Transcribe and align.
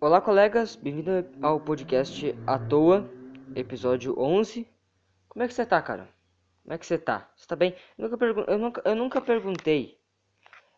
Olá, 0.00 0.20
colegas, 0.20 0.76
bem-vindo 0.76 1.10
ao 1.42 1.58
podcast 1.58 2.32
À 2.46 2.56
Toa, 2.56 3.10
episódio 3.56 4.14
11. 4.16 4.64
Como 5.28 5.42
é 5.42 5.48
que 5.48 5.52
você 5.52 5.66
tá, 5.66 5.82
cara? 5.82 6.08
Como 6.62 6.72
é 6.72 6.78
que 6.78 6.86
você 6.86 6.96
tá? 6.96 7.28
Você 7.34 7.48
tá 7.48 7.56
bem? 7.56 7.74
Eu 7.98 8.04
nunca, 8.04 8.16
pergun 8.16 8.44
eu 8.46 8.58
nunca, 8.58 8.82
eu 8.84 8.94
nunca 8.94 9.20
perguntei. 9.20 9.98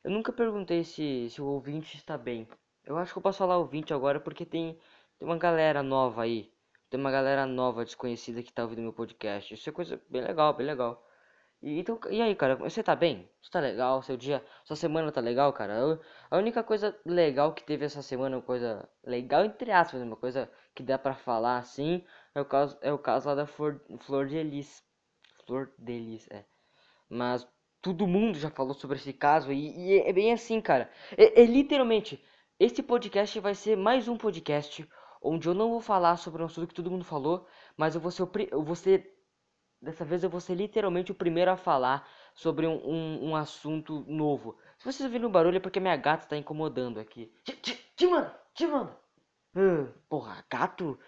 Eu 0.02 0.10
nunca 0.10 0.32
perguntei 0.32 0.84
se, 0.84 1.28
se 1.28 1.42
o 1.42 1.44
ouvinte 1.44 1.98
está 1.98 2.16
bem. 2.16 2.48
Eu 2.82 2.96
acho 2.96 3.12
que 3.12 3.18
eu 3.18 3.22
posso 3.22 3.36
falar 3.36 3.58
ouvinte 3.58 3.92
agora 3.92 4.18
porque 4.18 4.46
tem, 4.46 4.78
tem 5.18 5.28
uma 5.28 5.36
galera 5.36 5.82
nova 5.82 6.22
aí. 6.22 6.50
Tem 6.88 6.98
uma 6.98 7.10
galera 7.10 7.44
nova, 7.44 7.84
desconhecida 7.84 8.42
que 8.42 8.50
tá 8.50 8.62
ouvindo 8.62 8.80
meu 8.80 8.92
podcast. 8.94 9.52
Isso 9.52 9.68
é 9.68 9.72
coisa 9.72 10.00
bem 10.08 10.22
legal, 10.22 10.54
bem 10.54 10.66
legal. 10.66 11.06
E, 11.62 11.78
então, 11.80 11.98
e 12.10 12.22
aí, 12.22 12.34
cara, 12.34 12.56
você 12.56 12.82
tá 12.82 12.96
bem? 12.96 13.28
Você 13.42 13.50
tá 13.50 13.60
legal? 13.60 14.02
Seu 14.02 14.16
dia, 14.16 14.44
sua 14.64 14.76
semana 14.76 15.12
tá 15.12 15.20
legal, 15.20 15.52
cara? 15.52 16.00
A 16.30 16.38
única 16.38 16.62
coisa 16.62 16.98
legal 17.04 17.52
que 17.54 17.62
teve 17.64 17.84
essa 17.84 18.02
semana, 18.02 18.36
uma 18.36 18.42
coisa 18.42 18.88
legal 19.04 19.44
entre 19.44 19.70
aspas, 19.70 20.00
uma 20.02 20.16
coisa 20.16 20.50
que 20.74 20.82
dá 20.82 20.98
pra 20.98 21.14
falar 21.14 21.58
assim, 21.58 22.04
é 22.34 22.40
o 22.40 22.44
caso, 22.44 22.78
é 22.80 22.92
o 22.92 22.98
caso 22.98 23.28
lá 23.28 23.34
da 23.34 23.46
Flor, 23.46 23.80
Flor 24.00 24.26
de 24.26 24.36
Elis. 24.36 24.82
Flor 25.46 25.70
de 25.78 25.92
Elis, 25.92 26.28
é. 26.30 26.44
Mas 27.08 27.46
todo 27.82 28.06
mundo 28.06 28.38
já 28.38 28.50
falou 28.50 28.74
sobre 28.74 28.96
esse 28.96 29.12
caso 29.12 29.52
e, 29.52 29.96
e 29.96 30.00
é 30.00 30.12
bem 30.12 30.32
assim, 30.32 30.60
cara. 30.60 30.90
É, 31.16 31.42
é 31.42 31.44
literalmente, 31.44 32.22
este 32.58 32.82
podcast 32.82 33.38
vai 33.40 33.54
ser 33.54 33.76
mais 33.76 34.08
um 34.08 34.16
podcast 34.16 34.88
onde 35.22 35.46
eu 35.48 35.54
não 35.54 35.70
vou 35.70 35.80
falar 35.80 36.16
sobre 36.16 36.42
um 36.42 36.46
assunto 36.46 36.68
que 36.68 36.74
todo 36.74 36.90
mundo 36.90 37.04
falou, 37.04 37.46
mas 37.76 37.94
eu 37.94 38.00
vou 38.00 38.10
ser, 38.10 38.28
eu 38.50 38.62
vou 38.62 38.74
ser 38.76 39.19
Dessa 39.80 40.04
vez 40.04 40.22
eu 40.22 40.28
vou 40.28 40.40
ser 40.40 40.54
literalmente 40.54 41.10
o 41.10 41.14
primeiro 41.14 41.50
a 41.50 41.56
falar 41.56 42.06
sobre 42.34 42.66
um, 42.66 42.76
um, 42.86 43.30
um 43.30 43.36
assunto 43.36 44.04
novo. 44.06 44.58
Se 44.78 44.84
vocês 44.84 45.00
ouviram 45.00 45.28
um 45.28 45.32
barulho 45.32 45.56
é 45.56 45.60
porque 45.60 45.80
minha 45.80 45.96
gata 45.96 46.24
está 46.24 46.36
incomodando 46.36 47.00
aqui. 47.00 47.32
Te 47.96 48.06
manda, 48.06 48.38
te 48.54 48.66
manda. 48.66 48.96
Uh, 49.54 49.86
porra, 50.08 50.44
gato. 50.50 50.98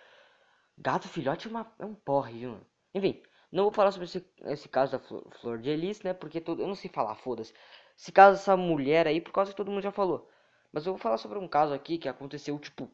Gato 0.76 1.06
filhote 1.08 1.48
é, 1.48 1.50
uma, 1.50 1.72
é 1.78 1.84
um 1.84 1.94
porre, 1.94 2.38
viu? 2.38 2.60
Enfim, 2.94 3.22
não 3.50 3.64
vou 3.64 3.72
falar 3.72 3.92
sobre 3.92 4.06
esse, 4.06 4.26
esse 4.44 4.68
caso 4.68 4.92
da 4.92 4.98
Flor, 4.98 5.26
Flor 5.40 5.58
de 5.58 5.68
Elis, 5.68 6.02
né? 6.02 6.14
Porque 6.14 6.40
todo, 6.40 6.62
eu 6.62 6.66
não 6.66 6.74
sei 6.74 6.90
falar, 6.90 7.14
foda-se. 7.14 7.52
Esse 7.96 8.10
caso 8.10 8.38
dessa 8.38 8.56
mulher 8.56 9.06
aí, 9.06 9.20
por 9.20 9.32
causa 9.32 9.50
que 9.50 9.56
todo 9.56 9.70
mundo 9.70 9.82
já 9.82 9.92
falou. 9.92 10.28
Mas 10.72 10.86
eu 10.86 10.92
vou 10.92 10.98
falar 10.98 11.18
sobre 11.18 11.38
um 11.38 11.46
caso 11.46 11.74
aqui 11.74 11.98
que 11.98 12.08
aconteceu, 12.08 12.58
tipo, 12.58 12.90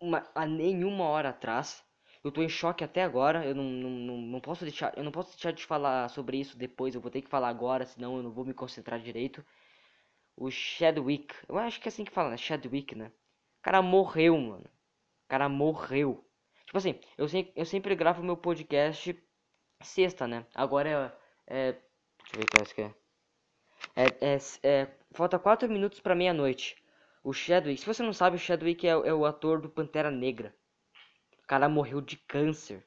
uma, 0.00 0.24
a 0.34 0.46
nenhuma 0.46 1.04
hora 1.04 1.30
atrás. 1.30 1.84
Eu 2.24 2.32
tô 2.32 2.42
em 2.42 2.48
choque 2.48 2.82
até 2.82 3.02
agora. 3.02 3.44
Eu 3.44 3.54
não, 3.54 3.64
não, 3.64 3.90
não, 3.90 4.16
não, 4.16 4.40
posso 4.40 4.64
deixar. 4.64 4.96
Eu 4.96 5.04
não 5.04 5.12
posso 5.12 5.32
deixar 5.32 5.52
de 5.52 5.64
falar 5.66 6.08
sobre 6.08 6.38
isso 6.38 6.56
depois. 6.56 6.94
Eu 6.94 7.00
vou 7.00 7.10
ter 7.10 7.20
que 7.20 7.28
falar 7.28 7.48
agora, 7.48 7.84
senão 7.84 8.16
eu 8.16 8.22
não 8.22 8.30
vou 8.30 8.44
me 8.46 8.54
concentrar 8.54 8.98
direito. 8.98 9.44
O 10.36 10.50
Chadwick. 10.50 11.34
Eu 11.48 11.58
acho 11.58 11.80
que 11.80 11.86
é 11.88 11.90
assim 11.90 12.04
que 12.04 12.10
fala, 12.10 12.30
né? 12.30 12.36
Chadwick, 12.38 12.94
né? 12.94 13.08
O 13.60 13.62
cara 13.62 13.82
morreu, 13.82 14.38
mano. 14.38 14.64
O 14.64 15.28
cara 15.28 15.48
morreu. 15.50 16.24
Tipo 16.64 16.78
assim, 16.78 16.98
eu, 17.18 17.28
se, 17.28 17.52
eu 17.54 17.66
sempre 17.66 17.94
gravo 17.94 18.22
meu 18.22 18.36
podcast 18.36 19.16
sexta, 19.82 20.26
né? 20.26 20.46
Agora 20.54 21.16
é. 21.46 21.70
é 21.70 21.72
deixa 21.72 22.36
eu 22.36 22.40
ver 22.40 22.46
qual 22.50 22.62
é 22.62 22.74
que 22.74 22.82
é. 22.82 23.04
É, 23.96 24.34
é, 24.34 24.38
é, 24.62 24.88
falta 25.12 25.38
4 25.38 25.68
minutos 25.68 26.00
para 26.00 26.14
meia-noite. 26.14 26.76
O 27.22 27.32
Chadwick, 27.32 27.80
se 27.80 27.86
você 27.86 28.02
não 28.02 28.12
sabe, 28.12 28.36
o 28.36 28.38
Chadwick 28.38 28.86
é, 28.86 28.90
é 28.90 29.14
o 29.14 29.26
ator 29.26 29.60
do 29.60 29.68
Pantera 29.68 30.10
Negra. 30.10 30.54
O 31.44 31.46
cara 31.46 31.68
morreu 31.68 32.00
de 32.00 32.16
câncer. 32.16 32.84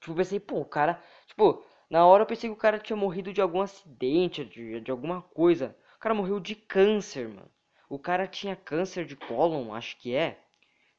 Tipo, 0.00 0.12
eu 0.12 0.16
pensei, 0.16 0.40
pô, 0.40 0.60
o 0.60 0.64
cara. 0.64 1.02
Tipo, 1.26 1.64
na 1.90 2.06
hora 2.06 2.22
eu 2.22 2.26
pensei 2.26 2.50
que 2.50 2.54
o 2.54 2.58
cara 2.58 2.78
tinha 2.78 2.96
morrido 2.96 3.32
de 3.32 3.40
algum 3.40 3.60
acidente, 3.62 4.44
de, 4.44 4.80
de 4.80 4.90
alguma 4.90 5.22
coisa. 5.22 5.76
O 5.96 5.98
cara 5.98 6.14
morreu 6.14 6.38
de 6.38 6.54
câncer, 6.54 7.28
mano. 7.28 7.50
O 7.88 7.98
cara 7.98 8.26
tinha 8.26 8.54
câncer 8.54 9.06
de 9.06 9.16
cólon, 9.16 9.72
acho 9.72 9.96
que 9.98 10.14
é. 10.14 10.38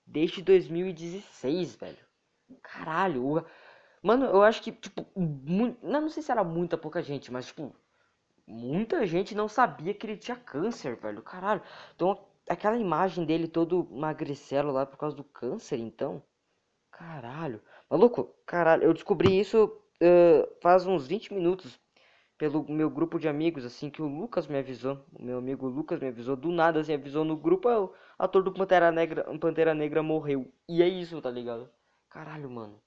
Desde 0.05 0.41
2016, 0.41 1.75
velho. 1.75 1.97
Caralho. 2.63 3.37
O... 3.37 3.45
Mano, 4.01 4.25
eu 4.25 4.41
acho 4.41 4.61
que, 4.63 4.71
tipo, 4.71 5.05
muito... 5.15 5.85
não, 5.85 6.01
não 6.01 6.09
sei 6.09 6.23
se 6.23 6.31
era 6.31 6.43
muita 6.43 6.77
pouca 6.77 7.01
gente, 7.03 7.31
mas, 7.31 7.47
tipo, 7.47 7.75
muita 8.47 9.05
gente 9.05 9.35
não 9.35 9.47
sabia 9.47 9.93
que 9.93 10.05
ele 10.07 10.17
tinha 10.17 10.35
câncer, 10.37 10.95
velho. 10.95 11.21
Caralho. 11.21 11.61
Então, 11.95 12.25
aquela 12.49 12.77
imagem 12.77 13.25
dele 13.25 13.47
todo 13.47 13.87
magricelo 13.91 14.71
lá 14.71 14.85
por 14.85 14.97
causa 14.97 15.15
do 15.15 15.23
câncer, 15.23 15.77
então. 15.79 16.23
Caralho. 16.99 17.61
Maluco, 17.89 18.35
caralho, 18.45 18.83
eu 18.83 18.93
descobri 18.93 19.39
isso 19.39 19.67
uh, 20.03 20.61
faz 20.61 20.85
uns 20.85 21.07
20 21.07 21.33
minutos 21.33 21.79
pelo 22.37 22.69
meu 22.69 22.89
grupo 22.89 23.17
de 23.17 23.25
amigos, 23.29 23.63
assim, 23.63 23.89
que 23.89 24.01
o 24.01 24.07
Lucas 24.07 24.47
me 24.47 24.57
avisou. 24.59 25.05
O 25.13 25.23
meu 25.23 25.37
amigo 25.37 25.65
Lucas 25.69 25.97
me 26.01 26.09
avisou. 26.09 26.35
Do 26.35 26.51
nada, 26.51 26.81
assim, 26.81 26.93
avisou 26.93 27.23
no 27.23 27.37
grupo, 27.37 27.69
é 27.69 27.79
o 27.79 27.93
ator 28.17 28.43
do 28.43 28.53
Pantera 28.53 28.91
Negra, 28.91 29.23
Pantera 29.39 29.73
Negra 29.73 30.03
morreu. 30.03 30.51
E 30.67 30.83
é 30.83 30.89
isso, 30.89 31.21
tá 31.21 31.31
ligado? 31.31 31.69
Caralho, 32.09 32.49
mano. 32.49 32.81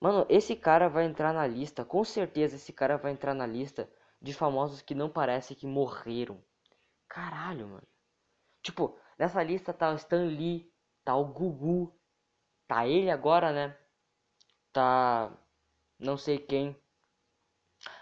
Mano, 0.00 0.26
esse 0.28 0.56
cara 0.56 0.88
vai 0.88 1.04
entrar 1.04 1.32
na 1.32 1.46
lista, 1.46 1.84
com 1.84 2.02
certeza 2.02 2.56
esse 2.56 2.72
cara 2.72 2.96
vai 2.96 3.12
entrar 3.12 3.32
na 3.32 3.46
lista 3.46 3.88
de 4.20 4.34
famosos 4.34 4.82
que 4.82 4.92
não 4.94 5.08
parece 5.08 5.54
que 5.54 5.68
morreram. 5.68 6.42
Caralho, 7.08 7.68
mano. 7.68 7.86
Tipo, 8.60 8.98
nessa 9.16 9.40
lista 9.40 9.72
tá 9.72 9.92
o 9.92 9.94
Stan 9.94 10.24
Lee, 10.24 10.68
tá 11.04 11.14
o 11.14 11.26
Gugu, 11.26 11.96
Tá 12.72 12.86
ele 12.86 13.10
agora, 13.10 13.52
né? 13.52 13.76
Tá. 14.72 15.30
Não 15.98 16.16
sei 16.16 16.38
quem. 16.38 16.76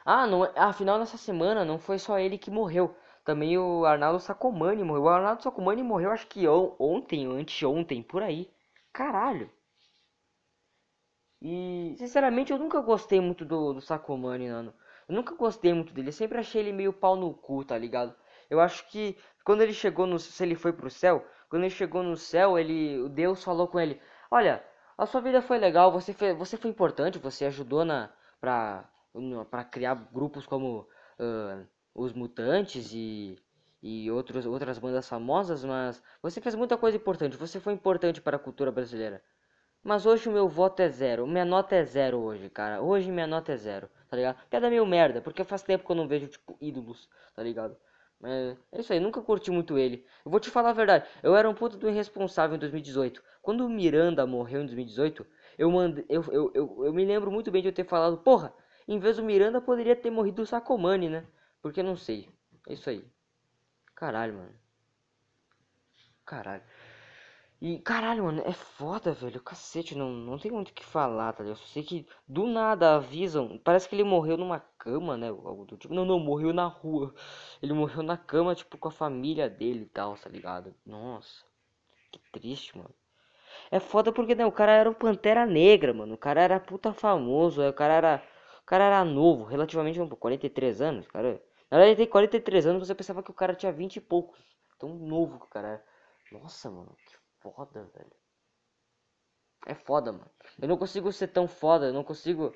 Ah, 0.04 0.26
não, 0.26 0.44
é, 0.44 0.52
afinal 0.56 0.98
nessa 0.98 1.16
semana 1.16 1.64
não 1.64 1.78
foi 1.78 1.98
só 1.98 2.18
ele 2.18 2.36
que 2.36 2.50
morreu. 2.50 2.94
Também 3.24 3.56
o 3.58 3.84
Arnaldo 3.86 4.20
Sacomani 4.20 4.82
morreu. 4.84 5.04
O 5.04 5.08
Arnaldo 5.08 5.42
Sacomani 5.42 5.82
morreu 5.82 6.10
acho 6.10 6.26
que 6.26 6.46
ontem 6.46 7.26
ou 7.26 7.34
anteontem, 7.34 8.02
por 8.02 8.22
aí. 8.22 8.50
Caralho. 8.92 9.50
E 11.42 11.94
sinceramente 11.98 12.50
eu 12.52 12.58
nunca 12.58 12.80
gostei 12.80 13.20
muito 13.20 13.44
do, 13.44 13.74
do 13.74 13.80
Sacomani, 13.80 14.48
mano. 14.48 14.72
Eu 15.08 15.14
nunca 15.14 15.34
gostei 15.34 15.72
muito 15.72 15.92
dele. 15.92 16.08
Eu 16.08 16.12
sempre 16.12 16.38
achei 16.38 16.60
ele 16.62 16.72
meio 16.72 16.92
pau 16.92 17.16
no 17.16 17.34
cu, 17.34 17.64
tá 17.64 17.76
ligado? 17.76 18.14
Eu 18.48 18.60
acho 18.60 18.88
que 18.88 19.16
quando 19.44 19.62
ele 19.62 19.72
chegou 19.74 20.06
no. 20.06 20.18
Se 20.18 20.42
ele 20.42 20.54
foi 20.54 20.72
pro 20.72 20.90
céu, 20.90 21.24
quando 21.48 21.62
ele 21.64 21.70
chegou 21.74 22.02
no 22.02 22.16
céu, 22.16 22.58
ele. 22.58 23.08
Deus 23.10 23.42
falou 23.44 23.68
com 23.68 23.78
ele. 23.80 24.00
Olha, 24.30 24.64
a 24.96 25.06
sua 25.06 25.20
vida 25.20 25.42
foi 25.42 25.58
legal, 25.58 25.90
você 25.92 26.12
foi, 26.12 26.32
você 26.34 26.56
foi 26.56 26.70
importante, 26.70 27.18
você 27.18 27.44
ajudou 27.46 27.84
na 27.84 28.10
para 28.40 29.64
criar 29.64 29.94
grupos 30.12 30.46
como 30.46 30.88
uh, 31.18 31.66
os 31.94 32.12
Mutantes 32.12 32.92
e 32.92 33.38
e 33.82 34.10
outros, 34.10 34.44
outras 34.44 34.78
bandas 34.78 35.08
famosas, 35.08 35.64
mas 35.64 36.02
você 36.20 36.38
fez 36.38 36.54
muita 36.54 36.76
coisa 36.76 36.98
importante, 36.98 37.34
você 37.36 37.58
foi 37.58 37.72
importante 37.72 38.20
para 38.20 38.36
a 38.36 38.38
cultura 38.38 38.70
brasileira. 38.70 39.22
Mas 39.82 40.06
hoje 40.06 40.28
o 40.28 40.32
meu 40.32 40.48
voto 40.48 40.80
é 40.82 40.88
zero, 40.88 41.26
minha 41.26 41.44
nota 41.44 41.76
é 41.76 41.84
zero 41.84 42.18
hoje, 42.18 42.50
cara. 42.50 42.82
Hoje 42.82 43.10
minha 43.10 43.26
nota 43.26 43.52
é 43.52 43.56
zero, 43.56 43.88
tá 44.08 44.16
ligado? 44.16 44.36
Piada 44.50 44.70
meio 44.70 44.86
merda, 44.86 45.20
porque 45.22 45.44
faz 45.44 45.62
tempo 45.62 45.84
que 45.86 45.92
eu 45.92 45.96
não 45.96 46.08
vejo, 46.08 46.28
tipo, 46.28 46.56
ídolos, 46.60 47.08
tá 47.34 47.42
ligado? 47.42 47.76
É, 48.22 48.56
é 48.72 48.80
isso 48.80 48.92
aí, 48.92 49.00
nunca 49.00 49.20
curti 49.22 49.50
muito 49.50 49.78
ele. 49.78 50.04
Eu 50.24 50.30
vou 50.30 50.40
te 50.40 50.50
falar 50.50 50.70
a 50.70 50.74
verdade, 50.74 51.06
eu 51.22 51.34
era 51.34 51.48
um 51.48 51.54
puta 51.54 51.76
do 51.76 51.88
irresponsável 51.88 52.56
em 52.56 52.58
2018. 52.58 53.22
Quando 53.42 53.64
o 53.64 53.68
Miranda 53.68 54.26
morreu 54.26 54.62
em 54.62 54.66
2018, 54.66 55.26
eu, 55.58 55.70
mandei, 55.70 56.04
eu, 56.08 56.22
eu, 56.30 56.52
eu, 56.54 56.84
eu 56.86 56.92
me 56.92 57.04
lembro 57.04 57.30
muito 57.30 57.50
bem 57.50 57.62
de 57.62 57.68
eu 57.68 57.72
ter 57.72 57.84
falado, 57.84 58.18
porra, 58.18 58.52
em 58.86 58.98
vez 58.98 59.16
do 59.16 59.22
Miranda 59.24 59.60
poderia 59.60 59.96
ter 59.96 60.10
morrido 60.10 60.42
o 60.42 60.46
Sacomani, 60.46 61.08
né? 61.08 61.26
Porque 61.62 61.82
não 61.82 61.96
sei. 61.96 62.28
É 62.68 62.74
isso 62.74 62.90
aí. 62.90 63.04
Caralho, 63.94 64.34
mano. 64.34 64.54
Caralho. 66.24 66.62
E, 67.60 67.78
caralho, 67.78 68.24
mano, 68.24 68.42
é 68.46 68.52
foda, 68.52 69.12
velho. 69.12 69.40
Cacete, 69.40 69.94
não, 69.94 70.10
não 70.10 70.38
tem 70.38 70.50
muito 70.50 70.70
o 70.70 70.72
que 70.74 70.84
falar, 70.84 71.32
tá 71.34 71.42
ligado? 71.44 71.60
Eu 71.60 71.66
sei 71.66 71.82
que 71.82 72.06
do 72.26 72.46
nada 72.46 72.96
avisam. 72.96 73.58
Parece 73.58 73.88
que 73.88 73.94
ele 73.94 74.02
morreu 74.04 74.36
numa 74.38 74.60
cama, 74.78 75.16
né? 75.16 75.28
Algo 75.28 75.66
do 75.66 75.76
tipo. 75.76 75.92
Não, 75.92 76.04
não, 76.06 76.18
morreu 76.18 76.52
na 76.54 76.66
rua. 76.66 77.14
Ele 77.62 77.74
morreu 77.74 78.02
na 78.02 78.16
cama, 78.16 78.54
tipo, 78.54 78.78
com 78.78 78.88
a 78.88 78.90
família 78.90 79.48
dele 79.48 79.82
e 79.82 79.86
tal, 79.86 80.16
tá 80.16 80.28
ligado? 80.30 80.74
Nossa. 80.86 81.44
Que 82.10 82.18
triste, 82.32 82.76
mano. 82.78 82.94
É 83.70 83.80
foda 83.80 84.12
porque, 84.12 84.34
né, 84.34 84.46
o 84.46 84.52
cara 84.52 84.72
era 84.72 84.90
o 84.90 84.94
Pantera 84.94 85.46
Negra, 85.46 85.92
mano. 85.94 86.14
O 86.14 86.18
cara 86.18 86.40
era 86.42 86.60
puta 86.60 86.92
famoso. 86.94 87.62
O 87.62 87.72
cara 87.74 87.94
era. 87.94 88.24
O 88.62 88.66
cara 88.66 88.84
era 88.84 89.04
novo, 89.04 89.44
relativamente, 89.44 89.98
43 90.16 90.80
anos. 90.80 91.06
Cara. 91.08 91.42
Na 91.70 91.78
verdade, 91.78 91.90
ele 91.92 91.96
tem 92.06 92.06
43 92.06 92.66
anos, 92.66 92.86
você 92.86 92.94
pensava 92.94 93.22
que 93.22 93.30
o 93.30 93.34
cara 93.34 93.54
tinha 93.54 93.72
20 93.72 93.96
e 93.96 94.00
poucos. 94.00 94.40
Tão 94.78 94.94
novo 94.94 95.38
que 95.40 95.46
o 95.46 95.50
cara 95.50 95.68
era. 95.68 95.84
Nossa, 96.32 96.70
mano, 96.70 96.96
que 97.06 97.20
foda, 97.42 97.84
velho. 97.94 98.12
É 99.66 99.74
foda, 99.74 100.12
mano. 100.12 100.30
Eu 100.60 100.68
não 100.68 100.76
consigo 100.76 101.12
ser 101.12 101.28
tão 101.28 101.46
foda, 101.46 101.86
eu 101.86 101.92
não 101.92 102.04
consigo. 102.04 102.54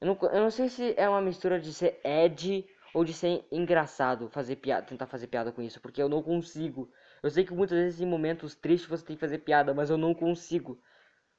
Eu 0.00 0.06
não, 0.08 0.18
eu 0.30 0.40
não 0.40 0.50
sei 0.50 0.68
se 0.68 0.94
é 0.96 1.08
uma 1.08 1.20
mistura 1.20 1.58
de 1.60 1.72
ser 1.72 2.00
Ed 2.04 2.66
ou 2.94 3.04
de 3.04 3.12
ser 3.12 3.46
engraçado, 3.50 4.28
fazer 4.30 4.56
piada, 4.56 4.86
tentar 4.86 5.06
fazer 5.06 5.26
piada 5.26 5.52
com 5.52 5.62
isso, 5.62 5.80
porque 5.80 6.00
eu 6.02 6.08
não 6.08 6.22
consigo. 6.22 6.90
Eu 7.22 7.30
sei 7.30 7.44
que 7.44 7.52
muitas 7.52 7.78
vezes 7.78 8.00
em 8.00 8.06
momentos 8.06 8.54
tristes 8.54 8.88
você 8.88 9.04
tem 9.04 9.16
que 9.16 9.20
fazer 9.20 9.38
piada, 9.38 9.74
mas 9.74 9.90
eu 9.90 9.96
não 9.96 10.14
consigo. 10.14 10.80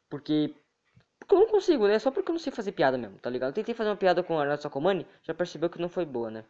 Porque. 0.09 0.55
Porque 1.19 1.35
eu 1.35 1.39
não 1.39 1.47
consigo, 1.47 1.87
né? 1.87 1.99
Só 1.99 2.11
porque 2.11 2.29
eu 2.29 2.33
não 2.33 2.39
sei 2.39 2.51
fazer 2.53 2.71
piada 2.71 2.97
mesmo, 2.97 3.19
tá 3.19 3.29
ligado? 3.29 3.49
Eu 3.49 3.55
tentei 3.55 3.75
fazer 3.75 3.89
uma 3.89 3.97
piada 3.97 4.23
com 4.23 4.35
o 4.35 4.39
Arnold 4.39 4.61
Sacomani, 4.61 5.05
já 5.23 5.33
percebeu 5.33 5.69
que 5.69 5.81
não 5.81 5.89
foi 5.89 6.05
boa, 6.05 6.31
né? 6.31 6.45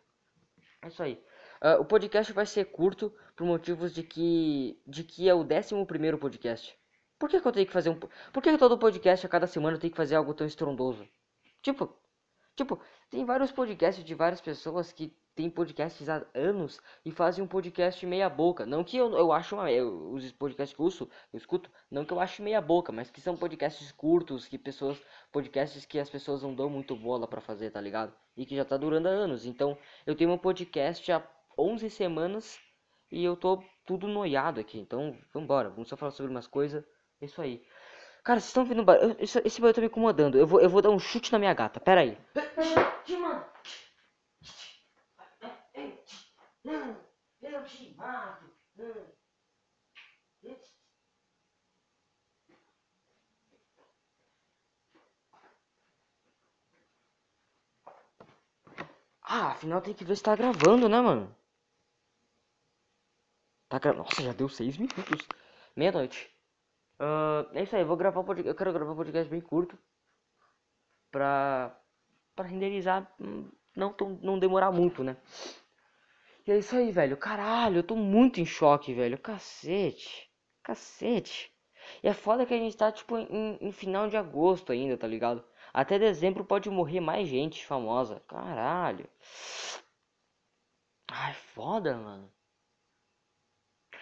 É 0.82 0.88
isso 0.88 1.02
aí. 1.04 1.22
Uh, 1.62 1.82
o 1.82 1.86
podcast 1.86 2.32
vai 2.34 2.46
ser 2.46 2.66
curto 2.66 3.14
por 3.36 3.46
motivos 3.46 3.94
de 3.94 4.04
que 4.04 4.80
de 4.86 5.04
que 5.04 5.28
é 5.28 5.34
o 5.34 5.42
11 5.42 5.86
primeiro 5.86 6.18
podcast. 6.18 6.78
Por 7.20 7.30
que, 7.30 7.42
que 7.42 7.48
eu 7.48 7.52
tenho 7.52 7.66
que 7.66 7.74
fazer 7.74 7.90
um 7.90 8.00
Por 8.00 8.44
que, 8.44 8.52
que 8.52 8.58
todo 8.58 8.78
podcast 8.78 9.26
a 9.26 9.30
cada 9.30 9.48
semana 9.48 9.76
eu 9.76 9.80
tenho 9.82 9.92
que 9.92 9.98
fazer 9.98 10.16
algo 10.16 10.34
tão 10.34 10.46
estrondoso? 10.46 11.08
Tipo, 11.62 11.94
tipo, 12.56 12.80
tem 13.10 13.26
vários 13.26 13.52
podcasts 13.52 14.04
de 14.04 14.14
várias 14.14 14.42
pessoas 14.42 14.92
que 14.92 15.16
tem 15.38 15.52
podcasts 15.52 16.10
há 16.10 16.26
anos 16.34 16.82
e 17.06 17.12
fazem 17.12 17.44
um 17.44 17.48
podcast 17.48 18.04
meia 18.08 18.28
boca. 18.28 18.66
Não 18.66 18.84
que 18.84 18.98
eu, 18.98 19.16
eu 19.16 19.32
acho 19.32 19.56
uma, 19.56 19.72
eu, 19.72 20.12
os 20.12 20.32
podcasts 20.32 20.76
que 20.76 20.82
eu, 20.82 20.86
uso, 20.88 21.08
eu 21.32 21.38
escuto, 21.38 21.70
não 21.92 22.04
que 22.04 22.12
eu 22.12 22.20
acho 22.20 22.42
meia 22.42 22.60
boca, 22.60 22.92
mas 22.92 23.12
que 23.12 23.22
são 23.22 23.38
podcasts 23.38 23.92
curtos, 23.92 24.48
que 24.48 24.58
pessoas, 24.58 25.00
podcasts 25.32 25.86
que 25.86 26.00
as 26.00 26.10
pessoas 26.10 26.42
não 26.42 26.56
dão 26.56 26.70
muito 26.72 26.96
bola 26.96 27.28
para 27.28 27.40
fazer, 27.40 27.70
tá 27.70 27.80
ligado? 27.80 28.14
E 28.36 28.48
que 28.48 28.56
já 28.56 28.66
tá 28.66 28.78
durando 28.78 29.08
há 29.08 29.12
anos. 29.12 29.46
Então, 29.46 29.78
eu 30.08 30.16
tenho 30.16 30.32
um 30.32 30.38
podcast 30.40 31.12
há 31.12 31.20
11 31.58 31.90
semanas 31.90 32.60
e 33.12 33.24
eu 33.24 33.36
tô 33.36 33.64
tudo 33.86 34.08
noiado 34.08 34.60
aqui. 34.60 34.80
Então, 34.80 35.18
vambora, 35.34 35.70
vamos 35.70 35.88
só 35.90 35.98
falar 35.98 36.12
sobre 36.12 36.32
umas 36.32 36.48
coisas. 36.48 36.84
É 37.22 37.26
isso 37.26 37.42
aí. 37.42 37.64
Cara, 38.24 38.40
vocês 38.40 38.50
estão 38.50 38.66
vendo 38.66 38.84
esse, 39.20 39.40
esse 39.46 39.62
barulho 39.62 39.76
tá 39.76 39.82
me 39.82 39.88
incomodando. 39.88 40.38
Eu 40.38 40.46
vou, 40.46 40.60
eu 40.60 40.70
vou 40.70 40.82
dar 40.82 40.90
um 40.90 41.00
chute 41.00 41.32
na 41.32 41.40
minha 41.40 41.54
gata. 41.54 41.80
Pera 41.80 42.02
aí. 42.02 42.18
Ah, 59.22 59.52
afinal 59.52 59.80
tem 59.82 59.94
que 59.94 60.04
ver 60.04 60.16
se 60.16 60.24
tá 60.24 60.36
gravando, 60.36 60.90
né, 60.90 61.00
mano? 61.00 61.37
Tá 63.70 63.80
gravando. 63.80 64.04
Nossa, 64.04 64.22
já 64.22 64.34
deu 64.34 64.50
seis 64.50 64.78
minutos. 64.78 65.28
Meia-noite. 65.76 66.30
Uh, 67.00 67.48
é 67.54 67.64
isso 67.64 67.76
aí, 67.76 67.84
vou 67.84 67.98
gravar 67.98 68.22
um 68.22 68.24
podcast. 68.24 68.50
Eu 68.50 68.56
quero 68.56 68.74
gravar 68.74 68.92
um 68.92 68.96
podcast 68.96 69.30
bem 69.30 69.42
curto. 69.42 69.78
Pra. 71.12 71.78
Pra 72.36 72.46
renderizar. 72.46 73.12
Hum, 73.20 73.50
não, 73.76 73.96
não 74.22 74.40
demorar 74.40 74.72
muito, 74.72 75.04
né? 75.04 75.18
E 76.46 76.52
é 76.52 76.58
isso 76.58 76.76
aí, 76.76 76.92
velho. 76.92 77.18
Caralho, 77.18 77.78
eu 77.80 77.84
tô 77.84 77.96
muito 77.96 78.40
em 78.40 78.46
choque, 78.46 78.94
velho. 78.94 79.18
Cacete. 79.18 80.32
Cacete. 80.64 81.52
E 82.04 82.08
é 82.08 82.14
foda 82.14 82.46
que 82.46 82.54
a 82.54 82.58
gente 82.58 82.76
tá, 82.76 82.92
tipo, 82.92 83.18
em, 83.18 83.58
em 83.62 83.72
final 83.72 84.08
de 84.10 84.18
agosto 84.18 84.72
ainda, 84.72 84.98
tá 84.98 85.08
ligado? 85.08 85.44
Até 85.74 86.00
dezembro 86.00 86.44
pode 86.46 86.70
morrer 86.70 87.00
mais 87.00 87.28
gente 87.28 87.66
famosa. 87.66 88.22
Caralho. 88.28 89.08
Ai, 91.10 91.34
foda, 91.34 91.98
mano. 91.98 92.32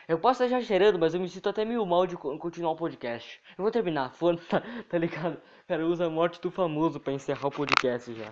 Eu 0.07 0.19
posso 0.19 0.44
estar 0.44 0.57
exagerando, 0.57 1.00
mas 1.00 1.13
eu 1.13 1.19
me 1.19 1.28
sinto 1.28 1.50
até 1.50 1.66
meio 1.66 1.86
mal 1.86 2.06
de 2.06 2.16
continuar 2.16 2.72
o 2.72 2.75
podcast. 2.75 3.42
Eu 3.57 3.63
vou 3.63 3.72
terminar, 3.72 4.13
foda, 4.16 4.42
tá, 4.50 4.62
tá 4.90 4.98
ligado? 4.98 5.42
Cara, 5.68 5.86
usa 5.86 6.06
a 6.06 6.10
morte 6.10 6.40
do 6.40 6.52
famoso 6.52 7.00
pra 7.00 7.13
encerrar 7.13 7.48
o 7.48 7.52
podcast 7.52 8.13
já. 8.13 8.31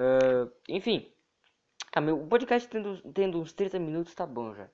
Uh, 0.00 0.50
enfim. 0.68 1.12
Ah, 1.94 2.00
meu 2.00 2.26
podcast 2.26 2.68
tendo, 2.68 3.00
tendo 3.12 3.40
uns 3.40 3.52
30 3.52 3.78
minutos 3.78 4.14
tá 4.14 4.26
bom 4.26 4.54
já. 4.54 4.68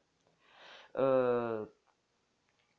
Uh, 0.95 1.69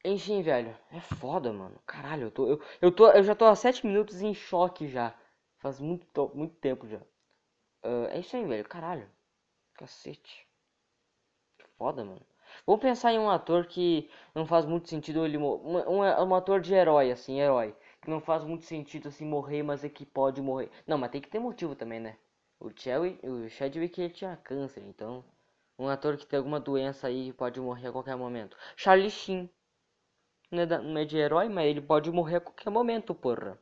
enfim, 0.04 0.42
velho. 0.42 0.76
É 0.92 1.00
foda, 1.02 1.52
mano. 1.52 1.80
Caralho, 1.86 2.24
eu 2.24 2.32
tô. 2.32 2.48
Eu, 2.48 2.62
eu, 2.82 2.92
tô, 2.92 3.10
eu 3.12 3.24
já 3.24 3.36
tô 3.36 3.46
há 3.46 3.56
7 3.56 3.86
minutos 3.86 4.22
em 4.22 4.34
choque 4.34 4.88
já. 4.88 5.14
Faz 5.60 5.80
muito, 5.80 6.32
muito 6.34 6.56
tempo 6.56 6.88
já. 6.88 7.00
Uh, 7.84 8.08
é 8.10 8.20
isso 8.20 8.36
aí, 8.36 8.46
velho. 8.46 8.68
Caralho. 8.68 9.10
Cacete. 9.74 10.48
Foda, 11.78 12.04
mano. 12.04 12.26
Vamos 12.66 12.82
pensar 12.82 13.14
em 13.14 13.20
um 13.20 13.30
ator 13.30 13.66
que 13.66 14.10
não 14.34 14.46
faz 14.46 14.66
muito 14.66 14.90
sentido 14.90 15.26
ele 15.26 15.38
um, 15.38 15.44
um, 15.46 16.00
um 16.02 16.36
ator 16.36 16.62
de 16.62 16.74
herói, 16.74 17.12
assim, 17.12 17.40
herói. 17.40 17.76
Que 18.02 18.10
não 18.10 18.20
faz 18.22 18.44
muito 18.44 18.64
sentido 18.66 19.08
assim 19.10 19.26
morrer, 19.26 19.64
mas 19.64 19.84
é 19.84 19.90
que 19.90 20.06
pode 20.06 20.42
morrer. 20.42 20.70
Não, 20.88 20.98
mas 20.98 21.12
tem 21.12 21.22
que 21.22 21.30
ter 21.30 21.40
motivo 21.40 21.76
também, 21.76 22.00
né? 22.00 22.18
O, 22.60 22.70
Chadwick, 22.76 23.26
o 23.26 23.50
Chadwick 23.50 24.02
ele 24.02 24.14
tinha 24.14 24.36
câncer, 24.38 24.84
então. 24.86 25.24
Um 25.78 25.88
ator 25.88 26.18
que 26.18 26.26
tem 26.26 26.38
alguma 26.38 26.60
doença 26.60 27.08
aí 27.08 27.32
pode 27.34 27.60
morrer 27.60 27.88
a 27.88 27.92
qualquer 27.92 28.16
momento. 28.16 28.58
Charlie 28.76 29.10
Sheen. 29.10 29.50
Não 30.52 30.64
é, 30.64 30.66
da, 30.66 30.82
não 30.82 31.00
é 31.00 31.06
de 31.06 31.18
herói, 31.18 31.48
mas 31.48 31.68
ele 31.68 31.82
pode 31.82 32.12
morrer 32.12 32.38
a 32.38 32.42
qualquer 32.42 32.70
momento, 32.70 33.14
porra. 33.14 33.58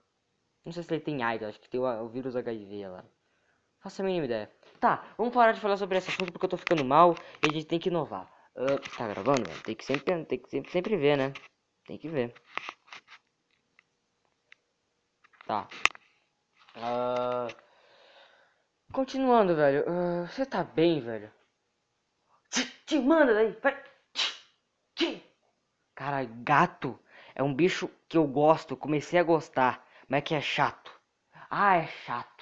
Não 0.66 0.72
sei 0.72 0.84
se 0.84 0.94
ele 0.94 1.02
tem 1.02 1.24
AIDS, 1.24 1.48
acho 1.48 1.60
que 1.60 1.70
tem 1.70 1.80
o, 1.80 2.04
o 2.04 2.10
vírus 2.10 2.36
HIV 2.36 2.88
lá. 2.88 3.06
Faço 3.80 4.02
a 4.02 4.06
mínima 4.06 4.26
ideia. 4.26 4.52
Tá, 4.80 5.06
vamos 5.18 5.34
parar 5.34 5.52
de 5.52 5.60
falar 5.60 5.78
sobre 5.78 5.98
esse 5.98 6.10
assunto 6.10 6.32
porque 6.32 6.46
eu 6.46 6.50
tô 6.50 6.58
ficando 6.58 6.84
mal 6.84 7.16
e 7.44 7.50
a 7.50 7.54
gente 7.54 7.66
tem 7.68 7.80
que 7.80 7.90
inovar. 7.90 8.30
Uh, 8.58 8.80
tá 8.98 9.08
gravando, 9.08 9.48
mano? 9.48 9.62
Tem 9.64 9.76
que 9.76 9.86
sempre, 9.86 10.26
tem 10.26 10.40
que 10.40 10.50
sempre, 10.50 10.72
sempre 10.72 10.98
ver, 10.98 11.18
né? 11.18 11.32
Tem 11.86 11.98
que 11.98 12.08
ver. 12.08 12.34
Tá. 15.46 15.68
Uh, 16.76 17.68
Continuando, 18.92 19.56
velho. 19.56 19.84
Uh, 19.88 20.28
você 20.28 20.46
tá 20.46 20.64
bem, 20.64 21.02
velho? 21.02 21.32
Te 22.86 23.00
manda 23.00 23.34
daí. 23.34 23.52
Vai. 23.62 23.84
Cara, 25.94 26.24
gato 26.24 26.98
é 27.36 27.44
um 27.44 27.54
bicho 27.54 27.90
que 28.08 28.18
eu 28.18 28.26
gosto. 28.26 28.78
Comecei 28.78 29.20
a 29.20 29.24
gostar. 29.24 29.86
Mas 30.08 30.24
que 30.24 30.34
é 30.34 30.42
chato. 30.42 30.92
Ah, 31.50 31.78
é 31.78 31.88
chato. 31.88 32.37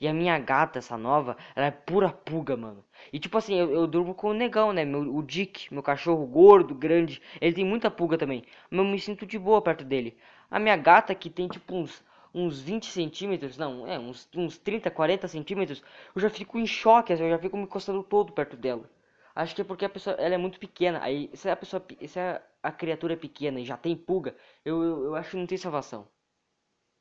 E 0.00 0.08
a 0.08 0.12
minha 0.14 0.38
gata, 0.38 0.78
essa 0.78 0.96
nova, 0.96 1.36
ela 1.54 1.66
é 1.66 1.70
pura 1.70 2.10
pulga, 2.10 2.56
mano. 2.56 2.84
E 3.12 3.18
tipo 3.18 3.36
assim, 3.38 3.54
eu, 3.58 3.70
eu 3.72 3.86
durmo 3.86 4.14
com 4.14 4.30
o 4.30 4.34
negão, 4.34 4.72
né? 4.72 4.84
Meu, 4.84 5.14
o 5.14 5.22
Dick, 5.22 5.72
meu 5.72 5.82
cachorro 5.82 6.26
gordo, 6.26 6.74
grande. 6.74 7.20
Ele 7.40 7.54
tem 7.54 7.64
muita 7.64 7.90
pulga 7.90 8.18
também. 8.18 8.44
Mas 8.70 8.78
eu 8.78 8.84
me 8.84 8.98
sinto 9.00 9.26
de 9.26 9.38
boa 9.38 9.60
perto 9.62 9.84
dele. 9.84 10.16
A 10.50 10.58
minha 10.58 10.76
gata 10.76 11.14
que 11.14 11.30
tem 11.30 11.48
tipo 11.48 11.74
uns 11.74 12.04
uns 12.34 12.60
20 12.60 12.86
centímetros, 12.90 13.56
não, 13.56 13.86
é, 13.86 13.98
uns, 13.98 14.28
uns 14.36 14.58
30, 14.58 14.90
40 14.90 15.26
centímetros, 15.26 15.82
eu 16.14 16.20
já 16.20 16.28
fico 16.28 16.58
em 16.58 16.66
choque, 16.66 17.12
assim, 17.12 17.22
eu 17.24 17.30
já 17.30 17.38
fico 17.38 17.56
me 17.56 17.62
encostando 17.62 18.02
todo 18.02 18.30
perto 18.32 18.56
dela. 18.58 18.88
Acho 19.34 19.54
que 19.54 19.62
é 19.62 19.64
porque 19.64 19.84
a 19.86 19.88
pessoa, 19.88 20.16
ela 20.16 20.34
é 20.34 20.38
muito 20.38 20.58
pequena, 20.60 21.02
aí 21.02 21.30
se 21.34 21.48
a 21.48 21.56
pessoa, 21.56 21.82
se 22.06 22.18
a, 22.20 22.42
a 22.62 22.70
criatura 22.72 23.14
é 23.14 23.16
pequena 23.16 23.58
e 23.60 23.64
já 23.64 23.76
tem 23.76 23.96
pulga, 23.96 24.36
eu, 24.64 24.82
eu, 24.82 25.04
eu, 25.04 25.14
acho 25.14 25.30
que 25.30 25.36
não 25.38 25.46
tem 25.46 25.56
salvação. 25.58 26.06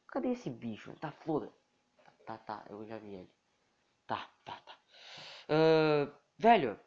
Cadê 0.07 0.29
esse 0.29 0.49
bicho? 0.49 0.93
Tá, 0.99 1.11
foda. 1.11 1.51
Tá, 2.25 2.38
tá, 2.38 2.63
eu 2.69 2.83
já 2.86 2.98
vi 2.98 3.13
ele. 3.13 3.30
Tá, 4.07 4.27
tá, 4.44 4.54
tá. 4.66 4.74
Uh, 5.50 6.12
velho, 6.38 6.80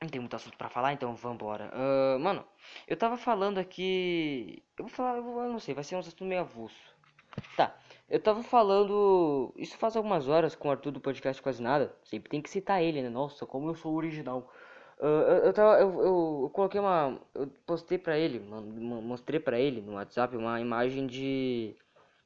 não 0.00 0.08
tem 0.08 0.20
muito 0.20 0.34
assunto 0.36 0.56
pra 0.56 0.68
falar, 0.68 0.92
então 0.92 1.14
vambora. 1.14 1.70
Uh, 1.74 2.18
mano, 2.18 2.44
eu 2.86 2.96
tava 2.96 3.16
falando 3.16 3.58
aqui. 3.58 4.62
Eu 4.78 4.84
vou 4.86 4.94
falar, 4.94 5.16
eu, 5.16 5.22
vou, 5.22 5.42
eu 5.42 5.50
não 5.50 5.58
sei, 5.58 5.74
vai 5.74 5.84
ser 5.84 5.96
um 5.96 6.00
assunto 6.00 6.24
meio 6.24 6.40
avulso. 6.40 6.96
Tá, 7.56 7.76
eu 8.08 8.20
tava 8.20 8.42
falando. 8.42 9.52
Isso 9.56 9.76
faz 9.78 9.96
algumas 9.96 10.28
horas 10.28 10.54
com 10.54 10.68
o 10.68 10.70
Arthur 10.70 10.92
do 10.92 11.00
podcast 11.00 11.40
Quase 11.42 11.62
Nada. 11.62 11.94
Sempre 12.04 12.30
tem 12.30 12.42
que 12.42 12.50
citar 12.50 12.82
ele, 12.82 13.02
né? 13.02 13.08
Nossa, 13.08 13.46
como 13.46 13.68
eu 13.70 13.74
sou 13.74 13.94
original. 13.94 14.52
Uh, 14.98 15.04
eu, 15.04 15.36
eu, 15.46 15.52
tava, 15.52 15.78
eu, 15.80 15.90
eu, 16.00 16.40
eu, 16.42 16.50
coloquei 16.52 16.80
uma. 16.80 17.20
Eu 17.34 17.46
postei 17.66 17.98
pra 17.98 18.18
ele, 18.18 18.40
mostrei 18.40 19.38
pra 19.38 19.58
ele 19.58 19.80
no 19.80 19.94
WhatsApp 19.94 20.36
uma 20.36 20.60
imagem 20.60 21.06
de. 21.06 21.76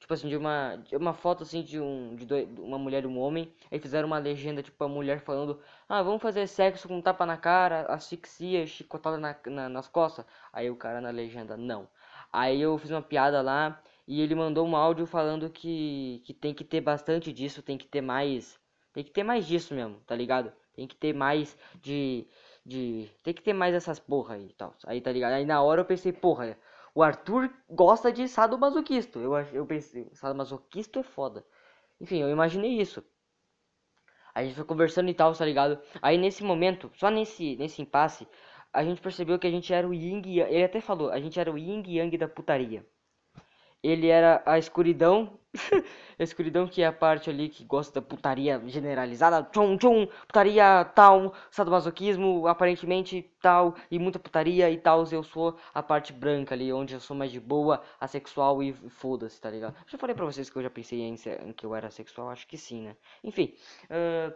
Tipo 0.02 0.14
assim, 0.14 0.28
de 0.28 0.36
uma, 0.36 0.74
de 0.84 0.96
uma 0.96 1.14
foto 1.14 1.44
assim 1.44 1.62
de 1.62 1.78
um 1.78 2.16
de 2.16 2.26
dois, 2.26 2.48
uma 2.58 2.76
mulher 2.76 3.04
e 3.04 3.06
um 3.06 3.20
homem. 3.20 3.54
Aí 3.70 3.78
fizeram 3.78 4.08
uma 4.08 4.18
legenda, 4.18 4.60
tipo, 4.60 4.82
a 4.82 4.88
mulher 4.88 5.20
falando: 5.20 5.60
Ah, 5.88 6.02
vamos 6.02 6.20
fazer 6.20 6.48
sexo 6.48 6.88
com 6.88 7.00
tapa 7.00 7.24
na 7.24 7.36
cara, 7.36 7.86
asfixia, 7.86 8.66
chicotada 8.66 9.16
na, 9.16 9.36
na, 9.46 9.68
nas 9.68 9.86
costas. 9.86 10.26
Aí 10.52 10.68
o 10.68 10.74
cara 10.74 11.00
na 11.00 11.10
legenda: 11.10 11.56
Não. 11.56 11.88
Aí 12.32 12.60
eu 12.60 12.76
fiz 12.78 12.90
uma 12.90 13.00
piada 13.00 13.40
lá 13.40 13.80
e 14.04 14.20
ele 14.20 14.34
mandou 14.34 14.66
um 14.66 14.74
áudio 14.74 15.06
falando 15.06 15.48
que, 15.48 16.20
que 16.24 16.34
tem 16.34 16.52
que 16.52 16.64
ter 16.64 16.80
bastante 16.80 17.32
disso, 17.32 17.62
tem 17.62 17.78
que 17.78 17.86
ter 17.86 18.00
mais. 18.00 18.58
Tem 18.92 19.04
que 19.04 19.12
ter 19.12 19.22
mais 19.22 19.46
disso 19.46 19.72
mesmo, 19.72 20.00
tá 20.04 20.16
ligado? 20.16 20.52
Tem 20.74 20.84
que 20.88 20.96
ter 20.96 21.14
mais 21.14 21.56
de. 21.80 22.26
de 22.66 23.08
tem 23.22 23.32
que 23.32 23.42
ter 23.42 23.52
mais 23.52 23.72
essas 23.72 24.00
porra 24.00 24.34
aí 24.34 24.46
e 24.46 24.52
tal. 24.54 24.74
Aí 24.84 25.00
tá 25.00 25.12
ligado? 25.12 25.34
Aí 25.34 25.44
na 25.44 25.62
hora 25.62 25.82
eu 25.82 25.84
pensei, 25.84 26.12
porra, 26.12 26.58
o 26.94 27.02
Arthur 27.02 27.50
gosta 27.68 28.12
de 28.12 28.28
sadomasoquisto. 28.28 29.18
Eu, 29.20 29.34
eu 29.52 29.66
pensei, 29.66 30.08
sadomasoquisto 30.14 30.98
é 30.98 31.02
foda. 31.02 31.44
Enfim, 32.00 32.20
eu 32.20 32.30
imaginei 32.30 32.80
isso. 32.80 33.02
A 34.34 34.42
gente 34.44 34.54
foi 34.54 34.64
conversando 34.64 35.10
e 35.10 35.14
tal, 35.14 35.32
tá 35.34 35.44
ligado? 35.44 35.80
Aí 36.00 36.18
nesse 36.18 36.42
momento, 36.42 36.90
só 36.94 37.10
nesse, 37.10 37.56
nesse 37.56 37.82
impasse, 37.82 38.26
a 38.72 38.82
gente 38.84 39.00
percebeu 39.00 39.38
que 39.38 39.46
a 39.46 39.50
gente 39.50 39.72
era 39.72 39.86
o 39.86 39.94
Ying 39.94 40.22
Ele 40.40 40.64
até 40.64 40.80
falou, 40.80 41.10
a 41.10 41.20
gente 41.20 41.38
era 41.38 41.52
o 41.52 41.58
Ying 41.58 41.84
Yang 41.86 42.18
da 42.18 42.28
putaria 42.28 42.86
ele 43.82 44.08
era 44.08 44.42
a 44.46 44.58
escuridão. 44.58 45.38
a 46.18 46.22
escuridão 46.22 46.66
que 46.66 46.80
é 46.82 46.86
a 46.86 46.92
parte 46.92 47.28
ali 47.28 47.48
que 47.48 47.64
gosta 47.64 48.00
da 48.00 48.06
putaria 48.06 48.62
generalizada. 48.66 49.42
Tchum, 49.50 49.76
tchum, 49.76 50.06
putaria 50.26 50.84
tal, 50.94 51.34
sadomasoquismo, 51.50 52.46
aparentemente 52.46 53.30
tal, 53.40 53.74
e 53.90 53.98
muita 53.98 54.18
putaria 54.18 54.70
e 54.70 54.78
tal. 54.78 55.04
Eu 55.10 55.22
sou 55.22 55.58
a 55.74 55.82
parte 55.82 56.12
branca 56.12 56.54
ali, 56.54 56.72
onde 56.72 56.94
eu 56.94 57.00
sou 57.00 57.16
mais 57.16 57.30
de 57.32 57.40
boa, 57.40 57.82
assexual 58.00 58.62
e 58.62 58.72
foda-se, 58.72 59.40
tá 59.40 59.50
ligado? 59.50 59.76
Já 59.86 59.98
falei 59.98 60.14
pra 60.16 60.24
vocês 60.24 60.48
que 60.48 60.56
eu 60.56 60.62
já 60.62 60.70
pensei 60.70 61.00
em, 61.00 61.14
em, 61.14 61.52
que 61.52 61.66
eu 61.66 61.74
era 61.74 61.90
sexual, 61.90 62.30
acho 62.30 62.46
que 62.46 62.56
sim, 62.56 62.82
né? 62.82 62.96
Enfim. 63.24 63.54
Uh, 63.90 64.32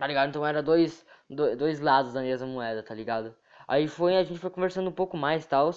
Tá 0.00 0.06
ligado? 0.06 0.30
Então 0.30 0.46
era 0.46 0.62
dois, 0.62 1.04
dois 1.28 1.78
lados 1.78 2.14
da 2.14 2.22
mesma 2.22 2.46
moeda, 2.46 2.82
tá 2.82 2.94
ligado? 2.94 3.36
Aí 3.68 3.86
foi, 3.86 4.16
a 4.16 4.24
gente 4.24 4.40
foi 4.40 4.48
conversando 4.48 4.88
um 4.88 4.92
pouco 4.92 5.14
mais, 5.14 5.44
tal. 5.44 5.70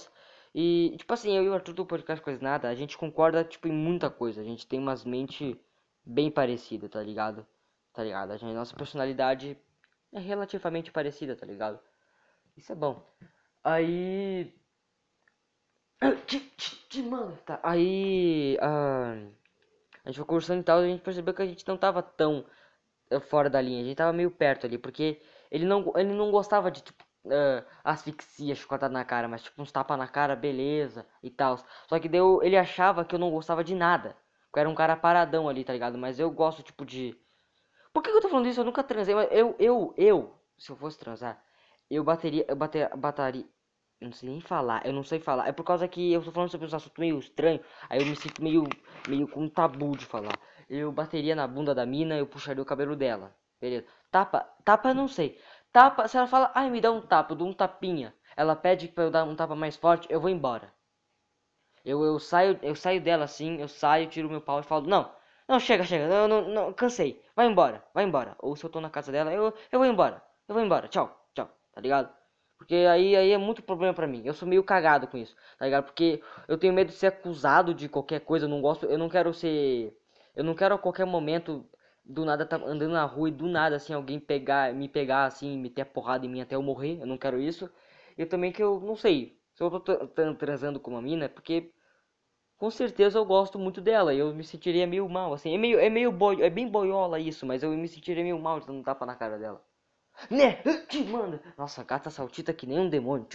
E, 0.53 0.95
tipo 0.98 1.13
assim, 1.13 1.36
eu 1.36 1.43
e 1.43 1.50
o 1.50 1.53
Arthur 1.53 1.74
do 1.74 1.86
podcast 1.86 2.24
Coisa 2.24 2.41
Nada, 2.41 2.69
a 2.69 2.75
gente 2.75 2.98
concorda, 2.98 3.43
tipo, 3.43 3.67
em 3.67 3.72
muita 3.72 4.10
coisa. 4.10 4.41
A 4.41 4.43
gente 4.43 4.67
tem 4.67 4.79
umas 4.79 5.03
mente 5.03 5.60
bem 6.05 6.29
parecida, 6.29 6.88
tá 6.88 7.01
ligado? 7.01 7.45
Tá 7.91 8.03
ligado? 8.03 8.31
A 8.31 8.38
gente, 8.38 8.53
nossa 8.53 8.75
personalidade 8.75 9.57
é 10.12 10.19
relativamente 10.19 10.91
parecida, 10.91 11.36
tá 11.36 11.45
ligado? 11.45 11.79
Isso 12.55 12.72
é 12.72 12.75
bom. 12.75 13.03
Aí... 13.63 14.53
Mano, 17.10 17.38
tá. 17.45 17.60
Aí... 17.63 18.57
Uh... 18.62 19.43
A 20.03 20.10
gente 20.10 20.17
foi 20.17 20.25
conversando 20.25 20.60
e 20.60 20.63
tal, 20.63 20.79
a 20.79 20.86
gente 20.88 21.01
percebeu 21.01 21.33
que 21.33 21.41
a 21.41 21.45
gente 21.45 21.65
não 21.67 21.77
tava 21.77 22.03
tão 22.03 22.45
eh, 23.10 23.19
fora 23.22 23.50
da 23.50 23.62
linha. 23.62 23.81
A 23.81 23.86
gente 23.86 23.95
tava 23.95 24.12
meio 24.12 24.29
perto 24.29 24.65
ali, 24.67 24.77
porque 24.77 25.22
ele 25.50 25.65
não, 25.65 25.93
ele 25.95 26.13
não 26.13 26.29
gostava 26.29 26.69
de, 26.69 26.81
tipo, 26.83 27.03
uh, 27.25 27.65
asfixia, 27.84 28.56
chicotada 28.56 28.94
na 28.94 29.03
cara, 29.06 29.27
mas 29.27 29.44
tipo 29.44 29.62
uns 29.62 29.72
tapas 29.72 29.98
na 29.98 30.08
cara, 30.08 30.36
beleza 30.36 31.06
e 31.22 31.30
tal. 31.30 31.58
Só 31.88 32.00
que 32.00 32.10
deu, 32.10 32.42
ele 32.44 32.58
achava 32.58 33.06
que 33.06 33.15
eu 33.15 33.20
não 33.20 33.32
gostava 33.32 33.63
de 33.63 33.75
nada. 33.75 34.15
Eu 34.56 34.60
era 34.60 34.70
um 34.70 34.75
cara 34.75 34.96
paradão 34.96 35.50
ali, 35.50 35.63
tá 35.63 35.74
ligado? 35.74 35.98
Mas 35.98 36.20
eu 36.20 36.30
gosto, 36.30 36.62
tipo, 36.63 36.86
de. 36.86 37.18
Por 37.94 38.03
que, 38.03 38.12
que 38.12 38.18
eu 38.18 38.22
tô 38.22 38.30
falando 38.30 38.48
isso? 38.48 38.60
Eu 38.62 38.65
nunca 38.65 38.84
transei, 38.84 39.15
mas 39.15 39.27
eu, 39.32 39.56
eu, 39.60 39.94
eu, 39.98 40.36
se 40.58 40.72
eu 40.72 40.75
fosse 40.75 40.98
transar, 41.00 41.44
eu 41.89 42.03
bateria, 42.03 42.46
eu 42.48 42.56
bater, 42.56 42.96
bataria. 42.96 43.46
Eu 44.00 44.08
não 44.08 44.13
sei 44.13 44.30
nem 44.30 44.42
falar, 44.42 44.86
eu 44.86 44.94
não 44.94 45.03
sei 45.03 45.20
falar. 45.20 45.48
É 45.48 45.51
por 45.51 45.63
causa 45.63 45.88
que 45.88 46.12
eu 46.12 46.22
tô 46.24 46.32
falando 46.32 46.50
sobre 46.50 46.68
um 46.68 46.75
assunto 46.75 47.00
meio 47.00 47.18
estranho, 47.20 47.62
aí 47.89 48.00
eu 48.01 48.06
me 48.06 48.15
sinto 48.15 48.44
meio, 48.44 48.63
meio 49.08 49.27
com 49.27 49.42
um 49.44 49.50
tabu 49.50 49.96
de 49.98 50.06
falar. 50.06 50.38
Eu 50.70 50.92
bateria 50.92 51.36
na 51.36 51.48
bunda 51.48 51.74
da 51.74 51.86
mina, 51.86 52.18
eu 52.18 52.27
puxaria 52.27 52.62
o 52.62 52.65
cabelo 52.65 52.96
dela. 52.96 53.36
Beleza. 53.62 53.86
Tapa, 54.12 54.42
tapa 54.65 54.94
não 54.94 55.08
sei. 55.08 55.39
Tapa, 55.74 56.08
se 56.08 56.15
ela 56.18 56.25
fala, 56.25 56.53
ai, 56.56 56.70
me 56.70 56.80
dá 56.80 56.89
um 56.89 57.01
tapa, 57.01 57.34
eu 57.34 57.36
dou 57.36 57.50
um 57.50 57.53
tapinha. 57.53 58.15
Ela 58.38 58.56
pede 58.56 58.88
pra 58.88 59.03
eu 59.03 59.12
dar 59.12 59.25
um 59.25 59.36
tapa 59.36 59.56
mais 59.56 59.75
forte, 59.75 60.08
eu 60.10 60.22
vou 60.22 60.30
embora. 60.30 60.74
Eu, 61.86 62.03
eu 62.03 62.20
saio, 62.20 62.58
eu 62.62 62.75
saio 62.75 63.01
dela 63.01 63.25
assim, 63.25 63.58
eu 63.60 63.68
saio, 63.68 64.08
tiro 64.08 64.30
meu 64.30 64.42
pau 64.42 64.60
e 64.60 64.63
falo, 64.63 64.88
não, 64.88 65.12
não, 65.48 65.60
chega, 65.60 65.84
chega, 65.84 66.08
não, 66.08 66.27
não, 66.27 66.50
não, 66.50 66.74
cansei, 66.74 67.22
vai 67.36 67.46
embora, 67.48 67.84
vai 67.94 68.03
embora. 68.06 68.36
Ou 68.39 68.56
se 68.56 68.63
eu 68.65 68.70
tô 68.70 68.80
na 68.82 68.89
casa 68.89 69.12
dela, 69.12 69.34
eu, 69.34 69.53
eu 69.72 69.80
vou 69.80 69.86
embora, 69.86 70.22
eu 70.48 70.56
vou 70.56 70.63
embora, 70.63 70.88
tchau, 70.88 71.27
tchau, 71.34 71.50
tá 71.74 71.82
ligado? 71.82 72.10
Porque 72.58 72.75
aí, 72.75 73.15
aí 73.15 73.32
é 73.32 73.38
muito 73.38 73.62
problema 73.62 73.94
pra 73.94 74.08
mim. 74.08 74.22
Eu 74.25 74.34
sou 74.34 74.48
meio 74.48 74.63
cagado 74.63 75.08
com 75.08 75.18
isso, 75.18 75.36
tá 75.58 75.65
ligado? 75.65 75.84
Porque 75.86 76.22
eu 76.48 76.58
tenho 76.58 76.72
medo 76.74 76.88
de 76.88 76.94
ser 76.94 77.08
acusado 77.08 77.74
de 77.74 77.89
qualquer 77.89 78.22
coisa, 78.22 78.46
eu 78.46 78.50
não 78.50 78.62
gosto, 78.62 78.86
eu 78.86 78.98
não 78.98 79.10
quero 79.10 79.34
ser. 79.34 79.94
Eu 80.36 80.44
não 80.46 80.56
quero 80.56 80.74
a 80.75 80.80
qualquer 80.80 81.06
momento 81.06 81.65
do 82.05 82.25
nada 82.25 82.45
tá 82.45 82.57
andando 82.57 82.91
na 82.91 83.05
rua 83.05 83.29
e 83.29 83.31
do 83.31 83.48
nada 83.48 83.75
assim 83.77 83.93
alguém 83.93 84.19
pegar, 84.19 84.74
me 84.74 84.88
pegar 84.89 85.25
assim, 85.25 85.57
meter 85.57 85.81
a 85.81 85.86
porrada 85.86 86.25
em 86.25 86.29
mim 86.29 86.41
até 86.41 86.55
eu 86.55 86.62
morrer. 86.62 87.00
Eu 87.01 87.07
não 87.07 87.17
quero 87.17 87.39
isso. 87.39 87.69
E 88.17 88.25
também 88.25 88.51
que 88.51 88.62
eu 88.63 88.79
não 88.79 88.95
sei, 88.95 89.39
se 89.53 89.63
eu 89.63 89.79
tô 89.79 89.98
transando 90.36 90.79
com 90.79 90.91
uma 90.91 91.01
mina, 91.01 91.25
é 91.25 91.27
porque 91.27 91.72
com 92.57 92.69
certeza 92.72 93.19
eu 93.19 93.25
gosto 93.25 93.60
muito 93.60 93.81
dela 93.81 94.13
eu 94.13 94.33
me 94.33 94.43
sentiria 94.43 94.88
meio 94.88 95.07
mal, 95.10 95.33
assim. 95.33 95.53
É 95.55 95.57
meio 95.57 95.79
é 95.79 95.89
meio 95.89 96.12
boi, 96.12 96.41
é 96.41 96.50
bem 96.50 96.67
boiola 96.67 97.19
isso, 97.19 97.45
mas 97.45 97.63
eu 97.63 97.72
me 97.72 97.88
sentiria 97.88 98.24
meio 98.24 98.39
mal 98.39 98.60
de 98.60 98.67
dar 98.67 98.74
um 98.74 98.83
tapa 98.83 99.05
na 99.05 99.15
cara 99.15 99.38
dela. 99.38 99.63
Né? 100.29 100.55
Te 100.88 101.03
manda. 101.03 101.41
Nossa, 101.57 101.83
gata 101.83 102.10
saltita 102.10 102.53
que 102.53 102.67
nem 102.67 102.79
um 102.79 102.89
demônio. 102.89 103.27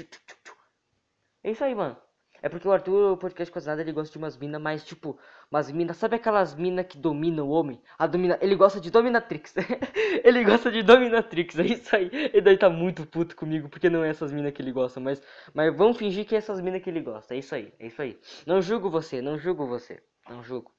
É 1.43 1.51
isso 1.51 1.65
aí, 1.65 1.75
mano. 1.75 1.97
É 2.43 2.49
porque 2.49 2.69
o 2.69 2.73
Arthur, 2.73 3.13
o 3.13 3.17
podcast 3.17 3.53
cozinhado, 3.53 3.81
ele 3.81 3.93
gosta 3.93 4.13
de 4.13 4.19
umas 4.19 4.37
minas 4.37 4.61
mais, 4.61 4.85
tipo, 4.85 5.19
umas 5.51 5.71
minas, 5.71 5.97
sabe 5.97 6.17
aquelas 6.17 6.55
minas 6.55 6.87
que 6.87 6.97
dominam 6.97 7.49
o 7.49 7.51
homem? 7.51 7.81
A 7.99 8.07
domina, 8.07 8.39
ele 8.41 8.55
gosta 8.55 8.81
de 8.81 8.91
dominatrix. 8.91 9.55
ele 10.25 10.45
gosta 10.45 10.71
de 10.71 10.83
dominatrix, 10.83 11.59
é 11.59 11.67
isso 11.67 11.97
aí. 11.97 12.11
Ele 12.13 12.41
daí 12.41 12.57
tá 12.57 12.71
muito 12.71 13.05
puto 13.07 13.35
comigo, 13.35 13.69
porque 13.69 13.91
não 13.91 14.05
é 14.05 14.11
essas 14.11 14.33
minas 14.33 14.53
que 14.53 14.63
ele 14.63 14.73
gosta, 14.73 15.01
mas, 15.01 15.23
mas 15.53 15.77
vamos 15.77 15.97
fingir 15.97 16.25
que 16.25 16.35
é 16.35 16.39
essas 16.39 16.61
minas 16.61 16.83
que 16.83 16.91
ele 16.91 17.01
gosta. 17.01 17.35
É 17.35 17.39
isso 17.39 17.55
aí, 17.55 17.73
é 17.79 17.87
isso 17.87 18.01
aí. 18.01 18.19
Não 18.47 18.63
julgo 18.63 18.89
você, 18.89 19.21
não 19.21 19.39
julgo 19.39 19.67
você, 19.67 20.03
não 20.29 20.43
julgo. 20.43 20.73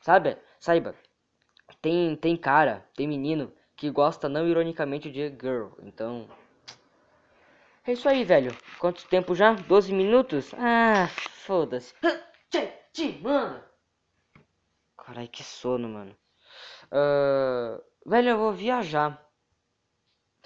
Sabe? 0.00 0.38
Saiba, 0.58 0.94
tem, 1.82 2.16
tem 2.16 2.36
cara, 2.36 2.86
tem 2.96 3.06
menino 3.06 3.52
que 3.76 3.90
gosta 3.90 4.28
não 4.28 4.46
ironicamente 4.46 5.10
de 5.10 5.28
girl, 5.40 5.68
então 5.82 6.28
é 7.86 7.92
isso 7.92 8.08
aí, 8.08 8.24
velho. 8.24 8.56
Quanto 8.78 9.06
tempo 9.06 9.34
já? 9.34 9.52
12 9.52 9.92
minutos? 9.92 10.52
Ah, 10.54 11.08
foda-se. 11.44 11.94
Mano. 13.22 13.62
Carai, 14.96 15.28
que 15.28 15.42
sono, 15.42 15.88
mano. 15.88 16.16
Uh, 16.92 17.82
velho, 18.04 18.30
eu 18.30 18.38
vou 18.38 18.52
viajar. 18.52 19.26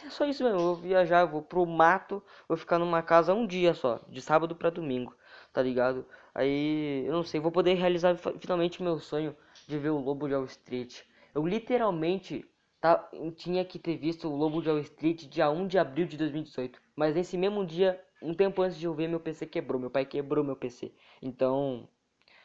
É 0.04 0.10
só 0.10 0.24
isso 0.26 0.42
mesmo, 0.42 0.58
eu 0.58 0.64
vou 0.64 0.76
viajar, 0.76 1.20
eu 1.20 1.28
vou 1.28 1.42
pro 1.42 1.64
mato, 1.64 2.22
vou 2.48 2.56
ficar 2.56 2.78
numa 2.78 3.02
casa 3.02 3.32
um 3.32 3.46
dia 3.46 3.72
só, 3.74 4.00
de 4.08 4.20
sábado 4.20 4.54
para 4.54 4.68
domingo, 4.68 5.16
tá 5.52 5.62
ligado? 5.62 6.06
Aí, 6.34 7.04
eu 7.06 7.12
não 7.12 7.22
sei, 7.22 7.40
vou 7.40 7.52
poder 7.52 7.74
realizar 7.74 8.16
finalmente 8.16 8.82
meu 8.82 8.98
sonho 8.98 9.36
de 9.66 9.78
ver 9.78 9.90
o 9.90 9.98
Lobo 9.98 10.28
de 10.28 10.34
Wall 10.34 10.44
Street. 10.44 11.02
Eu 11.34 11.46
literalmente 11.46 12.44
tá, 12.84 13.10
tinha 13.36 13.64
que 13.64 13.78
ter 13.78 13.96
visto 13.96 14.28
o 14.28 14.36
Lobo 14.36 14.60
de 14.60 14.68
Wall 14.68 14.78
Street 14.80 15.24
dia 15.24 15.48
1 15.48 15.66
de 15.68 15.78
abril 15.78 16.06
de 16.06 16.18
2018. 16.18 16.78
Mas 16.94 17.14
nesse 17.14 17.38
mesmo 17.38 17.64
dia, 17.64 17.98
um 18.20 18.34
tempo 18.34 18.60
antes 18.60 18.76
de 18.76 18.84
eu 18.84 18.92
ver, 18.92 19.08
meu 19.08 19.18
PC 19.18 19.46
quebrou. 19.46 19.80
Meu 19.80 19.90
pai 19.90 20.04
quebrou 20.04 20.44
meu 20.44 20.54
PC. 20.54 20.92
Então, 21.22 21.88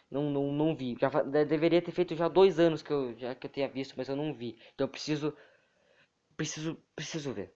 não, 0.09 0.29
não, 0.29 0.49
não 0.53 0.73
vi. 0.73 0.95
Já 0.97 1.09
deveria 1.43 1.81
ter 1.81 1.91
feito 1.91 2.15
já 2.15 2.29
dois 2.29 2.57
anos 2.57 2.81
que 2.81 2.89
eu 2.91 3.13
já 3.17 3.35
que 3.35 3.47
eu 3.47 3.51
tenha 3.51 3.67
visto, 3.67 3.95
mas 3.97 4.07
eu 4.07 4.15
não 4.15 4.33
vi. 4.33 4.57
Então 4.73 4.85
eu 4.85 4.89
preciso, 4.89 5.35
preciso, 6.37 6.77
preciso 6.95 7.33
ver. 7.33 7.53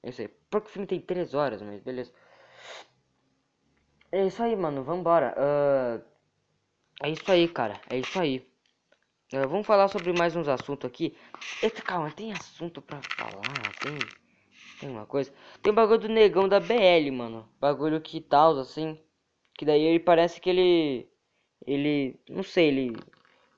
Eu 0.00 0.12
sei. 0.12 0.28
Porque 0.48 0.68
o 0.68 0.70
filme 0.70 0.86
tem 0.86 1.00
três 1.00 1.34
horas, 1.34 1.60
mas 1.60 1.82
beleza. 1.82 2.12
É 4.12 4.24
isso 4.26 4.40
aí, 4.44 4.54
mano. 4.54 4.84
Vambora. 4.84 5.34
Uh, 5.36 6.04
é 7.02 7.10
isso 7.10 7.30
aí, 7.32 7.48
cara. 7.48 7.80
É 7.90 7.98
isso 7.98 8.16
aí. 8.20 8.46
Uh, 9.32 9.48
vamos 9.48 9.66
falar 9.66 9.88
sobre 9.88 10.12
mais 10.12 10.36
uns 10.36 10.46
assuntos 10.46 10.88
aqui. 10.88 11.16
Eita, 11.60 11.82
calma, 11.82 12.12
tem 12.12 12.32
assunto 12.32 12.80
pra 12.80 13.00
falar? 13.02 13.42
Tem, 13.80 13.98
tem 14.78 14.88
uma 14.88 15.04
coisa. 15.04 15.32
Tem 15.60 15.72
o 15.72 15.74
bagulho 15.74 15.98
do 15.98 16.08
negão 16.08 16.48
da 16.48 16.60
BL, 16.60 17.10
mano. 17.10 17.48
Bagulho 17.60 18.00
que 18.00 18.20
tal, 18.20 18.56
assim. 18.60 18.96
Que 19.54 19.64
daí 19.64 19.82
ele 19.82 19.98
parece 19.98 20.40
que 20.40 20.48
ele. 20.48 21.08
Ele. 21.66 22.20
Não 22.28 22.44
sei, 22.44 22.68
ele. 22.68 22.96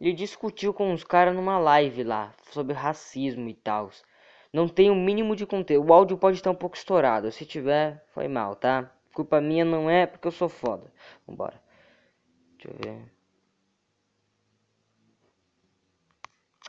Ele 0.00 0.14
discutiu 0.14 0.72
com 0.72 0.90
uns 0.90 1.04
caras 1.04 1.34
numa 1.34 1.58
live 1.58 2.02
lá. 2.02 2.34
Sobre 2.50 2.72
racismo 2.72 3.46
e 3.50 3.54
tal. 3.54 3.90
Não 4.50 4.68
tem 4.68 4.90
o 4.90 4.94
mínimo 4.94 5.37
de 5.37 5.44
conteúdo. 5.44 5.87
O 5.87 5.92
áudio 5.92 6.16
pode 6.16 6.38
estar 6.38 6.50
um 6.50 6.54
pouco 6.54 6.76
estourado. 6.76 7.30
Se 7.30 7.44
tiver, 7.44 8.02
foi 8.14 8.26
mal, 8.26 8.56
tá? 8.56 8.90
Culpa 9.12 9.38
minha 9.38 9.66
não 9.66 9.90
é 9.90 10.06
porque 10.06 10.28
eu 10.28 10.32
sou 10.32 10.48
foda. 10.48 10.90
Vambora. 11.26 11.60
Deixa 12.56 12.70
eu 12.70 12.78
ver. 12.82 13.17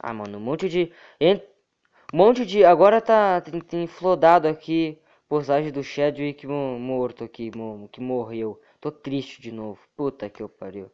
Ah, 0.02 0.14
mano, 0.14 0.38
um 0.38 0.42
monte 0.42 0.70
de. 0.70 0.92
Um 1.22 2.18
monte 2.18 2.46
de. 2.46 2.64
Agora 2.66 3.02
tá. 3.02 3.42
Tem, 3.42 3.60
tem 3.60 3.88
flodado 3.88 4.48
aqui. 4.48 5.00
Postagem 5.28 5.72
do 5.72 5.84
Chadwick 5.84 6.48
morto 6.48 7.24
aqui. 7.24 7.52
Que 7.92 8.02
morreu. 8.02 8.60
Tô 8.80 8.92
triste 8.92 9.42
de 9.42 9.52
novo. 9.52 9.80
Puta 9.96 10.30
que 10.30 10.42
eu 10.42 10.50
pariu. 10.50 10.90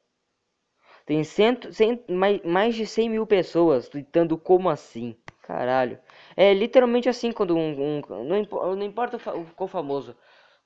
Tem 1.05 1.23
cento, 1.23 1.71
cento, 1.71 2.11
mais, 2.11 2.41
mais 2.43 2.75
de 2.75 2.87
100 2.87 3.09
mil 3.11 3.27
pessoas 3.27 3.87
tweetando 3.87 4.37
como 4.37 4.69
assim. 4.69 5.15
Caralho. 5.43 5.99
É 6.35 6.53
literalmente 6.53 7.07
assim 7.07 7.31
quando 7.31 7.55
um. 7.55 7.99
um 7.99 8.01
não, 8.09 8.75
não 8.75 8.83
importa 8.83 9.19
qual 9.55 9.67
famoso. 9.67 10.15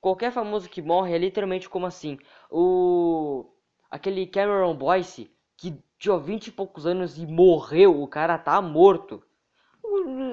Qualquer 0.00 0.32
famoso 0.32 0.68
que 0.70 0.80
morre 0.80 1.14
é 1.14 1.18
literalmente 1.18 1.68
como 1.68 1.86
assim. 1.86 2.18
O. 2.50 3.44
Aquele 3.90 4.26
Cameron 4.26 4.74
Boyce 4.74 5.30
que 5.58 5.74
tinha 6.00 6.18
20 6.18 6.46
e 6.46 6.52
poucos 6.52 6.86
anos 6.86 7.18
e 7.18 7.26
morreu, 7.26 8.02
o 8.02 8.08
cara 8.08 8.38
tá 8.38 8.60
morto. 8.62 9.22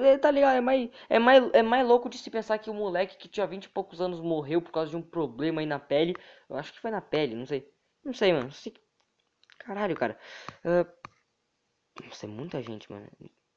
É, 0.02 0.16
tá 0.16 0.30
ligado? 0.30 0.56
É 0.56 0.60
mais, 0.62 0.90
é, 1.10 1.18
mais, 1.18 1.50
é 1.52 1.62
mais 1.62 1.86
louco 1.86 2.08
de 2.08 2.16
se 2.16 2.30
pensar 2.30 2.58
que 2.58 2.70
o 2.70 2.74
moleque 2.74 3.18
que 3.18 3.28
tinha 3.28 3.46
20 3.46 3.64
e 3.64 3.68
poucos 3.68 4.00
anos 4.00 4.18
morreu 4.20 4.62
por 4.62 4.72
causa 4.72 4.90
de 4.90 4.96
um 4.96 5.02
problema 5.02 5.60
aí 5.60 5.66
na 5.66 5.78
pele. 5.78 6.16
Eu 6.48 6.56
acho 6.56 6.72
que 6.72 6.80
foi 6.80 6.90
na 6.90 7.02
pele, 7.02 7.34
não 7.34 7.44
sei. 7.44 7.70
Não 8.02 8.14
sei, 8.14 8.32
mano. 8.32 8.50
Sei... 8.50 8.72
Caralho, 9.58 9.94
cara. 9.94 10.18
Uh... 10.64 10.90
Nossa, 12.02 12.24
é 12.24 12.28
muita 12.28 12.62
gente, 12.62 12.90
mano. 12.90 13.06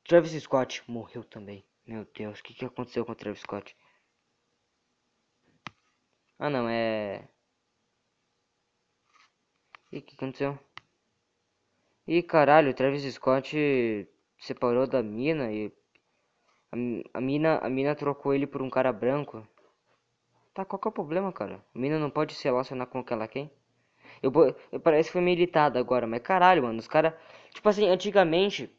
Travis 0.03 0.33
Scott 0.43 0.83
morreu 0.91 1.23
também. 1.23 1.63
Meu 1.85 2.05
Deus, 2.13 2.39
o 2.39 2.43
que, 2.43 2.53
que 2.53 2.65
aconteceu 2.65 3.05
com 3.05 3.13
o 3.13 3.15
Travis 3.15 3.41
Scott? 3.41 3.75
Ah, 6.37 6.49
não, 6.49 6.67
é... 6.67 7.29
E 9.91 9.99
o 9.99 10.01
que 10.01 10.15
aconteceu? 10.15 10.59
E 12.15 12.17
caralho, 12.31 12.69
o 12.71 12.77
Travis 12.79 13.03
Scott 13.15 13.47
separou 14.45 14.85
da 14.93 15.01
mina 15.01 15.45
e 15.51 15.61
a, 16.73 16.75
a, 17.17 17.21
mina 17.21 17.51
a 17.59 17.69
mina 17.69 17.95
trocou 17.95 18.33
ele 18.33 18.45
por 18.47 18.61
um 18.61 18.69
cara 18.69 18.91
branco. 18.91 19.47
Tá, 20.53 20.63
qual 20.63 20.79
que 20.79 20.87
é 20.87 20.91
o 20.91 20.93
problema, 20.93 21.31
cara? 21.33 21.61
A 21.75 21.79
mina 21.79 21.99
não 21.99 22.09
pode 22.09 22.33
se 22.35 22.45
relacionar 22.45 22.85
com 22.85 22.99
aquela 22.99 23.27
quem? 23.27 23.51
Eu, 24.23 24.31
eu 24.71 24.79
parece 24.81 25.09
que 25.09 25.13
foi 25.13 25.21
meio 25.21 25.37
irritado 25.37 25.79
agora, 25.79 26.07
mas 26.07 26.21
caralho, 26.23 26.63
mano, 26.63 26.79
os 26.79 26.87
caras, 26.87 27.13
tipo 27.53 27.67
assim, 27.69 27.87
antigamente 27.89 28.69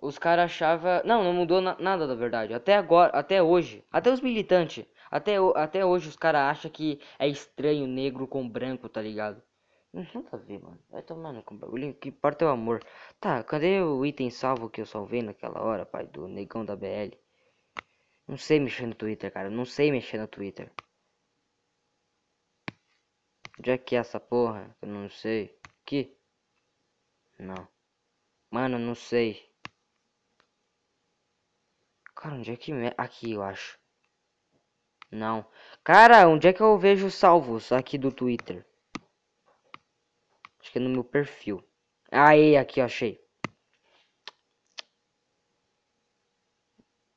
Os 0.00 0.18
caras 0.18 0.46
achavam. 0.46 1.02
Não, 1.04 1.22
não 1.22 1.32
mudou 1.32 1.60
na- 1.60 1.76
nada 1.78 2.04
da 2.04 2.14
verdade. 2.16 2.52
Até 2.52 2.74
agora, 2.76 3.16
até 3.16 3.40
hoje. 3.40 3.84
Até 3.92 4.10
os 4.10 4.20
militantes. 4.20 4.84
Até, 5.10 5.36
até 5.54 5.84
hoje 5.86 6.08
os 6.08 6.16
caras 6.16 6.40
acham 6.50 6.68
que 6.70 7.00
é 7.18 7.28
estranho 7.28 7.86
negro 7.86 8.26
com 8.26 8.48
branco, 8.48 8.88
tá 8.88 9.00
ligado? 9.00 9.40
Nada 10.14 10.28
a 10.32 10.36
ver, 10.38 10.58
mano. 10.62 10.78
Vai 10.92 11.02
tomar 11.02 11.32
no 11.32 11.42
cu, 11.42 11.52
bagulho. 11.54 11.92
Que 12.00 12.08
importa 12.08 12.44
é 12.44 12.48
o 12.48 12.50
amor. 12.58 12.78
Tá, 13.20 13.42
cadê 13.50 13.82
o 13.82 14.04
item 14.06 14.30
salvo 14.30 14.70
que 14.70 14.80
eu 14.80 14.86
salvei 14.86 15.22
naquela 15.22 15.60
hora, 15.62 15.84
pai? 15.84 16.06
Do 16.06 16.26
negão 16.26 16.64
da 16.64 16.74
BL. 16.76 17.18
Não 18.28 18.38
sei 18.38 18.60
mexer 18.60 18.86
no 18.86 18.94
Twitter, 18.94 19.32
cara. 19.32 19.50
Não 19.50 19.64
sei 19.66 19.90
mexer 19.92 20.18
no 20.18 20.28
Twitter. 20.28 20.72
Onde 23.58 23.70
é 23.70 23.76
que 23.76 23.94
é 23.94 23.98
essa 23.98 24.18
porra? 24.18 24.74
Eu 24.80 24.88
não 24.88 25.08
sei. 25.10 25.54
Aqui? 25.82 26.16
Não. 27.38 27.66
Mano, 28.50 28.78
não 28.78 28.94
sei. 28.94 29.50
Cara, 32.14 32.34
onde 32.34 32.50
é 32.52 32.56
que... 32.56 32.70
me- 32.70 32.92
Aqui, 32.98 33.32
eu 33.32 33.42
acho. 33.42 33.78
Não. 35.12 35.44
Cara, 35.84 36.26
onde 36.26 36.48
é 36.48 36.52
que 36.54 36.62
eu 36.62 36.78
vejo 36.78 37.10
salvos 37.10 37.70
aqui 37.72 37.98
do 37.98 38.10
Twitter? 38.10 38.64
Acho 40.60 40.72
que 40.72 40.78
é 40.78 40.80
no 40.80 40.90
meu 40.90 41.04
perfil. 41.04 41.62
Aí, 42.10 42.56
aqui, 42.56 42.80
achei. 42.80 43.20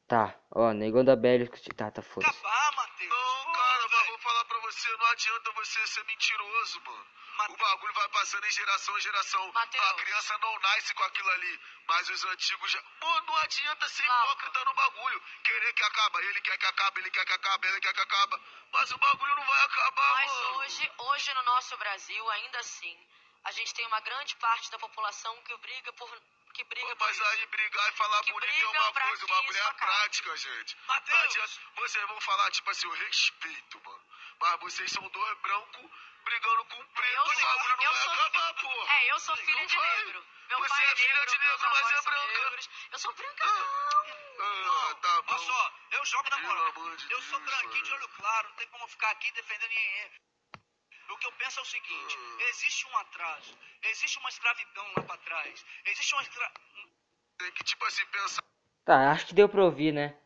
Tá, 0.07 0.35
ó, 0.51 0.73
negão 0.73 1.05
da 1.05 1.15
BL. 1.15 1.47
Tá, 1.75 1.89
tá, 1.89 2.01
acabar, 2.01 2.75
Matheus. 2.75 3.09
Não, 3.09 3.43
Porra, 3.45 3.53
cara, 3.53 3.87
mas 3.89 4.07
vou 4.09 4.19
falar 4.19 4.45
pra 4.45 4.59
você, 4.59 4.89
não 4.97 5.05
adianta 5.07 5.51
você 5.53 5.87
ser 5.87 6.03
mentiroso, 6.05 6.81
mano. 6.81 7.05
O 7.49 7.57
bagulho 7.57 7.93
vai 7.93 8.07
passando 8.09 8.45
em 8.45 8.51
geração 8.51 8.95
em 8.97 9.01
geração. 9.01 9.51
Mateus. 9.53 9.83
A 9.89 9.93
criança 9.95 10.37
não 10.41 10.59
nasce 10.59 10.93
com 10.93 11.03
aquilo 11.03 11.29
ali, 11.31 11.59
mas 11.87 12.09
os 12.09 12.25
antigos 12.25 12.71
já. 12.71 12.83
Mano, 13.01 13.25
não 13.25 13.37
adianta 13.37 13.87
ser 13.87 14.03
Glauco. 14.03 14.25
hipócrita 14.33 14.65
no 14.65 14.73
bagulho. 14.75 15.21
Querer 15.43 15.73
que 15.73 15.83
acaba, 15.83 16.21
ele 16.23 16.41
quer 16.41 16.57
que 16.57 16.65
acabe, 16.65 16.99
ele 16.99 17.09
quer 17.09 17.25
que 17.25 17.33
acabe, 17.33 17.67
ele 17.67 17.79
quer 17.79 17.93
que 17.93 18.01
acabe. 18.01 18.35
Mas 18.73 18.91
o 18.91 18.97
bagulho 18.97 19.35
não 19.37 19.45
vai 19.45 19.63
acabar, 19.63 20.13
Mas 20.17 20.31
mano. 20.31 20.57
hoje, 20.59 20.91
hoje 20.97 21.33
no 21.33 21.43
nosso 21.43 21.77
Brasil, 21.77 22.29
ainda 22.31 22.59
assim, 22.59 23.07
a 23.43 23.51
gente 23.51 23.73
tem 23.73 23.85
uma 23.87 23.99
grande 24.01 24.35
parte 24.37 24.69
da 24.71 24.79
população 24.79 25.41
que 25.43 25.55
briga 25.57 25.91
por 25.93 26.09
que 26.53 26.63
briga 26.65 26.95
por 26.95 27.07
Mas 27.07 27.15
isso. 27.15 27.25
aí 27.25 27.45
brigar 27.47 27.89
e 27.89 27.91
falar 27.93 28.23
Que 28.23 28.31
bonito 28.33 28.51
é 28.61 28.67
uma 28.81 28.91
coisa, 28.93 29.23
o 29.23 29.27
que 29.27 29.33
bagulho 29.33 29.57
é 29.57 29.61
isso 29.61 29.73
prática, 29.75 30.35
gente. 30.37 30.77
Adianta- 30.87 31.61
Vocês 31.75 32.07
vão 32.07 32.21
falar, 32.21 32.51
tipo 32.51 32.69
assim, 32.69 32.87
eu 32.87 32.93
respeito, 32.93 33.79
mano. 33.85 34.05
Mas 34.39 34.59
vocês 34.59 34.91
são 34.91 35.07
dois 35.09 35.37
brancos 35.39 35.91
brigando 36.25 36.65
com 36.65 36.75
um 36.81 36.87
preto. 36.87 37.15
Eu 37.15 37.23
o 37.23 37.33
sou- 37.33 37.41
bagulho 37.41 37.77
não 37.77 37.83
eu 37.85 37.91
vai 37.93 38.03
sou- 38.03 38.11
acabar, 38.13 38.53
porra. 38.55 38.93
É, 38.93 39.11
eu 39.11 39.19
sou 39.19 39.35
filha 39.37 39.55
Não 39.61 39.65
de 39.65 39.75
vai. 39.77 39.97
negro. 40.05 40.25
Meu 40.49 40.59
Você 40.59 40.69
pai 40.69 40.83
é 40.85 40.91
é 40.91 40.95
filha 40.97 41.13
negro, 41.13 41.31
de 41.31 41.37
negro, 41.39 41.69
mas 41.71 41.91
é 41.91 41.93
são 41.95 42.03
branca. 42.03 42.27
negros. 42.27 42.69
Eu 42.91 42.99
sou 42.99 43.13
branca, 43.13 43.45
Ah, 43.45 44.43
não. 44.65 44.95
tá 44.95 45.21
bom. 45.21 45.33
Olha 45.33 45.45
só, 45.45 45.73
eu 45.91 46.05
jogo 46.05 46.29
na 46.29 46.37
moral. 46.39 46.73
eu 46.75 47.21
sou 47.21 47.39
Deus, 47.39 47.43
branquinho 47.45 47.83
de 47.83 47.93
olho 47.93 48.07
claro, 48.09 48.49
não 48.49 48.55
tem 48.57 48.67
como 48.67 48.87
ficar 48.89 49.11
aqui 49.11 49.31
defendendo 49.31 49.69
ninguém. 49.69 50.11
O 51.21 51.23
que 51.23 51.27
eu 51.27 51.37
penso 51.37 51.59
é 51.59 51.61
o 51.61 51.65
seguinte: 51.65 52.17
Ah. 52.17 52.49
existe 52.49 52.87
um 52.87 52.97
atraso, 52.97 53.55
existe 53.83 54.17
uma 54.17 54.29
escravidão 54.29 54.85
lá 54.97 55.03
pra 55.03 55.17
trás, 55.17 55.65
existe 55.85 56.15
uma 56.15 56.23
escra... 56.23 56.51
Tem 57.37 57.51
que, 57.51 57.63
tipo 57.63 57.85
assim, 57.85 58.03
pensar. 58.07 58.43
Tá, 58.83 59.11
acho 59.11 59.27
que 59.27 59.35
deu 59.35 59.47
pra 59.47 59.63
ouvir, 59.63 59.91
né? 59.93 60.17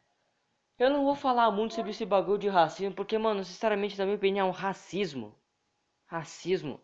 Eu 0.79 0.89
não 0.89 1.03
vou 1.03 1.13
falar 1.13 1.51
muito 1.51 1.73
sobre 1.73 1.91
esse 1.91 2.05
bagulho 2.05 2.37
de 2.37 2.47
racismo, 2.47 2.95
porque, 2.95 3.17
mano, 3.17 3.43
sinceramente, 3.43 3.97
na 3.97 4.05
minha 4.05 4.15
opinião, 4.15 4.51
racismo. 4.51 5.37
Racismo. 6.07 6.81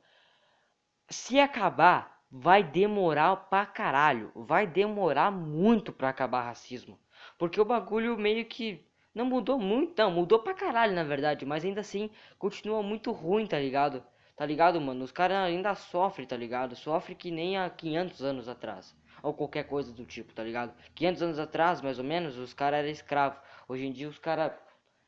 Se 1.10 1.39
acabar, 1.39 2.22
vai 2.30 2.63
demorar 2.63 3.36
pra 3.38 3.65
caralho. 3.65 4.30
Vai 4.36 4.68
demorar 4.68 5.32
muito 5.32 5.94
pra 5.94 6.10
acabar 6.10 6.41
racismo. 6.44 7.00
Porque 7.38 7.62
o 7.62 7.65
bagulho 7.65 8.18
meio 8.18 8.46
que. 8.46 8.86
Não 9.13 9.25
mudou 9.25 9.60
muito, 9.60 9.94
não. 9.98 10.12
Mudou 10.12 10.39
pra 10.39 10.53
caralho, 10.53 10.94
na 10.94 11.03
verdade. 11.03 11.46
Mas 11.46 11.63
ainda 11.65 11.82
assim, 11.82 12.10
continua 12.38 12.82
muito 12.84 13.12
ruim, 13.12 13.46
tá 13.48 13.60
ligado? 13.60 14.03
Tá 14.36 14.46
ligado, 14.46 14.80
mano? 14.82 15.03
Os 15.03 15.12
caras 15.12 15.38
ainda 15.38 15.75
sofrem, 15.75 16.27
tá 16.27 16.36
ligado? 16.36 16.75
Sofre 16.75 17.13
que 17.15 17.30
nem 17.30 17.58
há 17.58 17.70
500 17.70 18.24
anos 18.24 18.48
atrás. 18.48 18.96
Ou 19.22 19.33
qualquer 19.33 19.66
coisa 19.66 19.94
do 19.94 20.05
tipo, 20.05 20.33
tá 20.33 20.44
ligado? 20.44 20.74
500 20.96 21.22
anos 21.22 21.40
atrás, 21.40 21.81
mais 21.81 22.00
ou 22.00 22.03
menos, 22.03 22.38
os 22.38 22.53
caras 22.53 22.79
eram 22.79 22.90
escravos. 22.90 23.40
Hoje 23.68 23.86
em 23.86 23.92
dia 23.92 24.09
os 24.09 24.18
caras 24.18 24.53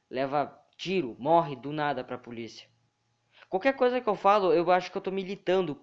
leva 0.10 0.56
tiro, 0.78 1.16
morre 1.18 1.56
do 1.56 1.72
nada 1.72 2.04
pra 2.04 2.18
polícia. 2.18 2.68
Qualquer 3.50 3.74
coisa 3.74 4.02
que 4.02 4.08
eu 4.08 4.16
falo, 4.16 4.54
eu 4.54 4.70
acho 4.72 4.92
que 4.92 4.98
eu 4.98 5.02
tô 5.02 5.12
militando. 5.12 5.80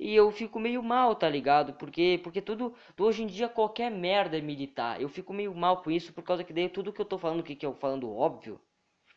E 0.00 0.14
eu 0.16 0.30
fico 0.32 0.58
meio 0.58 0.82
mal, 0.82 1.14
tá 1.14 1.28
ligado? 1.28 1.74
Porque, 1.74 2.18
porque 2.24 2.40
tudo, 2.40 2.74
hoje 2.98 3.22
em 3.22 3.26
dia 3.26 3.48
qualquer 3.50 3.90
merda 3.90 4.38
é 4.38 4.40
militar. 4.40 5.00
Eu 5.00 5.08
fico 5.10 5.32
meio 5.32 5.54
mal 5.54 5.82
com 5.82 5.90
isso, 5.90 6.12
por 6.14 6.24
causa 6.24 6.42
que 6.42 6.54
daí 6.54 6.68
tudo 6.70 6.92
que 6.92 7.00
eu 7.00 7.04
tô 7.04 7.18
falando, 7.18 7.42
que, 7.42 7.54
que 7.54 7.66
eu 7.66 7.74
falando 7.74 8.10
óbvio, 8.10 8.58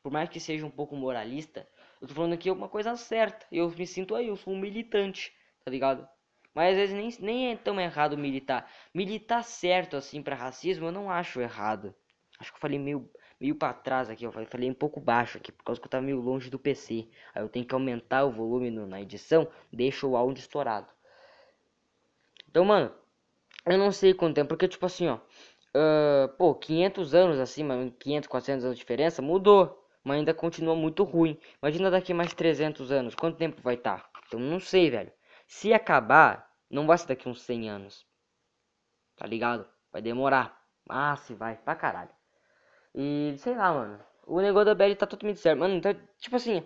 por 0.03 0.11
mais 0.11 0.29
que 0.29 0.39
seja 0.41 0.65
um 0.65 0.69
pouco 0.69 0.95
moralista, 0.95 1.65
eu 2.01 2.07
tô 2.07 2.13
falando 2.13 2.33
aqui 2.33 2.51
uma 2.51 2.67
coisa 2.67 2.97
certa. 2.97 3.45
Eu 3.51 3.69
me 3.69 3.87
sinto 3.87 4.13
aí, 4.13 4.27
eu 4.27 4.35
sou 4.35 4.53
um 4.53 4.59
militante, 4.59 5.33
tá 5.63 5.71
ligado? 5.71 6.07
Mas 6.53 6.71
às 6.71 6.89
vezes 6.89 7.19
nem, 7.19 7.25
nem 7.25 7.51
é 7.53 7.55
tão 7.55 7.79
errado 7.79 8.17
militar. 8.17 8.69
Militar 8.93 9.43
certo, 9.43 9.95
assim, 9.95 10.21
pra 10.21 10.35
racismo, 10.35 10.87
eu 10.87 10.91
não 10.91 11.09
acho 11.09 11.39
errado. 11.39 11.95
Acho 12.39 12.51
que 12.51 12.57
eu 12.57 12.61
falei 12.61 12.77
meio, 12.77 13.09
meio 13.43 13.55
pra 13.55 13.73
trás 13.73 14.09
aqui, 14.09 14.25
eu 14.25 14.31
falei- 14.31 14.71
um 14.71 14.73
pouco 14.73 14.99
baixo 15.01 15.37
aqui, 15.37 15.51
por 15.51 15.63
causa 15.65 15.79
que 15.81 15.87
eu 15.87 15.91
tava 15.91 16.03
meio 16.05 16.19
longe 16.21 16.49
do 16.49 16.59
PC. 16.59 17.07
Aí 17.35 17.43
eu 17.43 17.49
tenho 17.49 17.65
que 17.67 17.75
aumentar 17.75 18.25
o 18.25 18.31
volume 18.31 18.71
no- 18.71 18.87
na 18.87 19.01
edição, 19.01 19.47
deixa 19.71 20.07
o 20.07 20.17
áudio 20.17 20.41
estourado. 20.41 20.87
Então, 22.49 22.63
mano, 22.63 22.89
eu 23.65 23.77
não 23.77 23.91
sei 23.91 24.13
quanto 24.13 24.35
tempo, 24.35 24.49
porque 24.49 24.67
tipo 24.67 24.85
assim, 24.85 25.07
ó. 25.09 25.19
ah, 25.75 26.29
pô, 26.37 26.55
500 26.55 27.15
anos 27.15 27.39
assim, 27.39 27.63
mas 27.63 27.93
500, 27.99 28.27
400 28.29 28.65
anos 28.65 28.77
de 28.77 28.81
diferença, 28.83 29.21
mudou. 29.21 29.85
Mas 30.03 30.17
ainda 30.19 30.33
continua 30.33 30.75
muito 30.75 31.03
ruim. 31.03 31.39
Imagina 31.61 31.91
daqui 31.91 32.13
mais 32.13 32.33
300 32.33 32.91
anos, 32.91 33.15
quanto 33.15 33.37
tempo 33.37 33.61
vai 33.61 33.75
estar? 33.75 34.09
Então, 34.27 34.39
não 34.39 34.59
sei, 34.59 34.89
velho. 34.91 35.11
Se 35.47 35.73
acabar, 35.73 36.49
não 36.69 36.87
vai 36.87 36.97
ser 36.97 37.07
daqui 37.07 37.29
uns 37.29 37.41
100 37.43 37.69
anos. 37.69 38.05
Tá 39.15 39.25
ligado? 39.25 39.67
Vai 39.91 40.03
demorar. 40.03 40.55
Ah, 40.87 41.15
se 41.17 41.33
vai, 41.33 41.57
pra 41.57 41.75
caralho. 41.75 42.11
E 42.95 43.35
sei 43.37 43.55
lá, 43.55 43.73
mano. 43.73 43.99
O 44.25 44.39
negócio 44.39 44.65
da 44.65 44.75
BL 44.75 44.95
tá 44.95 45.05
totalmente 45.05 45.39
certo. 45.39 45.59
Mano, 45.59 45.75
então, 45.75 45.93
tipo 46.19 46.35
assim. 46.35 46.65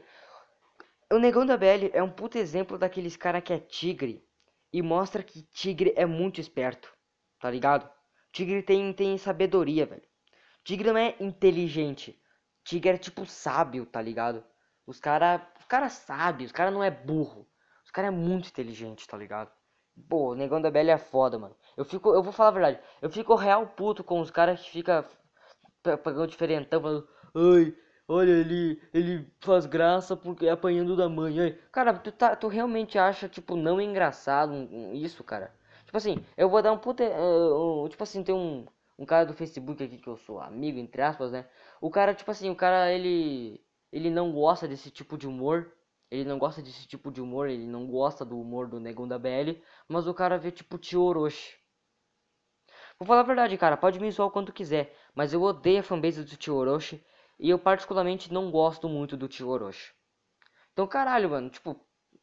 O 1.11 1.17
negão 1.17 1.45
da 1.45 1.57
BL 1.57 1.89
é 1.93 2.03
um 2.03 2.11
puto 2.11 2.37
exemplo 2.37 2.77
daqueles 2.77 3.15
cara 3.15 3.41
que 3.41 3.53
é 3.53 3.59
tigre. 3.59 4.23
E 4.71 4.81
mostra 4.81 5.23
que 5.23 5.41
tigre 5.43 5.93
é 5.95 6.05
muito 6.05 6.41
esperto. 6.41 6.93
Tá 7.39 7.49
ligado? 7.49 7.89
Tigre 8.31 8.61
tem, 8.61 8.91
tem 8.93 9.17
sabedoria, 9.17 9.85
velho. 9.85 10.03
Tigre 10.63 10.91
não 10.91 10.97
é 10.97 11.15
inteligente. 11.19 12.19
Tigre 12.63 12.95
é 12.95 12.97
tipo 12.97 13.25
sábio, 13.25 13.85
tá 13.85 14.01
ligado? 14.01 14.43
Os 14.85 14.99
cara. 14.99 15.49
Os 15.59 15.65
cara 15.65 15.89
sabe, 15.89 16.45
os 16.45 16.51
cara 16.51 16.71
não 16.71 16.83
é 16.83 16.91
burro. 16.91 17.47
Os 17.85 17.91
cara 17.91 18.07
é 18.07 18.11
muito 18.11 18.49
inteligente, 18.49 19.07
tá 19.07 19.17
ligado? 19.17 19.51
Pô, 20.09 20.31
o 20.31 20.35
negão 20.35 20.61
da 20.61 20.69
BL 20.69 20.89
é 20.91 20.97
foda, 20.97 21.39
mano. 21.39 21.55
Eu 21.75 21.85
fico, 21.85 22.13
eu 22.13 22.21
vou 22.21 22.33
falar 22.33 22.49
a 22.49 22.53
verdade. 22.53 22.79
Eu 23.01 23.09
fico 23.09 23.33
real 23.35 23.65
puto 23.67 24.03
com 24.03 24.19
os 24.19 24.29
caras 24.29 24.61
que 24.61 24.69
fica 24.69 25.05
pegando 25.95 26.27
diferentão, 26.27 26.81
falando, 26.81 27.07
ai, 27.35 27.75
olha 28.07 28.31
ele, 28.31 28.81
ele 28.93 29.31
faz 29.39 29.65
graça 29.65 30.15
porque 30.17 30.47
é 30.47 30.51
apanhando 30.51 30.95
da 30.95 31.07
mãe. 31.07 31.39
Ai. 31.39 31.57
Cara, 31.71 31.93
tu, 31.93 32.11
tá, 32.11 32.35
tu 32.35 32.47
realmente 32.47 32.97
acha, 32.97 33.29
tipo, 33.29 33.55
não 33.55 33.79
engraçado 33.79 34.53
isso, 34.93 35.23
cara? 35.23 35.53
Tipo 35.85 35.97
assim, 35.97 36.25
eu 36.35 36.49
vou 36.49 36.61
dar 36.61 36.71
um 36.73 36.77
puta. 36.77 37.03
eh, 37.03 37.17
um- 37.53 37.87
tipo 37.89 38.03
assim, 38.03 38.23
tem 38.23 38.33
um, 38.35 38.65
um 38.97 39.05
cara 39.05 39.25
do 39.25 39.33
Facebook 39.33 39.81
aqui 39.83 39.97
que 39.97 40.07
eu 40.07 40.17
sou 40.17 40.39
amigo, 40.41 40.77
entre 40.79 41.01
aspas, 41.01 41.31
né? 41.31 41.45
O 41.81 41.89
cara, 41.89 42.13
tipo 42.13 42.29
assim, 42.31 42.49
o 42.49 42.55
cara, 42.55 42.91
ele. 42.91 43.61
Ele 43.91 44.09
não 44.09 44.31
gosta 44.33 44.67
desse 44.67 44.91
tipo 44.91 45.17
de 45.17 45.27
humor. 45.27 45.71
Ele 46.11 46.25
não 46.25 46.37
gosta 46.39 46.61
desse 46.61 46.87
tipo 46.87 47.11
de 47.11 47.21
humor, 47.21 47.49
ele 47.49 47.65
não 47.67 47.87
gosta 47.87 48.23
do 48.25 48.39
humor 48.39 48.67
do 48.67 48.79
Negão 48.79 49.07
da 49.07 49.19
BL, 49.19 49.61
mas 49.89 50.07
o 50.07 50.13
cara 50.13 50.37
vê 50.37 50.51
tipo 50.51 50.77
tio 50.77 51.01
Orochi. 51.01 51.57
Vou 52.99 53.07
falar 53.07 53.21
a 53.21 53.23
verdade, 53.23 53.57
cara, 53.57 53.75
pode 53.77 53.99
me 53.99 54.11
zoar 54.11 54.27
o 54.27 54.31
quanto 54.31 54.53
quiser, 54.53 54.95
mas 55.17 55.33
eu 55.33 55.41
odeio 55.41 55.79
a 55.79 55.83
fanbase 55.83 56.23
do 56.23 56.37
tio 56.37 56.53
Orochi 56.53 57.03
e 57.39 57.49
eu 57.49 57.57
particularmente 57.57 58.31
não 58.31 58.51
gosto 58.51 58.87
muito 58.87 59.17
do 59.17 59.27
tio 59.27 59.49
Orochi. 59.49 59.91
Então, 60.71 60.85
caralho, 60.85 61.31
mano, 61.31 61.49
tipo, 61.49 61.75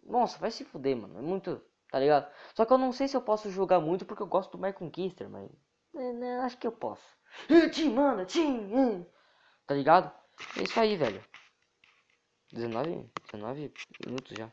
nossa, 0.04 0.38
vai 0.38 0.52
se 0.52 0.64
fuder, 0.64 0.96
mano, 0.96 1.18
é 1.18 1.20
muito, 1.20 1.60
tá 1.90 1.98
ligado? 1.98 2.32
Só 2.54 2.64
que 2.64 2.72
eu 2.72 2.78
não 2.78 2.92
sei 2.92 3.08
se 3.08 3.16
eu 3.16 3.20
posso 3.20 3.50
julgar 3.50 3.80
muito 3.80 4.04
porque 4.06 4.22
eu 4.22 4.28
gosto 4.28 4.56
do 4.56 4.62
My 4.62 4.72
Conquister, 4.72 5.28
mas 5.28 5.50
é, 5.92 6.12
né, 6.12 6.38
acho 6.42 6.56
que 6.56 6.68
eu 6.68 6.72
posso. 6.72 7.02
Tim, 7.72 7.90
manda, 7.90 8.24
Tim, 8.24 8.70
eh. 8.72 9.04
tá 9.66 9.74
ligado? 9.74 10.12
É 10.56 10.62
isso 10.62 10.78
aí, 10.78 10.96
velho. 10.96 11.20
19, 12.52 13.10
19 13.32 13.72
minutos 14.06 14.32
já. 14.38 14.52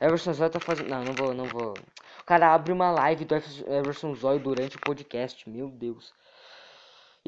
Everson 0.00 0.32
Zóio 0.32 0.50
tá 0.50 0.58
fazendo. 0.58 0.88
Não, 0.88 1.04
não 1.04 1.12
vou, 1.12 1.34
não 1.34 1.44
vou. 1.44 1.72
O 2.20 2.24
cara 2.24 2.52
abre 2.52 2.72
uma 2.72 2.90
live 2.90 3.24
do 3.24 3.34
Everson- 3.34 4.14
Zóio 4.16 4.40
durante 4.40 4.76
o 4.76 4.80
podcast. 4.80 5.48
Meu 5.48 5.68
Deus. 5.70 6.12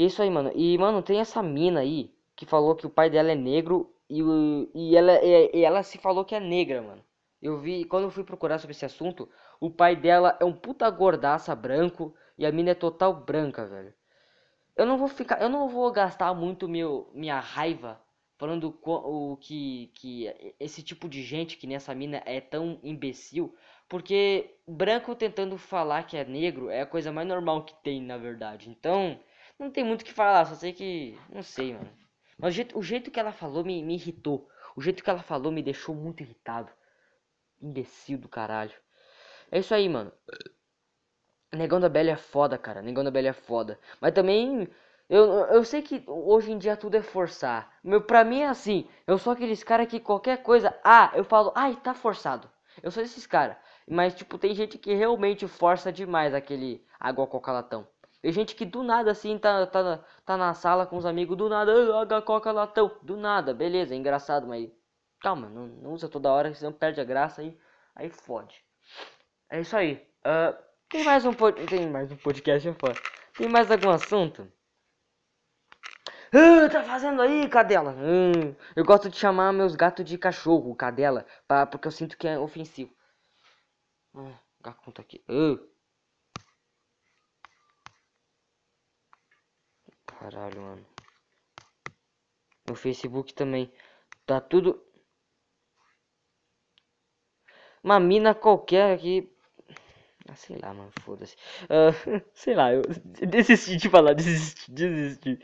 E 0.00 0.04
é 0.04 0.06
isso 0.06 0.22
aí, 0.22 0.30
mano. 0.30 0.50
E, 0.54 0.78
mano, 0.78 1.02
tem 1.02 1.20
essa 1.20 1.42
mina 1.42 1.80
aí 1.80 2.10
que 2.34 2.46
falou 2.46 2.74
que 2.74 2.86
o 2.86 2.90
pai 2.90 3.10
dela 3.10 3.32
é 3.32 3.34
negro 3.34 3.94
e, 4.08 4.22
e, 4.74 4.96
ela, 4.96 5.22
e, 5.22 5.50
e 5.58 5.62
ela 5.62 5.82
se 5.82 5.98
falou 5.98 6.24
que 6.24 6.34
é 6.34 6.40
negra, 6.40 6.80
mano. 6.80 7.04
Eu 7.42 7.58
vi, 7.58 7.84
quando 7.84 8.04
eu 8.04 8.10
fui 8.10 8.24
procurar 8.24 8.58
sobre 8.58 8.72
esse 8.72 8.86
assunto, 8.86 9.28
o 9.60 9.68
pai 9.68 9.94
dela 9.94 10.38
é 10.40 10.44
um 10.46 10.54
puta 10.54 10.88
gordaça 10.88 11.54
branco 11.54 12.14
e 12.38 12.46
a 12.46 12.50
mina 12.50 12.70
é 12.70 12.74
total 12.74 13.12
branca, 13.12 13.66
velho. 13.66 13.92
Eu 14.74 14.86
não 14.86 14.96
vou 14.96 15.06
ficar, 15.06 15.38
eu 15.42 15.50
não 15.50 15.68
vou 15.68 15.92
gastar 15.92 16.32
muito 16.32 16.66
meu 16.66 17.10
minha 17.12 17.38
raiva 17.38 18.00
falando 18.38 18.74
o 18.82 19.36
que 19.36 19.92
que 19.94 20.34
esse 20.58 20.82
tipo 20.82 21.10
de 21.10 21.22
gente 21.22 21.58
que 21.58 21.66
nessa 21.66 21.94
mina 21.94 22.22
é 22.24 22.40
tão 22.40 22.80
imbecil, 22.82 23.54
porque 23.86 24.56
branco 24.66 25.14
tentando 25.14 25.58
falar 25.58 26.04
que 26.04 26.16
é 26.16 26.24
negro 26.24 26.70
é 26.70 26.80
a 26.80 26.86
coisa 26.86 27.12
mais 27.12 27.28
normal 27.28 27.64
que 27.66 27.74
tem, 27.82 28.00
na 28.00 28.16
verdade. 28.16 28.70
Então, 28.70 29.20
não 29.60 29.70
tem 29.70 29.84
muito 29.84 30.02
o 30.02 30.04
que 30.04 30.12
falar, 30.12 30.46
só 30.46 30.54
sei 30.54 30.72
que 30.72 31.18
não 31.30 31.42
sei, 31.42 31.74
mano. 31.74 31.90
Mas 32.38 32.54
o 32.54 32.56
jeito, 32.56 32.78
o 32.78 32.82
jeito 32.82 33.10
que 33.10 33.20
ela 33.20 33.32
falou 33.32 33.64
me, 33.64 33.82
me 33.82 33.94
irritou. 33.94 34.48
O 34.74 34.80
jeito 34.80 35.04
que 35.04 35.10
ela 35.10 35.22
falou 35.22 35.52
me 35.52 35.62
deixou 35.62 35.94
muito 35.94 36.22
irritado. 36.22 36.72
Imbecil 37.60 38.18
do 38.18 38.28
caralho. 38.28 38.72
É 39.50 39.58
isso 39.58 39.74
aí, 39.74 39.88
mano. 39.88 40.10
Negão 41.52 41.78
da 41.78 41.88
Bela 41.88 42.10
é 42.10 42.16
foda, 42.16 42.56
cara. 42.56 42.80
Negão 42.80 43.04
da 43.04 43.10
Bela 43.10 43.28
é 43.28 43.32
foda. 43.32 43.78
Mas 44.00 44.12
também. 44.14 44.68
Eu, 45.08 45.24
eu 45.46 45.64
sei 45.64 45.82
que 45.82 46.04
hoje 46.06 46.52
em 46.52 46.58
dia 46.58 46.76
tudo 46.76 46.96
é 46.96 47.02
forçar. 47.02 47.76
Meu, 47.82 48.00
pra 48.00 48.24
mim 48.24 48.40
é 48.40 48.46
assim. 48.46 48.88
Eu 49.06 49.18
sou 49.18 49.32
aqueles 49.32 49.62
cara 49.62 49.84
que 49.84 50.00
qualquer 50.00 50.42
coisa. 50.42 50.74
Ah, 50.82 51.10
eu 51.14 51.24
falo. 51.24 51.52
Ai, 51.54 51.76
tá 51.76 51.92
forçado. 51.92 52.48
Eu 52.82 52.90
sou 52.90 53.02
esses 53.02 53.26
cara. 53.26 53.60
Mas, 53.86 54.14
tipo, 54.14 54.38
tem 54.38 54.54
gente 54.54 54.78
que 54.78 54.94
realmente 54.94 55.46
força 55.48 55.92
demais 55.92 56.32
aquele 56.32 56.86
água 56.98 57.26
coca 57.26 57.52
latão. 57.52 57.86
Tem 58.22 58.32
gente 58.32 58.54
que 58.54 58.66
do 58.66 58.82
nada 58.82 59.10
assim 59.10 59.38
tá, 59.38 59.66
tá, 59.66 60.04
tá 60.26 60.36
na 60.36 60.52
sala 60.52 60.86
com 60.86 60.96
os 60.96 61.06
amigos, 61.06 61.36
do 61.36 61.48
nada, 61.48 61.72
água 62.00 62.20
coca 62.20 62.52
latão. 62.52 62.90
Do 63.02 63.16
nada, 63.16 63.54
beleza, 63.54 63.94
é 63.94 63.96
engraçado, 63.96 64.46
mas 64.46 64.70
calma, 65.20 65.48
não, 65.48 65.66
não 65.66 65.92
usa 65.92 66.08
toda 66.08 66.30
hora, 66.30 66.52
senão 66.54 66.72
perde 66.72 67.00
a 67.00 67.04
graça 67.04 67.40
aí, 67.40 67.58
aí 67.94 68.10
fode. 68.10 68.62
É 69.50 69.60
isso 69.60 69.76
aí. 69.76 70.06
Uh, 70.20 70.56
tem 70.88 71.04
mais 71.04 71.24
um 71.24 71.32
tem 71.68 71.88
mais 71.88 72.12
um 72.12 72.16
podcast 72.16 72.68
é. 72.68 72.74
Tem 73.36 73.48
mais 73.48 73.70
algum 73.70 73.90
assunto? 73.90 74.42
Uh, 76.32 76.70
tá 76.70 76.82
fazendo 76.82 77.22
aí, 77.22 77.48
cadela? 77.48 77.92
Uh, 77.92 78.54
eu 78.76 78.84
gosto 78.84 79.08
de 79.08 79.16
chamar 79.16 79.52
meus 79.52 79.74
gatos 79.74 80.04
de 80.04 80.18
cachorro, 80.18 80.74
cadela, 80.76 81.26
pra, 81.48 81.66
porque 81.66 81.88
eu 81.88 81.92
sinto 81.92 82.18
que 82.18 82.28
é 82.28 82.38
ofensivo. 82.38 82.94
Uh, 84.14 84.32
gato 84.60 85.00
aqui. 85.00 85.24
Uh. 85.28 85.69
Caralho, 90.20 90.60
mano. 90.62 90.86
No 92.66 92.74
Facebook 92.74 93.34
também. 93.34 93.70
Tá 94.26 94.40
tudo. 94.40 94.82
Uma 97.82 98.00
mina 98.00 98.34
qualquer 98.34 98.94
aqui. 98.94 99.30
Ah, 100.28 100.34
sei 100.36 100.56
lá, 100.58 100.72
mano, 100.74 100.92
foda-se. 101.00 101.36
Uh, 101.64 102.22
sei 102.34 102.54
lá, 102.54 102.72
eu 102.72 102.82
desisti 103.28 103.76
de 103.76 103.88
falar, 103.88 104.14
desisti, 104.14 104.70
desisti. 104.70 105.38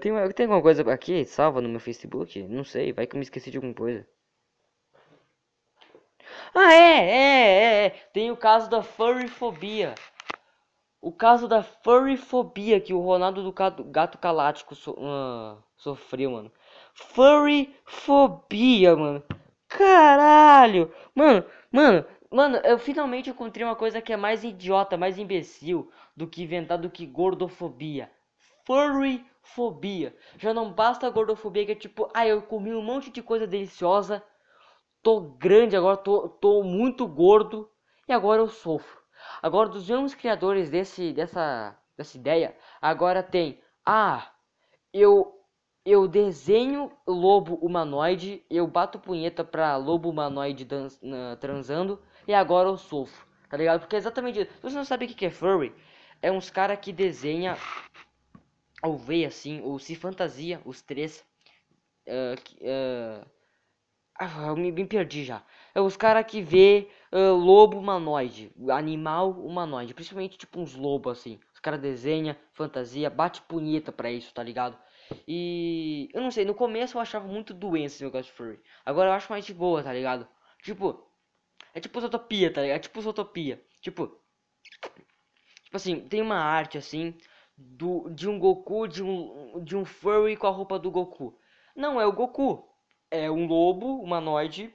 Tem, 0.00 0.12
tem 0.34 0.46
alguma 0.46 0.62
coisa 0.62 0.82
aqui 0.92 1.24
salva 1.24 1.60
no 1.60 1.68
meu 1.68 1.80
Facebook? 1.80 2.42
Não 2.48 2.64
sei, 2.64 2.92
vai 2.92 3.06
que 3.06 3.16
eu 3.16 3.18
me 3.18 3.24
esqueci 3.24 3.50
de 3.50 3.56
alguma 3.58 3.74
coisa. 3.74 4.06
Ah, 6.54 6.72
é, 6.72 6.78
é, 6.78 7.84
é, 7.84 7.86
é. 7.86 7.90
Tem 8.12 8.30
o 8.30 8.36
caso 8.36 8.68
da 8.70 8.82
furryfobia. 8.82 9.94
O 11.02 11.10
caso 11.10 11.48
da 11.48 11.64
furryfobia 11.64 12.80
que 12.80 12.94
o 12.94 13.00
Ronaldo 13.00 13.42
do 13.42 13.52
Gato, 13.52 14.18
Galáctico 14.20 14.76
so, 14.76 14.92
uh, 14.92 15.60
sofreu, 15.76 16.30
mano. 16.30 16.52
Furryfobia, 16.94 18.94
mano. 18.94 19.20
Caralho. 19.66 20.92
Mano, 21.12 21.44
mano, 21.72 22.06
mano, 22.30 22.56
eu 22.58 22.78
finalmente 22.78 23.30
encontrei 23.30 23.66
uma 23.66 23.74
coisa 23.74 24.00
que 24.00 24.12
é 24.12 24.16
mais 24.16 24.44
idiota, 24.44 24.96
mais 24.96 25.18
imbecil 25.18 25.90
do 26.16 26.28
que 26.28 26.44
inventar 26.44 26.78
do 26.78 26.88
que 26.88 27.04
gordofobia. 27.04 28.08
Furryfobia. 28.64 30.16
Já 30.38 30.54
não 30.54 30.72
basta 30.72 31.08
a 31.08 31.10
gordofobia 31.10 31.66
que 31.66 31.72
é 31.72 31.74
tipo, 31.74 32.08
ah, 32.14 32.28
eu 32.28 32.42
comi 32.42 32.72
um 32.72 32.80
monte 32.80 33.10
de 33.10 33.20
coisa 33.20 33.44
deliciosa, 33.44 34.22
tô 35.02 35.20
grande 35.20 35.74
agora, 35.74 35.96
tô, 35.96 36.28
tô 36.28 36.62
muito 36.62 37.08
gordo 37.08 37.68
e 38.06 38.12
agora 38.12 38.40
eu 38.40 38.48
sofro. 38.48 39.01
Agora, 39.42 39.68
dos 39.68 39.88
mesmos 39.88 40.14
criadores 40.14 40.70
desse, 40.70 41.12
dessa, 41.12 41.76
dessa 41.96 42.16
ideia, 42.16 42.56
agora 42.80 43.22
tem, 43.22 43.60
ah, 43.86 44.30
eu 44.92 45.38
eu 45.84 46.06
desenho 46.06 46.92
lobo 47.06 47.56
humanoide, 47.56 48.44
eu 48.48 48.66
bato 48.68 49.00
punheta 49.00 49.42
pra 49.42 49.76
lobo 49.76 50.08
humanoide 50.08 50.64
transando 51.40 52.00
e 52.26 52.32
agora 52.32 52.68
eu 52.68 52.76
sofro, 52.76 53.26
tá 53.48 53.56
ligado? 53.56 53.80
Porque 53.80 53.96
é 53.96 53.98
exatamente 53.98 54.40
isso. 54.42 54.50
Você 54.62 54.76
não 54.76 54.84
sabe 54.84 55.06
o 55.06 55.08
que 55.08 55.26
é 55.26 55.30
furry? 55.30 55.74
É 56.20 56.30
uns 56.30 56.50
cara 56.50 56.76
que 56.76 56.92
desenha 56.92 57.56
ou 58.82 58.96
vê 58.96 59.24
assim, 59.24 59.60
ou 59.62 59.78
se 59.78 59.94
fantasia, 59.94 60.60
os 60.64 60.82
três. 60.82 61.24
Uh, 62.06 62.34
uh, 62.62 63.26
ah, 64.22 64.46
eu 64.48 64.56
me, 64.56 64.70
me 64.70 64.86
perdi 64.86 65.24
já. 65.24 65.42
É 65.74 65.80
os 65.80 65.96
cara 65.96 66.22
que 66.22 66.40
vê 66.42 66.88
uh, 67.12 67.34
lobo 67.34 67.78
humanoide, 67.78 68.52
animal 68.70 69.30
humanoide, 69.30 69.94
principalmente 69.94 70.38
tipo 70.38 70.60
uns 70.60 70.74
lobos 70.74 71.18
assim. 71.18 71.40
Os 71.54 71.60
cara 71.60 71.78
desenha, 71.78 72.38
fantasia, 72.52 73.10
bate 73.10 73.42
punheta 73.42 73.90
pra 73.90 74.10
isso, 74.10 74.32
tá 74.34 74.42
ligado? 74.42 74.78
E 75.26 76.08
eu 76.14 76.20
não 76.22 76.30
sei, 76.30 76.44
no 76.44 76.54
começo 76.54 76.96
eu 76.96 77.00
achava 77.00 77.26
muito 77.26 77.52
doença 77.54 77.96
esse 77.96 78.04
negócio 78.04 78.30
de 78.30 78.36
furry. 78.36 78.60
Agora 78.84 79.10
eu 79.10 79.14
acho 79.14 79.30
mais 79.30 79.44
de 79.44 79.54
boa, 79.54 79.82
tá 79.82 79.92
ligado? 79.92 80.26
Tipo, 80.62 81.06
é 81.74 81.80
tipo 81.80 81.98
utopia, 81.98 82.52
tá 82.52 82.62
ligado? 82.62 82.76
É 82.76 82.80
tipo 82.80 83.00
utopia. 83.00 83.62
Tipo, 83.80 84.06
tipo 85.64 85.76
assim, 85.76 86.00
tem 86.08 86.22
uma 86.22 86.36
arte 86.36 86.78
assim 86.78 87.16
do 87.56 88.08
de 88.10 88.28
um 88.28 88.38
Goku, 88.38 88.86
de 88.86 89.02
um 89.02 89.62
de 89.64 89.76
um 89.76 89.84
furry 89.84 90.36
com 90.36 90.46
a 90.46 90.50
roupa 90.50 90.78
do 90.78 90.90
Goku. 90.90 91.38
Não 91.74 92.00
é 92.00 92.06
o 92.06 92.12
Goku, 92.12 92.71
é 93.12 93.30
um 93.30 93.46
lobo 93.46 94.02
humanoide 94.02 94.74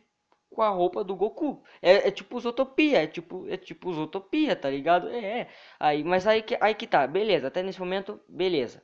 com 0.50 0.62
a 0.62 0.70
roupa 0.70 1.04
do 1.04 1.16
Goku. 1.16 1.64
É, 1.82 2.08
é 2.08 2.12
tipo 2.12 2.40
Zootopia, 2.40 3.04
é 3.04 3.08
tipo, 3.08 3.48
é 3.50 3.58
tipo 3.58 3.94
Zootopia, 3.94 4.56
tá 4.56 4.70
ligado? 4.70 5.10
É, 5.10 5.42
é. 5.42 5.50
Aí, 5.80 6.04
mas 6.04 6.28
aí 6.28 6.42
que, 6.42 6.58
aí 6.62 6.76
que 6.76 6.88
tá, 6.88 7.06
beleza, 7.08 7.48
até 7.48 7.64
nesse 7.64 7.80
momento, 7.80 8.20
beleza. 8.30 8.84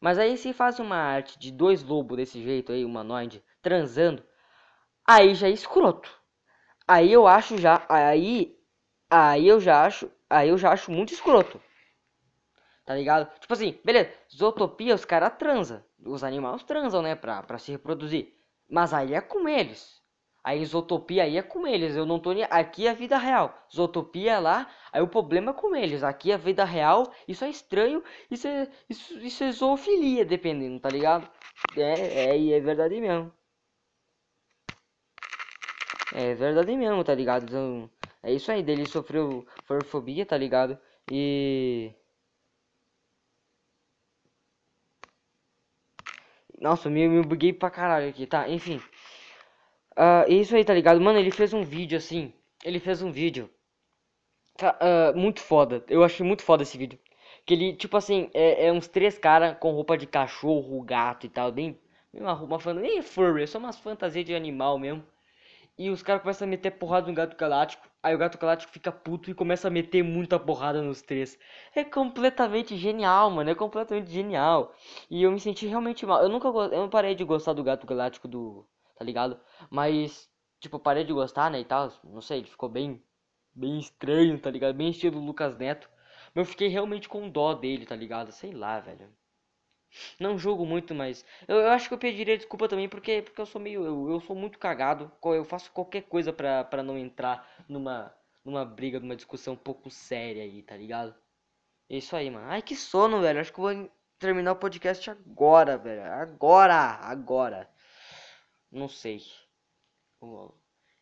Mas 0.00 0.18
aí 0.18 0.36
se 0.36 0.52
faz 0.52 0.78
uma 0.80 0.96
arte 0.96 1.38
de 1.38 1.50
dois 1.52 1.82
lobos 1.82 2.16
desse 2.18 2.42
jeito 2.42 2.72
aí, 2.72 2.84
humanoide, 2.84 3.44
transando, 3.62 4.22
aí 5.06 5.34
já 5.34 5.48
é 5.48 5.50
escroto. 5.52 6.10
Aí 6.88 7.12
eu 7.12 7.26
acho 7.26 7.58
já, 7.58 7.84
aí, 7.88 8.56
aí 9.10 9.48
eu 9.48 9.60
já 9.60 9.84
acho, 9.84 10.10
aí 10.30 10.48
eu 10.50 10.58
já 10.58 10.72
acho 10.72 10.90
muito 10.92 11.12
escroto. 11.12 11.60
Tá 12.84 12.94
ligado? 12.94 13.28
Tipo 13.40 13.52
assim, 13.52 13.78
beleza, 13.84 14.10
Zootopia 14.34 14.94
os 14.94 15.04
caras 15.04 15.36
transam. 15.38 15.82
Os 16.04 16.22
animais 16.22 16.62
transam, 16.62 17.02
né, 17.02 17.14
pra, 17.16 17.42
pra 17.42 17.58
se 17.58 17.72
reproduzir. 17.72 18.35
Mas 18.68 18.92
aí 18.92 19.14
é 19.14 19.20
com 19.20 19.48
eles. 19.48 19.96
A 20.46 20.54
isotopia 20.54 21.24
aí 21.24 21.36
é 21.36 21.42
com 21.42 21.66
eles. 21.66 21.96
Eu 21.96 22.06
não 22.06 22.20
tô 22.20 22.32
nem. 22.32 22.44
Aqui 22.44 22.86
é 22.86 22.90
a 22.90 22.94
vida 22.94 23.18
real. 23.18 23.52
Isotopia 23.72 24.34
é 24.34 24.38
lá. 24.38 24.70
Aí 24.92 25.02
o 25.02 25.08
problema 25.08 25.50
é 25.50 25.54
com 25.54 25.74
eles. 25.74 26.04
Aqui 26.04 26.30
é 26.30 26.34
a 26.34 26.38
vida 26.38 26.64
real. 26.64 27.12
Isso 27.26 27.44
é 27.44 27.50
estranho. 27.50 28.02
Isso 28.30 28.46
é, 28.46 28.68
isso, 28.88 29.18
isso 29.18 29.42
é 29.42 29.50
zoofilia, 29.50 30.24
dependendo, 30.24 30.78
tá 30.78 30.88
ligado? 30.88 31.28
É, 31.76 32.36
é, 32.36 32.48
é 32.52 32.60
verdade 32.60 33.00
mesmo. 33.00 33.32
É 36.14 36.34
verdade 36.34 36.76
mesmo, 36.76 37.02
tá 37.02 37.14
ligado? 37.14 37.44
Então, 37.44 37.90
é 38.22 38.32
isso 38.32 38.52
aí. 38.52 38.62
Dele 38.62 38.86
sofreu 38.86 39.44
forfobia, 39.64 40.24
tá 40.24 40.36
ligado? 40.36 40.78
E. 41.10 41.92
Nossa, 46.60 46.88
me, 46.88 47.06
me 47.08 47.22
buguei 47.22 47.52
pra 47.52 47.70
caralho 47.70 48.08
aqui, 48.08 48.26
tá? 48.26 48.48
Enfim. 48.48 48.80
Uh, 49.96 50.30
isso 50.30 50.54
aí, 50.56 50.64
tá 50.64 50.74
ligado? 50.74 51.00
Mano, 51.00 51.18
ele 51.18 51.30
fez 51.30 51.52
um 51.52 51.62
vídeo 51.62 51.98
assim. 51.98 52.32
Ele 52.64 52.80
fez 52.80 53.02
um 53.02 53.10
vídeo. 53.10 53.50
Uh, 54.60 55.16
muito 55.16 55.40
foda. 55.40 55.84
Eu 55.88 56.02
achei 56.02 56.26
muito 56.26 56.42
foda 56.42 56.62
esse 56.62 56.78
vídeo. 56.78 56.98
Que 57.44 57.54
ele, 57.54 57.74
tipo 57.74 57.96
assim, 57.96 58.30
é, 58.34 58.66
é 58.66 58.72
uns 58.72 58.88
três 58.88 59.18
caras 59.18 59.56
com 59.58 59.70
roupa 59.72 59.96
de 59.96 60.06
cachorro, 60.06 60.82
gato 60.82 61.26
e 61.26 61.28
tal. 61.28 61.52
Bem. 61.52 61.78
Uma, 62.12 62.34
uma 62.42 62.58
fan... 62.58 62.74
Nem 62.74 63.02
furry, 63.02 63.42
é 63.42 63.46
só 63.46 63.58
umas 63.58 63.78
fantasias 63.78 64.24
de 64.24 64.34
animal 64.34 64.78
mesmo. 64.78 65.04
E 65.78 65.90
os 65.90 66.02
caras 66.02 66.22
começam 66.22 66.46
a 66.46 66.50
meter 66.50 66.70
porrada 66.72 67.06
no 67.06 67.14
gato 67.14 67.36
galáctico. 67.36 67.86
Aí 68.06 68.14
o 68.14 68.18
gato 68.18 68.38
galáctico 68.38 68.72
fica 68.72 68.92
puto 68.92 69.28
e 69.30 69.34
começa 69.34 69.66
a 69.66 69.70
meter 69.70 70.02
muita 70.04 70.38
porrada 70.38 70.80
nos 70.80 71.02
três. 71.02 71.36
É 71.74 71.82
completamente 71.84 72.76
genial, 72.76 73.30
mano. 73.30 73.50
É 73.50 73.54
completamente 73.54 74.10
genial. 74.12 74.72
E 75.10 75.24
eu 75.24 75.32
me 75.32 75.40
senti 75.40 75.66
realmente 75.66 76.06
mal. 76.06 76.22
Eu 76.22 76.28
nunca 76.28 76.46
eu 76.46 76.70
não 76.82 76.88
parei 76.88 77.16
de 77.16 77.24
gostar 77.24 77.52
do 77.52 77.64
gato 77.64 77.84
galáctico 77.84 78.28
do 78.28 78.64
tá 78.96 79.04
ligado? 79.04 79.40
Mas, 79.70 80.30
tipo, 80.60 80.78
parei 80.78 81.02
de 81.04 81.12
gostar, 81.12 81.50
né, 81.50 81.60
e 81.60 81.64
tal, 81.64 81.92
não 82.04 82.20
sei, 82.20 82.38
ele 82.38 82.46
ficou 82.48 82.68
bem, 82.68 83.02
bem 83.54 83.78
estranho, 83.80 84.38
tá 84.40 84.50
ligado? 84.50 84.74
Bem 84.76 84.90
estilo 84.90 85.18
Lucas 85.20 85.56
Neto. 85.58 85.90
Mas 86.34 86.46
eu 86.46 86.50
fiquei 86.52 86.68
realmente 86.68 87.08
com 87.08 87.28
dó 87.28 87.54
dele, 87.54 87.86
tá 87.86 87.96
ligado? 87.96 88.30
Sei 88.32 88.52
lá, 88.52 88.78
velho. 88.80 89.12
Não 90.18 90.38
julgo 90.38 90.64
muito, 90.66 90.94
mas 90.94 91.24
eu, 91.46 91.56
eu 91.56 91.70
acho 91.70 91.88
que 91.88 91.94
eu 91.94 91.98
pediria 91.98 92.36
desculpa 92.36 92.68
também 92.68 92.88
porque, 92.88 93.22
porque 93.22 93.40
eu 93.40 93.46
sou 93.46 93.60
meio. 93.60 93.84
Eu, 93.84 94.10
eu 94.10 94.20
sou 94.20 94.36
muito 94.36 94.58
cagado. 94.58 95.10
Eu 95.24 95.44
faço 95.44 95.70
qualquer 95.72 96.02
coisa 96.02 96.32
pra, 96.32 96.64
pra 96.64 96.82
não 96.82 96.98
entrar 96.98 97.48
numa, 97.68 98.14
numa 98.44 98.64
briga, 98.64 99.00
numa 99.00 99.16
discussão 99.16 99.54
um 99.54 99.58
pouco 99.58 99.90
séria 99.90 100.42
aí, 100.42 100.62
tá 100.62 100.76
ligado? 100.76 101.14
É 101.88 101.96
isso 101.98 102.16
aí, 102.16 102.30
mano. 102.30 102.46
Ai, 102.48 102.62
que 102.62 102.74
sono, 102.74 103.20
velho. 103.20 103.40
Acho 103.40 103.52
que 103.52 103.60
eu 103.60 103.64
vou 103.64 103.90
terminar 104.18 104.52
o 104.52 104.56
podcast 104.56 105.10
agora, 105.10 105.78
velho. 105.78 106.02
Agora! 106.04 106.74
Agora! 106.74 107.70
Não 108.70 108.88
sei. 108.88 109.22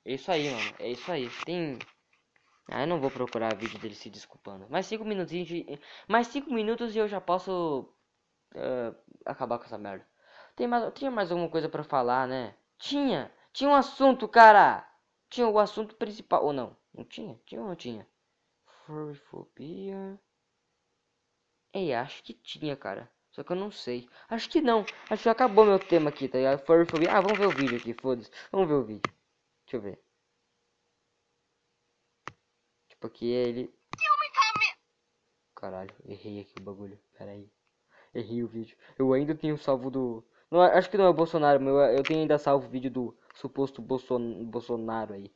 É 0.05 0.15
isso 0.15 0.31
aí, 0.31 0.51
mano. 0.51 0.75
É 0.79 0.89
isso 0.91 1.11
aí. 1.11 1.31
Tem. 1.45 1.79
Ah, 2.69 2.83
eu 2.83 2.87
não 2.87 3.01
vou 3.01 3.11
procurar 3.11 3.55
vídeo 3.55 3.79
dele 3.79 3.95
se 3.95 4.09
desculpando. 4.11 4.67
Mais 4.71 4.87
cinco 4.87 5.05
minutinhos 5.05 5.49
de... 5.49 5.67
Mais 6.09 6.27
cinco 6.29 6.53
minutos 6.53 6.95
e 6.95 6.99
eu 6.99 7.07
já 7.09 7.21
posso 7.21 7.94
eh, 8.55 8.95
acabar 9.25 9.59
com 9.59 9.65
essa 9.65 9.79
merda. 9.79 10.07
Tem 10.57 10.67
mais... 10.67 10.93
Tinha 10.95 11.11
mais 11.11 11.31
alguma 11.31 11.51
coisa 11.51 11.69
pra 11.69 11.83
falar, 11.85 12.29
né? 12.29 12.55
Tinha! 12.79 13.33
Tinha 13.53 13.71
um 13.71 13.75
assunto, 13.75 14.29
cara! 14.29 14.89
Tinha 15.29 15.49
o 15.49 15.59
assunto 15.59 15.97
principal. 15.97 16.45
Ou 16.45 16.53
não? 16.53 16.77
Não 16.93 17.05
tinha? 17.05 17.41
Tinha 17.45 17.61
ou 17.61 17.69
não 17.69 17.77
tinha? 17.77 18.07
Furryfobia. 18.87 20.21
Ei, 21.73 21.93
acho 21.95 22.23
que 22.23 22.35
tinha, 22.35 22.77
cara. 22.77 23.11
Só 23.33 23.43
que 23.43 23.51
eu 23.51 23.57
não 23.57 23.71
sei. 23.71 24.09
Acho 24.29 24.49
que 24.49 24.61
não. 24.61 24.85
Acho 25.11 25.25
que 25.25 25.29
acabou 25.29 25.65
meu 25.65 25.79
tema 25.79 26.11
aqui, 26.11 26.29
tá 26.29 26.39
ligado? 26.39 26.65
Furryfobia. 26.65 27.11
Ah, 27.13 27.21
vamos 27.21 27.39
ver 27.39 27.47
o 27.47 27.51
vídeo 27.51 27.77
aqui, 27.77 27.93
foda-se. 27.95 28.31
Vamos 28.53 28.69
ver 28.69 28.75
o 28.75 28.85
vídeo. 28.85 29.13
Deixa 29.67 29.77
eu 29.77 29.81
ver. 29.81 30.01
Tipo, 32.89 33.07
aqui 33.09 33.27
ele. 33.27 33.75
Caralho, 35.57 35.95
errei 36.05 36.41
aqui 36.41 36.55
o 36.61 36.63
bagulho. 36.63 36.99
Pera 37.19 37.33
aí. 37.33 37.51
Errei 38.15 38.43
o 38.43 38.49
vídeo. 38.49 38.77
Eu 38.99 39.13
ainda 39.13 39.35
tenho 39.35 39.59
salvo 39.59 39.91
do. 39.91 40.25
Não, 40.51 40.61
acho 40.63 40.89
que 40.89 40.97
não 40.97 41.07
é 41.07 41.09
o 41.09 41.15
Bolsonaro, 41.15 41.61
meu. 41.61 41.79
Eu 41.79 42.03
tenho 42.03 42.21
ainda 42.21 42.39
salvo 42.39 42.67
o 42.67 42.71
vídeo 42.71 42.91
do 42.91 43.19
suposto 43.35 43.83
Bolson... 43.83 44.45
Bolsonaro 44.45 45.15
aí. 45.15 45.33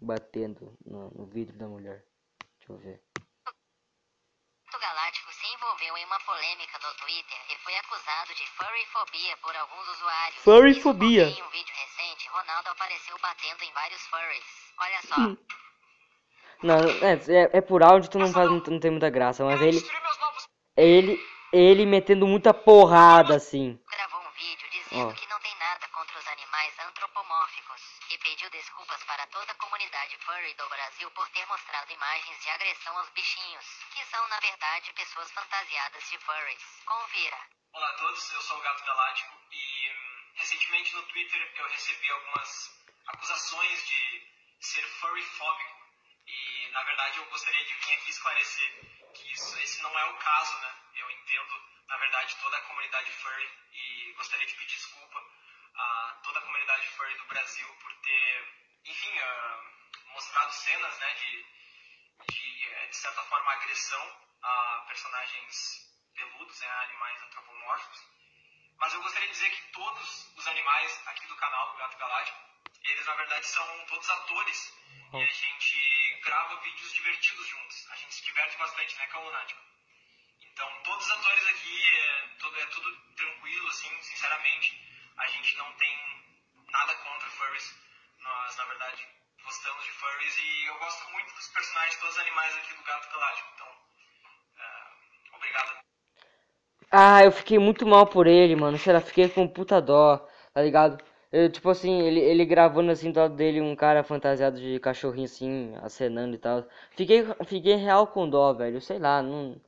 Batendo 0.00 0.76
no, 0.84 1.10
no 1.10 1.26
vidro 1.26 1.56
da 1.58 1.68
mulher. 1.68 2.04
Deixa 2.58 2.72
eu 2.72 2.78
ver. 2.78 3.02
O 4.74 4.80
Galáctico 4.80 5.32
se 5.32 5.46
envolveu 5.54 5.96
em 5.96 6.04
uma 6.04 6.18
polêmica 6.20 6.78
no 6.82 6.94
Twitter 6.98 7.38
e 7.52 7.56
foi 7.62 7.76
acusado 7.76 8.34
de 8.34 8.46
furryfobia 8.56 9.36
por 9.36 9.54
alguns 9.54 9.88
usuários. 9.88 10.42
Furryfobia. 10.42 11.24
Em 11.24 11.42
um 11.42 11.50
vídeo 11.50 11.74
recente, 11.76 12.28
Ronaldo 12.28 12.68
apareceu 12.70 13.16
batendo 13.22 13.62
em 13.62 13.72
vários 13.72 14.02
furries. 14.06 14.72
Olha 14.80 15.02
só, 15.02 15.20
Hum. 15.20 15.36
Não, 16.62 16.78
é, 16.78 17.12
é, 17.28 17.58
é 17.58 17.60
por 17.60 17.82
áudio, 17.82 18.10
tu 18.10 18.18
não, 18.18 18.32
faz, 18.32 18.48
não, 18.48 18.56
não 18.58 18.80
tem 18.80 18.90
muita 18.90 19.10
graça, 19.10 19.44
mas 19.44 19.60
ele. 19.60 19.78
Ele. 20.76 21.33
Ele 21.54 21.86
metendo 21.86 22.26
muita 22.26 22.52
porrada 22.52 23.36
assim. 23.36 23.78
gravou 23.86 24.18
um 24.18 24.30
vídeo 24.32 24.68
dizendo 24.70 25.06
Ó. 25.06 25.12
que 25.14 25.28
não 25.28 25.38
tem 25.38 25.54
nada 25.54 25.86
contra 25.94 26.18
os 26.18 26.26
animais 26.26 26.74
antropomórficos 26.80 27.80
e 28.10 28.18
pediu 28.18 28.50
desculpas 28.50 28.98
para 29.04 29.24
toda 29.28 29.52
a 29.52 29.54
comunidade 29.54 30.18
furry 30.26 30.52
do 30.54 30.68
Brasil 30.68 31.08
por 31.12 31.28
ter 31.30 31.46
mostrado 31.46 31.92
imagens 31.92 32.42
de 32.42 32.50
agressão 32.50 32.98
aos 32.98 33.08
bichinhos, 33.10 33.64
que 33.94 34.04
são, 34.06 34.26
na 34.26 34.40
verdade, 34.40 34.92
pessoas 34.94 35.30
fantasiadas 35.30 36.02
de 36.10 36.18
furries. 36.18 36.82
Confira. 36.86 37.38
Olá 37.72 37.88
a 37.88 37.98
todos, 38.02 38.32
eu 38.32 38.42
sou 38.42 38.58
o 38.58 38.62
Gato 38.62 38.84
Galáctico 38.84 39.38
e 39.52 39.90
hum, 39.94 40.32
recentemente 40.34 40.92
no 40.96 41.02
Twitter 41.04 41.52
eu 41.54 41.68
recebi 41.68 42.10
algumas 42.10 42.50
acusações 43.06 43.86
de 43.86 44.26
ser 44.58 44.82
furryfóbico 44.98 45.78
e 46.26 46.68
na 46.72 46.82
verdade 46.82 47.18
eu 47.18 47.24
gostaria 47.26 47.64
de 47.64 47.74
vir 47.74 47.92
aqui 47.94 48.10
esclarecer 48.10 48.70
que 49.14 49.32
isso, 49.32 49.56
esse 49.60 49.82
não 49.82 49.96
é 49.96 50.04
o 50.10 50.16
caso, 50.16 50.58
né? 50.58 50.83
Eu 50.96 51.10
entendo, 51.10 51.62
na 51.88 51.96
verdade, 51.96 52.36
toda 52.36 52.56
a 52.56 52.60
comunidade 52.62 53.10
furry 53.10 53.50
e 53.72 54.12
gostaria 54.16 54.46
de 54.46 54.54
pedir 54.54 54.76
desculpa 54.76 55.22
a 55.74 56.20
toda 56.22 56.38
a 56.38 56.42
comunidade 56.42 56.86
furry 56.88 57.14
do 57.16 57.26
Brasil 57.26 57.74
por 57.76 57.92
ter, 58.00 58.54
enfim, 58.84 59.18
ah, 59.18 59.64
mostrado 60.06 60.52
cenas, 60.52 60.98
né, 60.98 61.14
de, 61.14 61.46
de, 62.32 62.68
eh, 62.68 62.86
de 62.86 62.96
certa 62.96 63.22
forma, 63.24 63.52
agressão 63.52 64.20
a 64.42 64.84
personagens 64.86 65.84
peludos, 66.14 66.60
né, 66.60 66.68
animais 66.68 67.22
antropomórficos. 67.22 68.00
Mas 68.78 68.94
eu 68.94 69.02
gostaria 69.02 69.28
de 69.28 69.34
dizer 69.34 69.50
que 69.50 69.72
todos 69.72 70.36
os 70.36 70.46
animais 70.46 71.02
aqui 71.06 71.26
do 71.26 71.36
canal 71.36 71.72
do 71.72 71.78
Gato 71.78 71.96
Galáctico, 71.96 72.38
eles 72.82 73.06
na 73.06 73.14
verdade 73.14 73.46
são 73.46 73.86
todos 73.86 74.10
atores 74.10 74.74
e 75.12 75.22
a 75.22 75.26
gente 75.26 76.20
grava 76.24 76.60
vídeos 76.60 76.92
divertidos 76.92 77.46
juntos. 77.46 77.90
A 77.90 77.96
gente 77.96 78.14
se 78.14 78.24
diverte 78.24 78.56
bastante, 78.56 78.96
né, 78.96 79.06
Cão 79.06 79.24
Lunático? 79.24 79.73
Então, 80.54 80.68
todos 80.84 81.04
os 81.04 81.10
atores 81.10 81.46
aqui, 81.48 81.82
é 81.98 82.38
tudo, 82.38 82.56
é 82.60 82.66
tudo 82.66 82.88
tranquilo, 83.16 83.68
assim, 83.68 83.90
sinceramente. 84.02 84.80
A 85.18 85.26
gente 85.26 85.58
não 85.58 85.72
tem 85.72 85.90
nada 86.70 86.94
contra 86.94 87.28
furries. 87.28 87.74
Nós, 88.22 88.56
na 88.56 88.64
verdade, 88.66 89.04
gostamos 89.42 89.84
de 89.84 89.90
furries 89.90 90.38
e 90.38 90.66
eu 90.66 90.78
gosto 90.78 91.10
muito 91.10 91.34
dos 91.34 91.48
personagens, 91.48 91.96
todos 91.98 92.14
os 92.14 92.20
animais 92.20 92.56
aqui 92.56 92.72
do 92.72 92.84
Gato 92.84 93.12
Galáctico. 93.12 93.48
Então, 93.54 93.66
é, 94.60 95.36
obrigado. 95.36 95.84
Ah, 96.90 97.24
eu 97.24 97.32
fiquei 97.32 97.58
muito 97.58 97.84
mal 97.84 98.06
por 98.06 98.28
ele, 98.28 98.54
mano. 98.54 98.78
Sei 98.78 98.92
lá, 98.92 99.00
fiquei 99.00 99.28
com 99.28 99.48
puta 99.48 99.82
dó, 99.82 100.18
tá 100.52 100.62
ligado? 100.62 101.02
Eu, 101.32 101.50
tipo 101.50 101.68
assim, 101.68 102.00
ele, 102.02 102.20
ele 102.20 102.44
gravando 102.46 102.92
assim 102.92 103.10
do 103.10 103.18
lado 103.18 103.34
dele 103.34 103.60
um 103.60 103.74
cara 103.74 104.04
fantasiado 104.04 104.60
de 104.60 104.78
cachorrinho 104.78 105.24
assim, 105.24 105.74
acenando 105.82 106.36
e 106.36 106.38
tal. 106.38 106.64
Fiquei, 106.92 107.24
fiquei 107.44 107.74
real 107.74 108.06
com 108.06 108.30
dó, 108.30 108.52
velho. 108.52 108.80
Sei 108.80 109.00
lá, 109.00 109.20
não. 109.20 109.60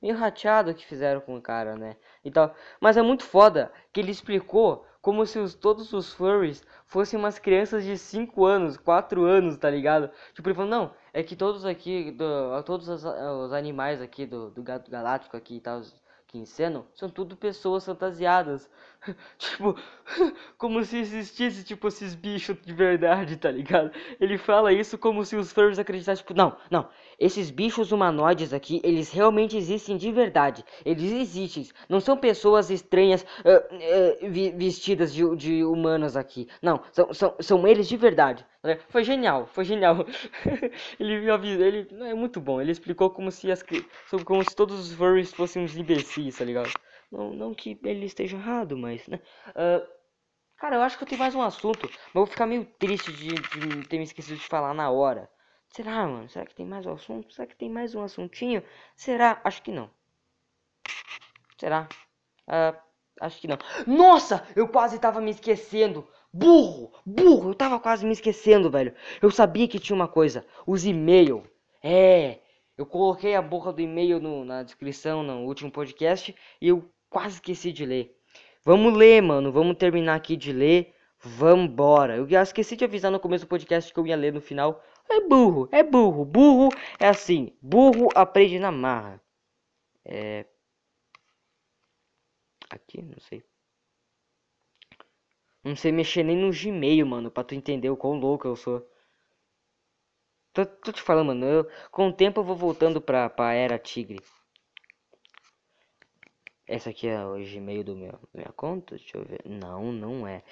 Meio 0.00 0.16
rateado 0.16 0.74
que 0.74 0.86
fizeram 0.86 1.20
com 1.20 1.36
o 1.36 1.42
cara, 1.42 1.76
né? 1.76 1.96
E 2.24 2.30
tal. 2.30 2.54
Mas 2.80 2.96
é 2.96 3.02
muito 3.02 3.24
foda 3.24 3.72
que 3.92 4.00
ele 4.00 4.10
explicou 4.10 4.86
como 5.00 5.24
se 5.26 5.38
os, 5.38 5.54
todos 5.54 5.92
os 5.92 6.12
furries 6.12 6.64
fossem 6.86 7.18
umas 7.18 7.38
crianças 7.38 7.84
de 7.84 7.96
5 7.96 8.44
anos, 8.44 8.76
4 8.76 9.24
anos, 9.24 9.56
tá 9.56 9.70
ligado? 9.70 10.10
Tipo, 10.34 10.48
ele 10.48 10.54
falou, 10.54 10.70
não, 10.70 10.94
é 11.12 11.22
que 11.22 11.36
todos 11.36 11.64
aqui, 11.64 12.10
do, 12.12 12.62
todos 12.64 12.88
os, 12.88 13.04
os 13.04 13.52
animais 13.52 14.00
aqui 14.02 14.26
do, 14.26 14.50
do 14.50 14.62
Gato 14.62 14.90
Galáctico 14.90 15.36
aqui 15.36 15.56
e 15.56 15.60
tal, 15.60 15.80
que 16.26 16.38
encenam, 16.38 16.86
são 16.94 17.10
tudo 17.10 17.36
pessoas 17.36 17.84
fantasiadas. 17.84 18.70
tipo, 19.38 19.74
como 20.58 20.84
se 20.84 20.98
existisse, 20.98 21.64
tipo, 21.64 21.88
esses 21.88 22.14
bichos 22.14 22.56
de 22.64 22.72
verdade, 22.72 23.36
tá 23.36 23.50
ligado? 23.50 23.90
Ele 24.20 24.36
fala 24.38 24.72
isso 24.72 24.98
como 24.98 25.24
se 25.24 25.36
os 25.36 25.52
furries 25.52 25.78
acreditassem, 25.78 26.22
tipo, 26.24 26.34
não, 26.34 26.56
não, 26.70 26.88
esses 27.18 27.50
bichos 27.50 27.92
humanoides 27.92 28.52
aqui, 28.52 28.80
eles 28.84 29.10
realmente 29.10 29.56
existem 29.56 29.96
de 29.96 30.10
verdade. 30.12 30.64
Eles 30.84 31.12
existem. 31.12 31.66
Não 31.88 32.00
são 32.00 32.16
pessoas 32.16 32.70
estranhas 32.70 33.24
ah, 33.44 34.26
vi- 34.28 34.50
vestidas 34.52 35.12
de, 35.14 35.24
de 35.36 35.64
humanos 35.64 36.16
aqui. 36.16 36.48
Não, 36.62 36.80
são, 36.92 37.12
são, 37.14 37.34
são 37.40 37.66
eles 37.66 37.88
de 37.88 37.96
verdade. 37.96 38.44
né? 38.62 38.78
Foi 38.88 39.04
genial, 39.04 39.46
foi 39.46 39.64
genial. 39.64 40.04
ele 40.98 41.20
me 41.20 41.30
avisou, 41.30 41.64
ele 41.64 41.88
é 42.04 42.14
muito 42.14 42.40
bom. 42.40 42.60
Ele 42.60 42.72
explicou 42.72 43.10
como 43.10 43.30
se 43.30 43.50
as 43.50 43.62
como 44.24 44.42
se 44.44 44.54
todos 44.54 44.78
os 44.78 44.92
furries 44.92 45.32
fossem 45.32 45.62
uns 45.62 45.76
imbecis, 45.76 46.36
tá 46.38 46.44
ligado? 46.44 46.70
Não, 47.10 47.32
não 47.32 47.54
que 47.54 47.78
ele 47.84 48.06
esteja 48.06 48.36
errado, 48.36 48.76
mas, 48.76 49.06
né? 49.08 49.20
Ah, 49.54 49.86
cara, 50.56 50.76
eu 50.76 50.82
acho 50.82 50.96
que 50.98 51.04
eu 51.04 51.08
tenho 51.08 51.20
mais 51.20 51.34
um 51.34 51.42
assunto, 51.42 51.88
mas 51.90 52.12
vou 52.14 52.26
ficar 52.26 52.46
meio 52.46 52.64
triste 52.78 53.12
de, 53.12 53.28
de 53.28 53.88
ter 53.88 53.98
me 53.98 54.04
esquecido 54.04 54.38
de 54.38 54.46
falar 54.46 54.74
na 54.74 54.90
hora. 54.90 55.30
Será, 55.70 56.06
mano? 56.06 56.28
Será 56.28 56.46
que 56.46 56.54
tem 56.54 56.66
mais 56.66 56.86
um 56.86 56.92
assunto? 56.92 57.32
Será 57.32 57.46
que 57.46 57.56
tem 57.56 57.70
mais 57.70 57.94
um 57.94 58.02
assuntinho? 58.02 58.62
Será? 58.96 59.40
Acho 59.44 59.62
que 59.62 59.72
não. 59.72 59.90
Será? 61.58 61.88
Ah, 62.46 62.74
acho 63.20 63.40
que 63.40 63.48
não. 63.48 63.58
Nossa! 63.86 64.46
Eu 64.56 64.68
quase 64.68 64.98
tava 64.98 65.20
me 65.20 65.30
esquecendo. 65.30 66.06
Burro! 66.32 66.92
Burro! 67.04 67.50
Eu 67.50 67.54
tava 67.54 67.78
quase 67.80 68.04
me 68.06 68.12
esquecendo, 68.12 68.70
velho. 68.70 68.94
Eu 69.20 69.30
sabia 69.30 69.68
que 69.68 69.78
tinha 69.78 69.94
uma 69.96 70.08
coisa. 70.08 70.46
Os 70.66 70.84
e-mail. 70.84 71.42
É. 71.82 72.40
Eu 72.76 72.86
coloquei 72.86 73.34
a 73.34 73.42
boca 73.42 73.72
do 73.72 73.80
e-mail 73.82 74.20
no- 74.20 74.44
na 74.44 74.62
descrição 74.62 75.22
no 75.22 75.44
último 75.44 75.70
podcast 75.70 76.34
e 76.60 76.68
eu 76.68 76.90
quase 77.10 77.34
esqueci 77.34 77.72
de 77.72 77.84
ler. 77.84 78.16
Vamos 78.64 78.96
ler, 78.96 79.20
mano. 79.20 79.52
Vamos 79.52 79.76
terminar 79.76 80.14
aqui 80.14 80.36
de 80.36 80.52
ler. 80.52 80.94
Vambora. 81.22 82.16
Eu 82.16 82.26
esqueci 82.40 82.76
de 82.76 82.84
avisar 82.84 83.10
no 83.10 83.20
começo 83.20 83.44
do 83.44 83.48
podcast 83.48 83.92
que 83.92 84.00
eu 84.00 84.06
ia 84.06 84.16
ler 84.16 84.32
no 84.32 84.40
final. 84.40 84.82
É 85.08 85.20
burro, 85.20 85.68
é 85.72 85.82
burro. 85.82 86.24
Burro 86.24 86.70
é 86.98 87.08
assim. 87.08 87.52
Burro 87.60 88.08
aprende 88.14 88.58
na 88.58 88.70
marra. 88.72 89.20
É. 90.04 90.46
Aqui, 92.70 93.02
não 93.02 93.18
sei. 93.18 93.42
Não 95.62 95.76
sei 95.76 95.92
mexer 95.92 96.22
nem 96.22 96.36
no 96.36 96.50
Gmail, 96.50 97.06
mano, 97.06 97.30
pra 97.30 97.44
tu 97.44 97.54
entender 97.54 97.90
o 97.90 97.96
quão 97.96 98.18
louco 98.18 98.48
eu 98.48 98.56
sou. 98.56 98.88
Tô, 100.52 100.64
tô 100.64 100.92
te 100.92 101.02
falando, 101.02 101.28
mano. 101.28 101.44
Eu, 101.46 101.70
com 101.90 102.08
o 102.08 102.12
tempo 102.12 102.40
eu 102.40 102.44
vou 102.44 102.56
voltando 102.56 103.00
pra, 103.00 103.28
pra 103.28 103.52
Era 103.52 103.78
Tigre. 103.78 104.18
Essa 106.70 106.90
aqui 106.90 107.08
é 107.08 107.26
o 107.26 107.34
Gmail 107.34 107.82
do 107.82 107.96
meu, 107.96 108.16
minha 108.32 108.52
conta? 108.52 108.94
Deixa 108.94 109.18
eu 109.18 109.24
ver. 109.24 109.42
Não, 109.44 109.90
não 109.90 110.24
é. 110.24 110.44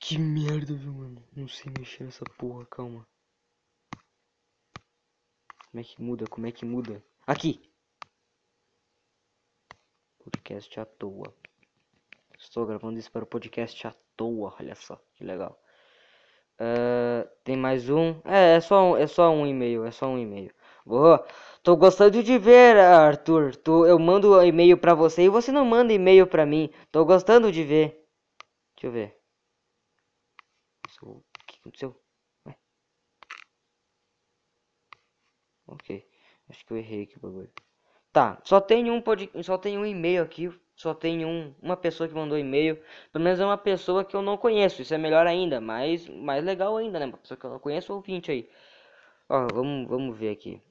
Que 0.00 0.18
merda, 0.18 0.74
viu, 0.74 0.92
mano? 0.92 1.24
Não 1.36 1.46
sei 1.46 1.72
mexer 1.78 2.02
nessa 2.02 2.24
porra, 2.36 2.66
calma. 2.66 3.06
Como 5.70 5.80
é 5.80 5.84
que 5.84 6.02
muda? 6.02 6.26
Como 6.26 6.48
é 6.48 6.50
que 6.50 6.64
muda? 6.64 7.00
Aqui! 7.28 7.62
Podcast 10.18 10.80
à 10.80 10.84
toa. 10.84 11.32
Estou 12.36 12.66
gravando 12.66 12.98
isso 12.98 13.12
para 13.12 13.22
o 13.22 13.26
podcast 13.28 13.86
à 13.86 13.94
toa, 14.16 14.56
olha 14.58 14.74
só, 14.74 15.00
que 15.14 15.22
legal. 15.22 15.62
Uh, 16.54 17.28
tem 17.44 17.56
mais 17.56 17.88
um. 17.88 18.20
É, 18.24 18.56
é 18.56 18.60
só 18.60 18.96
é 18.96 19.06
só 19.06 19.30
um 19.30 19.46
e-mail, 19.46 19.84
é 19.84 19.92
só 19.92 20.08
um 20.08 20.18
e-mail. 20.18 20.52
Boa. 20.84 21.26
Tô 21.62 21.76
gostando 21.76 22.22
de 22.22 22.38
ver, 22.38 22.76
Arthur. 22.76 23.56
Tu, 23.56 23.86
eu 23.86 23.98
mando 23.98 24.42
e-mail 24.42 24.76
pra 24.78 24.94
você 24.94 25.22
e 25.24 25.28
você 25.28 25.50
não 25.50 25.64
manda 25.64 25.92
e-mail 25.92 26.26
pra 26.26 26.44
mim. 26.46 26.70
Tô 26.92 27.04
gostando 27.04 27.50
de 27.50 27.64
ver. 27.64 28.06
Deixa 28.76 28.86
eu 28.88 28.92
ver. 28.92 29.18
O 31.02 31.22
que 31.46 31.58
aconteceu? 31.60 31.94
Ué. 32.46 32.56
Ok. 35.66 36.06
Acho 36.48 36.64
que 36.66 36.72
eu 36.72 36.76
errei 36.76 37.02
aqui 37.04 37.16
o 37.16 37.20
bagulho. 37.20 37.50
Tá, 38.12 38.40
só 38.44 38.60
tem 38.60 38.90
um 38.90 39.00
pod... 39.00 39.30
só 39.42 39.58
tem 39.58 39.76
um 39.78 39.84
e-mail 39.84 40.22
aqui, 40.22 40.48
só 40.76 40.94
tem 40.94 41.24
um, 41.24 41.54
uma 41.60 41.76
pessoa 41.76 42.08
que 42.08 42.14
mandou 42.14 42.38
e-mail. 42.38 42.76
Pelo 43.12 43.24
menos 43.24 43.40
é 43.40 43.44
uma 43.44 43.58
pessoa 43.58 44.04
que 44.04 44.14
eu 44.16 44.22
não 44.22 44.36
conheço. 44.36 44.82
Isso 44.82 44.94
é 44.94 44.98
melhor 44.98 45.26
ainda, 45.26 45.60
mas 45.60 46.08
mais 46.08 46.44
legal 46.44 46.76
ainda, 46.76 46.98
né? 46.98 47.06
Uma 47.06 47.18
pessoa 47.18 47.38
que 47.38 47.44
eu 47.46 47.50
não 47.50 47.58
conheço, 47.58 47.92
ouvinte 47.92 48.30
aí. 48.30 48.48
Ó, 49.28 49.46
vamos, 49.52 49.88
vamos 49.88 50.16
ver 50.18 50.30
aqui. 50.30 50.62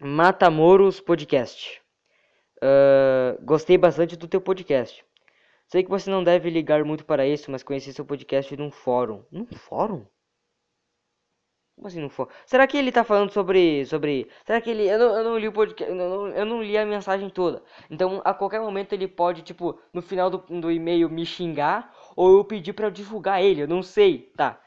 Matamoros 0.00 1.00
Podcast. 1.00 1.82
Uh, 2.62 3.44
gostei 3.44 3.76
bastante 3.76 4.14
do 4.14 4.28
teu 4.28 4.40
podcast. 4.40 5.04
Sei 5.66 5.82
que 5.82 5.90
você 5.90 6.08
não 6.08 6.22
deve 6.22 6.48
ligar 6.50 6.84
muito 6.84 7.04
para 7.04 7.26
isso, 7.26 7.50
mas 7.50 7.64
conheci 7.64 7.92
seu 7.92 8.04
podcast 8.04 8.56
num 8.56 8.70
fórum. 8.70 9.24
Num 9.28 9.44
fórum? 9.46 10.06
Como 11.74 11.88
assim 11.88 12.00
não 12.00 12.08
for? 12.08 12.28
Será 12.46 12.64
que 12.68 12.76
ele 12.76 12.92
tá 12.92 13.02
falando 13.02 13.32
sobre. 13.32 13.84
sobre. 13.86 14.28
Será 14.44 14.60
que 14.60 14.70
ele. 14.70 14.88
Eu 14.88 15.00
não, 15.00 15.18
eu 15.18 15.24
não 15.24 15.38
li 15.38 15.48
o 15.48 15.52
podcast. 15.52 15.92
Eu 15.92 15.96
não, 15.96 16.28
eu 16.28 16.46
não 16.46 16.62
li 16.62 16.78
a 16.78 16.86
mensagem 16.86 17.28
toda. 17.28 17.60
Então 17.90 18.22
a 18.24 18.32
qualquer 18.32 18.60
momento 18.60 18.92
ele 18.92 19.08
pode, 19.08 19.42
tipo, 19.42 19.80
no 19.92 20.00
final 20.00 20.30
do, 20.30 20.38
do 20.38 20.70
e-mail 20.70 21.10
me 21.10 21.26
xingar. 21.26 21.92
Ou 22.14 22.38
eu 22.38 22.44
pedir 22.44 22.72
para 22.72 22.88
divulgar 22.88 23.42
ele. 23.42 23.62
Eu 23.62 23.68
não 23.68 23.82
sei. 23.82 24.32
Tá. 24.36 24.60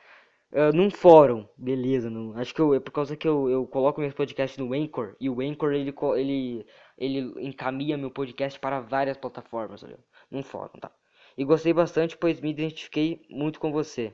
Uh, 0.51 0.75
num 0.75 0.89
fórum. 0.91 1.47
Beleza. 1.57 2.09
Não, 2.09 2.37
acho 2.37 2.53
que 2.53 2.59
eu, 2.61 2.73
é 2.73 2.79
por 2.79 2.91
causa 2.91 3.15
que 3.15 3.27
eu, 3.27 3.49
eu 3.49 3.65
coloco 3.67 4.01
meus 4.01 4.13
podcasts 4.13 4.57
no 4.57 4.73
Anchor. 4.73 5.15
E 5.19 5.29
o 5.29 5.39
Anchor 5.41 5.73
ele, 5.73 5.93
ele, 6.17 6.65
ele 6.97 7.47
encaminha 7.47 7.97
meu 7.97 8.11
podcast 8.11 8.59
para 8.59 8.81
várias 8.81 9.17
plataformas. 9.17 9.83
Olha, 9.83 9.99
num 10.29 10.43
fórum, 10.43 10.79
tá? 10.79 10.91
E 11.37 11.45
gostei 11.45 11.73
bastante, 11.73 12.17
pois 12.17 12.41
me 12.41 12.49
identifiquei 12.51 13.25
muito 13.29 13.59
com 13.59 13.71
você. 13.71 14.13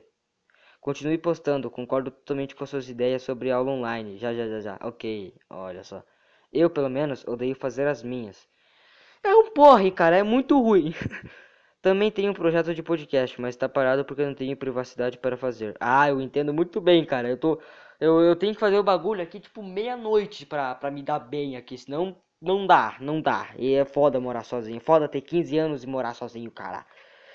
Continue 0.80 1.18
postando, 1.18 1.70
concordo 1.70 2.10
totalmente 2.10 2.54
com 2.54 2.64
suas 2.64 2.88
ideias 2.88 3.22
sobre 3.22 3.50
aula 3.50 3.72
online. 3.72 4.16
Já, 4.16 4.32
já, 4.32 4.46
já, 4.48 4.60
já. 4.60 4.78
Ok, 4.82 5.34
olha 5.50 5.82
só. 5.82 6.02
Eu, 6.52 6.70
pelo 6.70 6.88
menos, 6.88 7.26
odeio 7.26 7.54
fazer 7.56 7.86
as 7.88 8.02
minhas. 8.02 8.48
É 9.22 9.34
um 9.34 9.50
porre, 9.50 9.90
cara, 9.90 10.16
é 10.16 10.22
muito 10.22 10.60
ruim. 10.60 10.94
Também 11.80 12.10
tenho 12.10 12.32
um 12.32 12.34
projeto 12.34 12.74
de 12.74 12.82
podcast, 12.82 13.40
mas 13.40 13.56
tá 13.56 13.68
parado 13.68 14.04
porque 14.04 14.22
eu 14.22 14.26
não 14.26 14.34
tenho 14.34 14.56
privacidade 14.56 15.16
para 15.18 15.36
fazer. 15.36 15.76
Ah, 15.78 16.08
eu 16.08 16.20
entendo 16.20 16.52
muito 16.52 16.80
bem, 16.80 17.04
cara. 17.04 17.28
Eu 17.28 17.36
tô. 17.36 17.60
Eu, 18.00 18.20
eu 18.20 18.36
tenho 18.36 18.54
que 18.54 18.60
fazer 18.60 18.78
o 18.78 18.82
bagulho 18.82 19.22
aqui, 19.22 19.40
tipo, 19.40 19.62
meia-noite 19.62 20.46
pra, 20.46 20.74
pra 20.74 20.90
me 20.90 21.02
dar 21.02 21.18
bem 21.20 21.56
aqui. 21.56 21.78
Senão, 21.78 22.16
não 22.40 22.66
dá, 22.66 22.96
não 23.00 23.20
dá. 23.20 23.50
E 23.56 23.74
é 23.74 23.84
foda 23.84 24.20
morar 24.20 24.44
sozinho. 24.44 24.76
É 24.78 24.80
foda 24.80 25.08
ter 25.08 25.20
15 25.20 25.56
anos 25.58 25.84
e 25.84 25.86
morar 25.86 26.14
sozinho, 26.14 26.50
cara. 26.50 26.84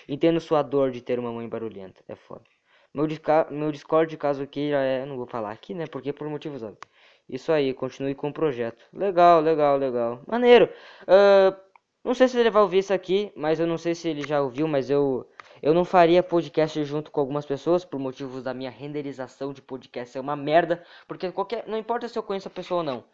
Entendo 0.08 0.40
sua 0.40 0.62
dor 0.62 0.92
de 0.92 1.02
ter 1.02 1.20
uma 1.20 1.32
mãe 1.32 1.48
barulhenta. 1.48 2.04
É 2.08 2.16
foda. 2.16 2.44
Meu, 2.94 3.08
meu 3.52 3.72
Discord, 3.72 4.16
caso 4.18 4.46
queira, 4.48 4.78
é. 4.78 5.06
Não 5.06 5.18
vou 5.18 5.26
falar 5.28 5.52
aqui, 5.52 5.74
né? 5.74 5.88
Porque 5.88 6.14
por 6.14 6.28
motivos 6.30 6.64
óbvios. 6.64 6.80
Isso 7.30 7.52
aí, 7.52 7.74
continue 7.74 8.14
com 8.16 8.30
o 8.30 8.34
projeto. 8.34 8.84
Legal, 8.94 9.42
legal, 9.42 9.78
legal. 9.78 10.22
Maneiro. 10.28 10.70
Uh, 11.04 11.56
não 12.04 12.14
sei 12.14 12.28
se 12.28 12.38
ele 12.38 12.50
vai 12.50 12.62
ouvir 12.62 12.80
isso 12.80 12.94
aqui, 12.94 13.32
mas 13.36 13.60
eu 13.60 13.68
não 13.68 13.78
sei 13.78 13.96
se 13.96 14.10
ele 14.10 14.28
já 14.28 14.42
ouviu, 14.42 14.68
mas 14.68 14.90
eu. 14.90 15.30
Eu 15.62 15.74
não 15.74 15.86
faria 15.86 16.22
podcast 16.22 16.84
junto 16.84 17.10
com 17.10 17.22
algumas 17.22 17.46
pessoas 17.46 17.86
por 17.86 17.98
motivos 17.98 18.44
da 18.44 18.54
minha 18.54 18.70
renderização 18.70 19.54
de 19.54 19.62
podcast 19.62 20.18
é 20.18 20.20
uma 20.20 20.36
merda, 20.36 20.84
porque 21.08 21.32
qualquer, 21.32 21.66
não 21.68 21.78
importa 21.78 22.10
se 22.10 22.20
eu 22.20 22.24
conheço 22.24 22.50
a 22.50 22.52
pessoa 22.52 22.80
ou 22.80 22.84
não. 22.84 23.06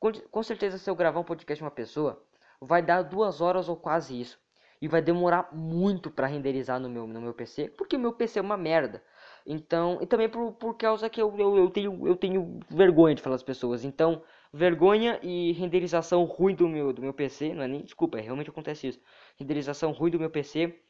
Com, 0.00 0.12
com 0.12 0.42
certeza 0.42 0.78
se 0.78 0.88
eu 0.88 0.94
gravar 0.94 1.20
um 1.20 1.24
podcast 1.24 1.60
com 1.60 1.66
uma 1.66 1.70
pessoa, 1.70 2.22
vai 2.60 2.80
dar 2.80 3.02
duas 3.02 3.42
horas 3.42 3.68
ou 3.68 3.76
quase 3.76 4.18
isso. 4.18 4.38
E 4.80 4.88
vai 4.88 5.02
demorar 5.02 5.50
muito 5.52 6.10
para 6.10 6.26
renderizar 6.26 6.80
no 6.80 6.88
meu, 6.88 7.06
no 7.06 7.20
meu 7.20 7.34
PC, 7.34 7.68
porque 7.76 7.96
o 7.96 8.00
meu 8.00 8.14
PC 8.14 8.38
é 8.38 8.42
uma 8.42 8.56
merda. 8.56 9.02
Então, 9.44 9.98
e 10.00 10.06
também 10.06 10.28
por, 10.30 10.52
por 10.52 10.74
causa 10.78 11.10
que 11.10 11.20
eu, 11.20 11.36
eu, 11.36 11.58
eu, 11.58 11.70
tenho, 11.70 12.08
eu 12.08 12.16
tenho 12.16 12.60
vergonha 12.70 13.14
de 13.14 13.20
falar 13.20 13.36
as 13.36 13.42
pessoas. 13.42 13.84
Então, 13.84 14.22
vergonha 14.52 15.18
e 15.22 15.52
renderização 15.52 16.24
ruim 16.24 16.54
do 16.54 16.68
meu, 16.68 16.92
do 16.92 17.02
meu 17.02 17.12
PC, 17.12 17.54
não 17.54 17.62
é 17.62 17.68
nem 17.68 17.82
desculpa, 17.82 18.18
é, 18.18 18.22
realmente 18.22 18.50
acontece 18.50 18.88
isso. 18.88 19.00
Renderização 19.36 19.92
ruim 19.92 20.10
do 20.10 20.18
meu 20.18 20.30
PC 20.30 20.80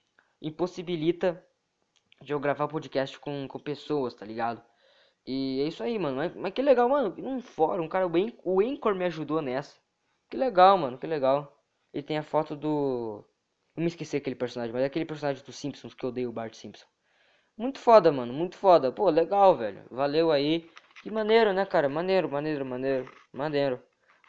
impossibilita 0.40 1.44
de 2.22 2.32
eu 2.32 2.40
gravar 2.40 2.68
podcast 2.68 3.18
com, 3.18 3.46
com 3.48 3.58
pessoas, 3.58 4.14
tá 4.14 4.24
ligado? 4.24 4.62
E 5.26 5.60
é 5.60 5.68
isso 5.68 5.82
aí, 5.82 5.98
mano. 5.98 6.16
Mas, 6.16 6.34
mas 6.34 6.52
que 6.52 6.62
legal, 6.62 6.88
mano. 6.88 7.14
Num 7.18 7.40
fórum, 7.40 7.88
cara, 7.88 8.06
o 8.06 8.60
Anchor 8.60 8.94
me 8.94 9.04
ajudou 9.04 9.42
nessa. 9.42 9.76
Que 10.30 10.36
legal, 10.36 10.78
mano, 10.78 10.98
que 10.98 11.06
legal. 11.06 11.54
Ele 11.92 12.02
tem 12.02 12.18
a 12.18 12.22
foto 12.22 12.56
do. 12.56 13.24
Eu 13.76 13.82
me 13.82 13.88
esqueci 13.88 14.16
aquele 14.16 14.36
personagem, 14.36 14.72
mas 14.72 14.82
é 14.82 14.86
aquele 14.86 15.04
personagem 15.04 15.44
dos 15.44 15.56
Simpsons 15.56 15.94
que 15.94 16.04
eu 16.04 16.08
odeio 16.10 16.30
o 16.30 16.32
Bart 16.32 16.54
Simpson. 16.54 16.86
Muito 17.56 17.78
foda, 17.78 18.10
mano. 18.12 18.32
Muito 18.32 18.56
foda. 18.56 18.90
Pô, 18.92 19.10
legal, 19.10 19.56
velho. 19.56 19.84
Valeu 19.90 20.30
aí. 20.32 20.68
Que 21.02 21.10
maneiro, 21.10 21.52
né, 21.52 21.64
cara? 21.66 21.88
Maneiro, 21.88 22.28
maneiro, 22.30 22.64
maneiro. 22.64 23.12
Maneiro. 23.38 23.80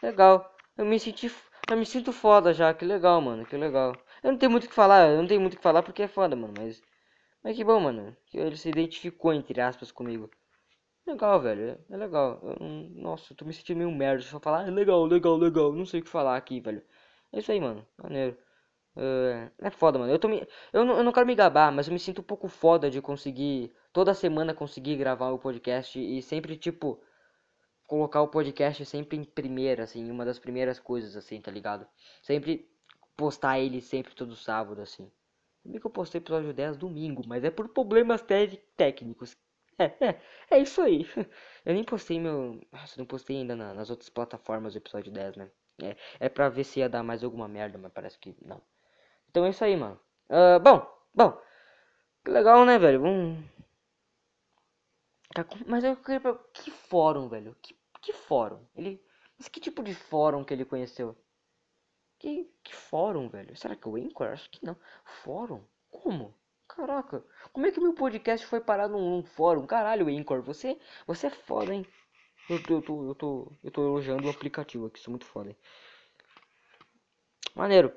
Legal. 0.03 0.55
Eu 0.77 0.85
me 0.85 0.99
senti. 0.99 1.31
Eu 1.69 1.77
me 1.77 1.85
sinto 1.85 2.13
foda 2.13 2.53
já. 2.53 2.71
Que 2.75 2.85
legal, 2.85 3.19
mano. 3.19 3.43
Que 3.43 3.57
legal. 3.57 3.95
Eu 4.23 4.31
não 4.31 4.37
tenho 4.37 4.51
muito 4.51 4.65
o 4.65 4.69
que 4.69 4.75
falar. 4.75 5.09
Eu 5.09 5.17
não 5.17 5.27
tenho 5.27 5.41
muito 5.41 5.55
o 5.55 5.57
que 5.57 5.63
falar 5.63 5.81
porque 5.81 6.03
é 6.03 6.07
foda, 6.07 6.35
mano. 6.35 6.53
Mas. 6.55 6.79
Mas 7.43 7.55
que 7.55 7.63
bom, 7.63 7.79
mano. 7.79 8.15
Que 8.27 8.37
ele 8.37 8.55
se 8.55 8.69
identificou, 8.69 9.33
entre 9.33 9.59
aspas, 9.61 9.91
comigo. 9.91 10.29
Legal, 11.07 11.41
velho. 11.41 11.79
É 11.89 11.97
legal. 11.97 12.39
Eu, 12.43 12.67
nossa, 13.01 13.33
eu 13.33 13.37
tô 13.37 13.45
me 13.45 13.53
sentindo 13.53 13.77
meio 13.79 13.91
merda. 13.91 14.21
Só 14.21 14.39
falar, 14.39 14.67
ah, 14.67 14.71
legal, 14.71 15.03
legal, 15.05 15.37
legal. 15.37 15.73
Não 15.73 15.85
sei 15.87 16.01
o 16.01 16.03
que 16.03 16.09
falar 16.09 16.37
aqui, 16.37 16.59
velho. 16.59 16.83
É 17.33 17.39
isso 17.39 17.51
aí, 17.51 17.59
mano. 17.59 17.83
Maneiro. 17.97 18.37
Uh, 18.95 19.51
é 19.59 19.71
foda, 19.71 19.97
mano. 19.97 20.11
Eu, 20.11 20.19
tô 20.19 20.27
me, 20.27 20.47
eu, 20.71 20.85
não, 20.85 20.97
eu 20.97 21.03
não 21.03 21.11
quero 21.11 21.25
me 21.25 21.35
gabar, 21.35 21.71
mas 21.71 21.87
eu 21.87 21.93
me 21.93 21.99
sinto 21.99 22.21
um 22.21 22.23
pouco 22.23 22.47
foda 22.47 22.91
de 22.91 23.01
conseguir, 23.01 23.73
toda 23.93 24.13
semana 24.13 24.53
conseguir 24.53 24.97
gravar 24.97 25.31
o 25.31 25.39
podcast 25.39 25.99
e 25.99 26.21
sempre, 26.21 26.57
tipo, 26.57 27.01
colocar 27.89 28.21
o 28.21 28.27
podcast 28.27 28.85
sempre 28.85 29.17
em 29.17 29.23
primeira, 29.23 29.83
assim, 29.83 30.09
uma 30.11 30.23
das 30.23 30.37
primeiras 30.37 30.79
coisas, 30.79 31.17
assim, 31.17 31.41
tá 31.41 31.49
ligado? 31.49 31.87
Sempre 32.21 32.69
postar 33.17 33.59
ele 33.59 33.81
sempre 33.81 34.13
todo 34.13 34.35
sábado, 34.35 34.79
assim. 34.79 35.11
Bem 35.65 35.79
que 35.79 35.87
eu 35.87 35.91
postei 35.91 36.21
episódio 36.21 36.53
10 36.53 36.77
domingo, 36.77 37.23
mas 37.27 37.43
é 37.43 37.49
por 37.49 37.67
problemas 37.69 38.23
técnicos. 38.77 39.35
É, 39.79 39.85
é, 40.05 40.21
é 40.51 40.59
isso 40.59 40.81
aí. 40.81 41.05
Eu 41.65 41.73
nem 41.73 41.83
postei 41.83 42.19
meu. 42.19 42.61
Nossa, 42.71 42.95
não 42.97 43.05
postei 43.05 43.37
ainda 43.37 43.55
na, 43.55 43.73
nas 43.73 43.89
outras 43.89 44.09
plataformas 44.09 44.75
o 44.75 44.77
episódio 44.77 45.11
10, 45.11 45.35
né? 45.35 45.51
É, 45.81 45.95
é 46.19 46.29
pra 46.29 46.49
ver 46.49 46.65
se 46.65 46.79
ia 46.79 46.89
dar 46.89 47.03
mais 47.03 47.23
alguma 47.23 47.47
merda, 47.47 47.77
mas 47.77 47.91
parece 47.91 48.19
que 48.19 48.35
não. 48.45 48.61
Então 49.29 49.45
é 49.45 49.49
isso 49.49 49.63
aí, 49.63 49.75
mano. 49.75 49.99
Uh, 50.29 50.59
bom, 50.59 50.87
bom. 51.13 51.41
Que 52.23 52.31
legal, 52.31 52.65
né, 52.65 52.77
velho? 52.77 53.01
Vamos. 53.01 53.43
Mas 55.65 55.83
eu 55.83 55.95
queria. 55.95 56.35
Que 56.53 56.71
fórum, 56.71 57.29
velho? 57.29 57.55
Que, 57.61 57.78
que 58.01 58.13
fórum? 58.13 58.65
Ele. 58.75 59.03
Mas 59.37 59.47
que 59.47 59.59
tipo 59.59 59.83
de 59.83 59.93
fórum 59.93 60.43
que 60.43 60.53
ele 60.53 60.65
conheceu? 60.65 61.17
Que, 62.19 62.49
que 62.63 62.75
fórum, 62.75 63.29
velho? 63.29 63.55
Será 63.55 63.75
que 63.75 63.87
é 63.87 63.91
o 63.91 63.95
Anchor? 63.95 64.27
Acho 64.27 64.49
que 64.49 64.65
não. 64.65 64.75
Fórum? 65.23 65.63
Como? 65.89 66.35
Caraca, 66.67 67.25
como 67.51 67.65
é 67.65 67.71
que 67.71 67.79
meu 67.79 67.93
podcast 67.93 68.45
foi 68.45 68.61
parar 68.61 68.87
num, 68.87 69.09
num 69.09 69.23
fórum? 69.23 69.65
Caralho, 69.65 70.07
Anchor, 70.07 70.43
você, 70.43 70.77
você 71.07 71.27
é 71.27 71.29
foda, 71.31 71.73
hein? 71.73 71.85
Eu 72.49 72.61
tô, 72.61 72.75
eu 72.75 72.81
tô, 72.81 73.07
eu 73.09 73.15
tô, 73.15 73.51
eu 73.63 73.71
tô 73.71 73.81
elogiando 73.83 74.27
o 74.27 74.29
aplicativo 74.29 74.85
aqui, 74.85 74.99
sou 74.99 75.11
muito 75.11 75.25
foda, 75.25 75.49
hein? 75.49 75.57
Maneiro. 77.55 77.91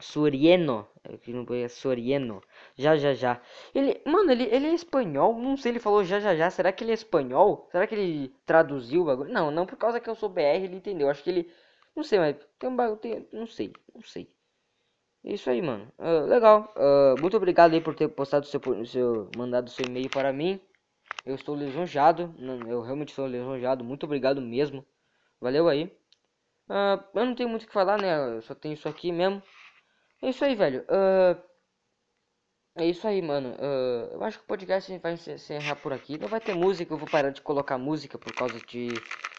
Sorieno. 0.00 0.86
Aqui 1.04 1.32
no 1.32 1.46
é 1.54 1.68
Sorieno. 1.68 2.42
Já, 2.76 2.96
já, 2.96 3.14
já. 3.14 3.40
Ele, 3.74 4.00
mano, 4.06 4.30
ele, 4.32 4.44
ele 4.44 4.66
é 4.66 4.74
espanhol. 4.74 5.38
Não 5.38 5.56
sei, 5.56 5.72
ele 5.72 5.78
falou 5.78 6.04
já, 6.04 6.20
já, 6.20 6.34
já. 6.34 6.50
Será 6.50 6.72
que 6.72 6.84
ele 6.84 6.90
é 6.92 6.94
espanhol? 6.94 7.68
Será 7.70 7.86
que 7.86 7.94
ele 7.94 8.34
traduziu 8.46 9.02
o 9.02 9.04
bagulho? 9.04 9.32
Não, 9.32 9.50
não 9.50 9.66
por 9.66 9.76
causa 9.76 10.00
que 10.00 10.08
eu 10.08 10.14
sou 10.14 10.28
BR, 10.28 10.64
ele 10.64 10.76
entendeu. 10.76 11.08
Acho 11.08 11.22
que 11.22 11.30
ele. 11.30 11.52
Não 11.94 12.02
sei, 12.02 12.18
mas 12.18 12.36
tem 12.58 12.70
um 12.70 12.76
bagulho. 12.76 12.98
Tem, 12.98 13.28
não 13.32 13.46
sei, 13.46 13.72
não 13.94 14.02
sei. 14.02 14.28
É 15.24 15.32
isso 15.34 15.50
aí, 15.50 15.60
mano. 15.60 15.92
Uh, 15.98 16.26
legal. 16.26 16.72
Uh, 16.76 17.20
muito 17.20 17.36
obrigado 17.36 17.74
aí 17.74 17.80
por 17.80 17.94
ter 17.94 18.08
postado 18.08 18.46
seu, 18.46 18.60
seu 18.86 19.30
mandado 19.36 19.70
seu 19.70 19.84
e-mail 19.86 20.08
para 20.08 20.32
mim. 20.32 20.60
Eu 21.24 21.34
estou 21.34 21.54
lisonjado. 21.54 22.34
Eu 22.66 22.80
realmente 22.80 23.10
estou 23.10 23.26
lisonjado. 23.26 23.84
Muito 23.84 24.04
obrigado 24.04 24.40
mesmo. 24.40 24.84
Valeu 25.40 25.68
aí. 25.68 25.84
Uh, 26.68 27.02
eu 27.14 27.26
não 27.26 27.34
tenho 27.34 27.48
muito 27.48 27.64
o 27.64 27.66
que 27.66 27.72
falar, 27.72 28.00
né? 28.00 28.36
Eu 28.36 28.42
só 28.42 28.54
tenho 28.54 28.74
isso 28.74 28.88
aqui 28.88 29.12
mesmo. 29.12 29.42
É 30.22 30.28
isso 30.30 30.44
aí, 30.44 30.54
velho. 30.54 30.82
Uh, 30.82 31.42
é 32.76 32.86
isso 32.86 33.06
aí, 33.06 33.20
mano. 33.22 33.54
Uh, 33.54 34.14
eu 34.14 34.24
acho 34.24 34.38
que 34.38 34.44
o 34.44 34.46
podcast 34.46 34.98
vai 34.98 35.12
encerrar 35.12 35.76
por 35.76 35.92
aqui. 35.92 36.18
Não 36.18 36.28
vai 36.28 36.40
ter 36.40 36.54
música, 36.54 36.92
eu 36.92 36.98
vou 36.98 37.08
parar 37.08 37.30
de 37.30 37.40
colocar 37.42 37.78
música 37.78 38.18
por 38.18 38.32
causa 38.34 38.58
de. 38.60 38.88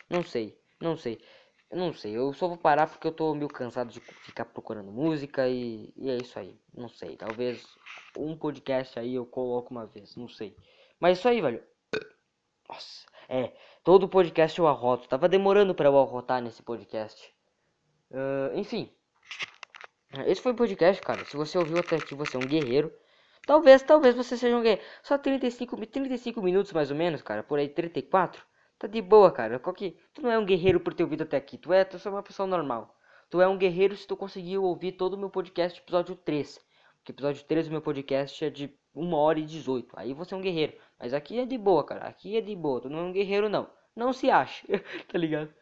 Não 0.09 0.23
sei, 0.23 0.59
não 0.79 0.97
sei. 0.97 1.21
Eu 1.71 1.77
não 1.77 1.93
sei, 1.93 2.17
eu 2.17 2.33
só 2.33 2.49
vou 2.49 2.57
parar 2.57 2.85
porque 2.85 3.07
eu 3.07 3.13
tô 3.13 3.33
meio 3.33 3.47
cansado 3.47 3.89
de 3.91 4.01
ficar 4.01 4.43
procurando 4.43 4.91
música 4.91 5.47
e, 5.47 5.93
e 5.95 6.09
é 6.09 6.17
isso 6.17 6.37
aí. 6.37 6.59
Não 6.73 6.89
sei, 6.89 7.15
talvez 7.15 7.65
um 8.17 8.37
podcast 8.37 8.99
aí 8.99 9.15
eu 9.15 9.25
coloco 9.25 9.71
uma 9.71 9.85
vez, 9.85 10.17
não 10.17 10.27
sei. 10.27 10.53
Mas 10.99 11.17
isso 11.17 11.29
aí, 11.29 11.39
velho. 11.39 11.63
Nossa, 12.67 13.05
é, 13.29 13.53
todo 13.85 14.09
podcast 14.09 14.59
eu 14.59 14.67
arroto. 14.67 15.07
Tava 15.07 15.29
demorando 15.29 15.73
para 15.73 15.87
eu 15.87 15.97
arrotar 15.97 16.41
nesse 16.41 16.61
podcast. 16.61 17.33
Uh, 18.11 18.57
enfim, 18.57 18.93
esse 20.27 20.41
foi 20.41 20.51
o 20.51 20.55
podcast, 20.55 21.01
cara. 21.01 21.23
Se 21.25 21.37
você 21.37 21.57
ouviu 21.57 21.77
até 21.77 21.95
aqui, 21.95 22.13
você 22.13 22.35
é 22.35 22.39
um 22.39 22.45
guerreiro. 22.45 22.91
Talvez, 23.45 23.81
talvez 23.81 24.15
você 24.15 24.37
seja 24.37 24.55
um 24.55 24.61
guerreiro. 24.61 24.83
Só 25.01 25.17
35, 25.17 25.85
35 25.87 26.41
minutos 26.41 26.73
mais 26.73 26.91
ou 26.91 26.97
menos, 26.97 27.21
cara. 27.21 27.43
Por 27.43 27.59
aí, 27.59 27.69
34. 27.69 28.43
Tá 28.77 28.87
de 28.87 29.01
boa, 29.01 29.31
cara. 29.31 29.59
Qualquer... 29.59 29.93
Tu 30.13 30.21
não 30.21 30.31
é 30.31 30.37
um 30.37 30.45
guerreiro 30.45 30.79
por 30.79 30.93
ter 30.93 31.03
ouvido 31.03 31.23
até 31.23 31.37
aqui. 31.37 31.57
Tu 31.57 31.71
é, 31.71 31.85
tu 31.85 31.97
é 32.03 32.11
uma 32.11 32.23
pessoa 32.23 32.47
normal. 32.47 32.95
Tu 33.29 33.39
é 33.39 33.47
um 33.47 33.57
guerreiro 33.57 33.95
se 33.95 34.05
tu 34.05 34.17
conseguiu 34.17 34.63
ouvir 34.63 34.93
todo 34.93 35.13
o 35.13 35.17
meu 35.17 35.29
podcast, 35.29 35.79
episódio 35.79 36.15
3. 36.15 36.59
Porque 36.97 37.11
episódio 37.11 37.43
3 37.45 37.67
do 37.67 37.71
meu 37.71 37.81
podcast 37.81 38.43
é 38.43 38.49
de 38.49 38.73
1 38.93 39.13
hora 39.13 39.39
e 39.39 39.45
18. 39.45 39.93
Aí 39.95 40.13
você 40.13 40.33
é 40.33 40.37
um 40.37 40.41
guerreiro. 40.41 40.73
Mas 40.99 41.13
aqui 41.13 41.39
é 41.39 41.45
de 41.45 41.57
boa, 41.57 41.85
cara. 41.85 42.05
Aqui 42.05 42.35
é 42.37 42.41
de 42.41 42.55
boa. 42.55 42.81
Tu 42.81 42.89
não 42.89 42.99
é 42.99 43.03
um 43.03 43.13
guerreiro, 43.13 43.47
não. 43.47 43.69
Não 43.95 44.11
se 44.11 44.29
ache. 44.29 44.67
tá 45.07 45.17
ligado? 45.17 45.53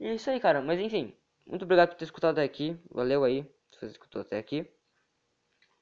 E 0.00 0.06
é 0.06 0.14
isso 0.14 0.30
aí, 0.30 0.40
cara. 0.40 0.62
Mas 0.62 0.80
enfim. 0.80 1.14
Muito 1.46 1.64
obrigado 1.64 1.90
por 1.90 1.96
ter 1.96 2.04
escutado 2.04 2.38
aqui. 2.38 2.76
Valeu 2.90 3.24
aí. 3.24 3.46
Você 3.86 3.92
escutou 3.92 4.22
até 4.22 4.38
aqui. 4.38 4.70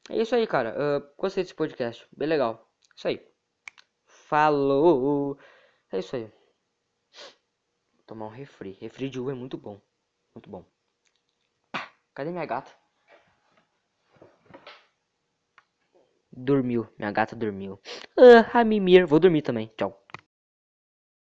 É 0.09 0.17
isso 0.17 0.35
aí, 0.35 0.47
cara. 0.47 0.75
Uh, 0.75 1.15
gostei 1.17 1.45
desse 1.45 1.55
podcast. 1.55 2.07
Bem 2.17 2.29
legal. 2.29 2.69
Isso 2.97 3.09
aí. 3.09 3.25
Falou. 4.07 5.39
É 5.93 5.99
isso 5.99 6.17
aí 6.17 6.33
tomar 8.11 8.27
um 8.27 8.31
refri. 8.31 8.77
Refri 8.81 9.09
de 9.09 9.21
uva 9.21 9.31
é 9.31 9.35
muito 9.35 9.57
bom. 9.57 9.81
Muito 10.35 10.51
bom. 10.51 10.65
Cadê 12.13 12.33
minha 12.33 12.45
gata? 12.45 12.73
Dormiu. 16.33 16.89
Minha 16.99 17.13
gata 17.13 17.37
dormiu. 17.37 17.81
Ah, 18.19 18.61
a 18.61 18.65
mimir. 18.65 19.07
Vou 19.07 19.21
dormir 19.21 19.43
também. 19.43 19.73
Tchau. 19.77 20.00